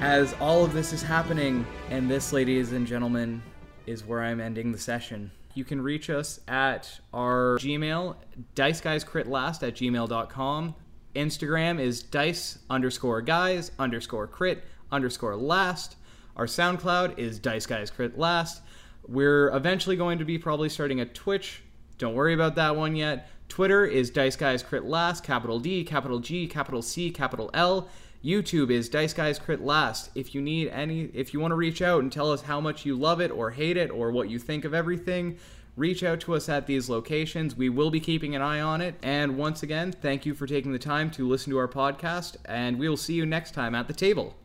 as 0.00 0.34
all 0.34 0.66
of 0.66 0.74
this 0.74 0.92
is 0.92 1.02
happening. 1.02 1.66
And 1.88 2.10
this, 2.10 2.30
ladies 2.34 2.72
and 2.72 2.86
gentlemen, 2.86 3.40
is 3.86 4.04
where 4.04 4.20
I'm 4.20 4.38
ending 4.38 4.70
the 4.70 4.78
session. 4.78 5.30
You 5.54 5.64
can 5.64 5.80
reach 5.80 6.10
us 6.10 6.40
at 6.46 7.00
our 7.14 7.56
Gmail, 7.58 8.16
diceguyscritlast 8.54 9.66
at 9.66 9.76
gmail.com. 9.76 10.74
Instagram 11.16 11.80
is 11.80 12.02
dice 12.02 12.58
underscore 12.68 13.22
guys 13.22 13.72
underscore 13.78 14.26
crit 14.26 14.62
underscore 14.92 15.36
last. 15.36 15.96
Our 16.36 16.46
SoundCloud 16.46 17.18
is 17.18 17.38
Dice 17.38 17.66
Guys 17.66 17.90
Crit 17.90 18.18
Last. 18.18 18.62
We're 19.10 19.48
eventually 19.48 19.96
going 19.96 20.20
to 20.20 20.24
be 20.24 20.38
probably 20.38 20.68
starting 20.68 21.00
a 21.00 21.04
Twitch. 21.04 21.62
Don't 21.98 22.14
worry 22.14 22.32
about 22.32 22.54
that 22.54 22.76
one 22.76 22.94
yet. 22.94 23.28
Twitter 23.48 23.84
is 23.84 24.08
Dice 24.08 24.36
Guys 24.36 24.62
Crit 24.62 24.84
Last, 24.84 25.24
capital 25.24 25.58
D, 25.58 25.82
capital 25.82 26.20
G, 26.20 26.46
capital 26.46 26.80
C, 26.80 27.10
capital 27.10 27.50
L. 27.52 27.88
YouTube 28.24 28.70
is 28.70 28.88
Dice 28.88 29.12
Guys 29.12 29.40
Crit 29.40 29.62
Last. 29.62 30.10
If 30.14 30.32
you 30.32 30.40
need 30.40 30.68
any, 30.68 31.10
if 31.12 31.34
you 31.34 31.40
want 31.40 31.50
to 31.50 31.56
reach 31.56 31.82
out 31.82 32.02
and 32.02 32.12
tell 32.12 32.30
us 32.30 32.42
how 32.42 32.60
much 32.60 32.86
you 32.86 32.96
love 32.96 33.20
it 33.20 33.32
or 33.32 33.50
hate 33.50 33.76
it 33.76 33.90
or 33.90 34.12
what 34.12 34.30
you 34.30 34.38
think 34.38 34.64
of 34.64 34.74
everything, 34.74 35.38
reach 35.76 36.04
out 36.04 36.20
to 36.20 36.36
us 36.36 36.48
at 36.48 36.68
these 36.68 36.88
locations. 36.88 37.56
We 37.56 37.68
will 37.68 37.90
be 37.90 37.98
keeping 37.98 38.36
an 38.36 38.42
eye 38.42 38.60
on 38.60 38.80
it. 38.80 38.94
And 39.02 39.36
once 39.36 39.64
again, 39.64 39.90
thank 39.90 40.24
you 40.24 40.34
for 40.34 40.46
taking 40.46 40.70
the 40.70 40.78
time 40.78 41.10
to 41.12 41.26
listen 41.26 41.50
to 41.50 41.58
our 41.58 41.66
podcast, 41.66 42.36
and 42.44 42.78
we 42.78 42.88
will 42.88 42.96
see 42.96 43.14
you 43.14 43.26
next 43.26 43.54
time 43.54 43.74
at 43.74 43.88
the 43.88 43.94
table. 43.94 44.36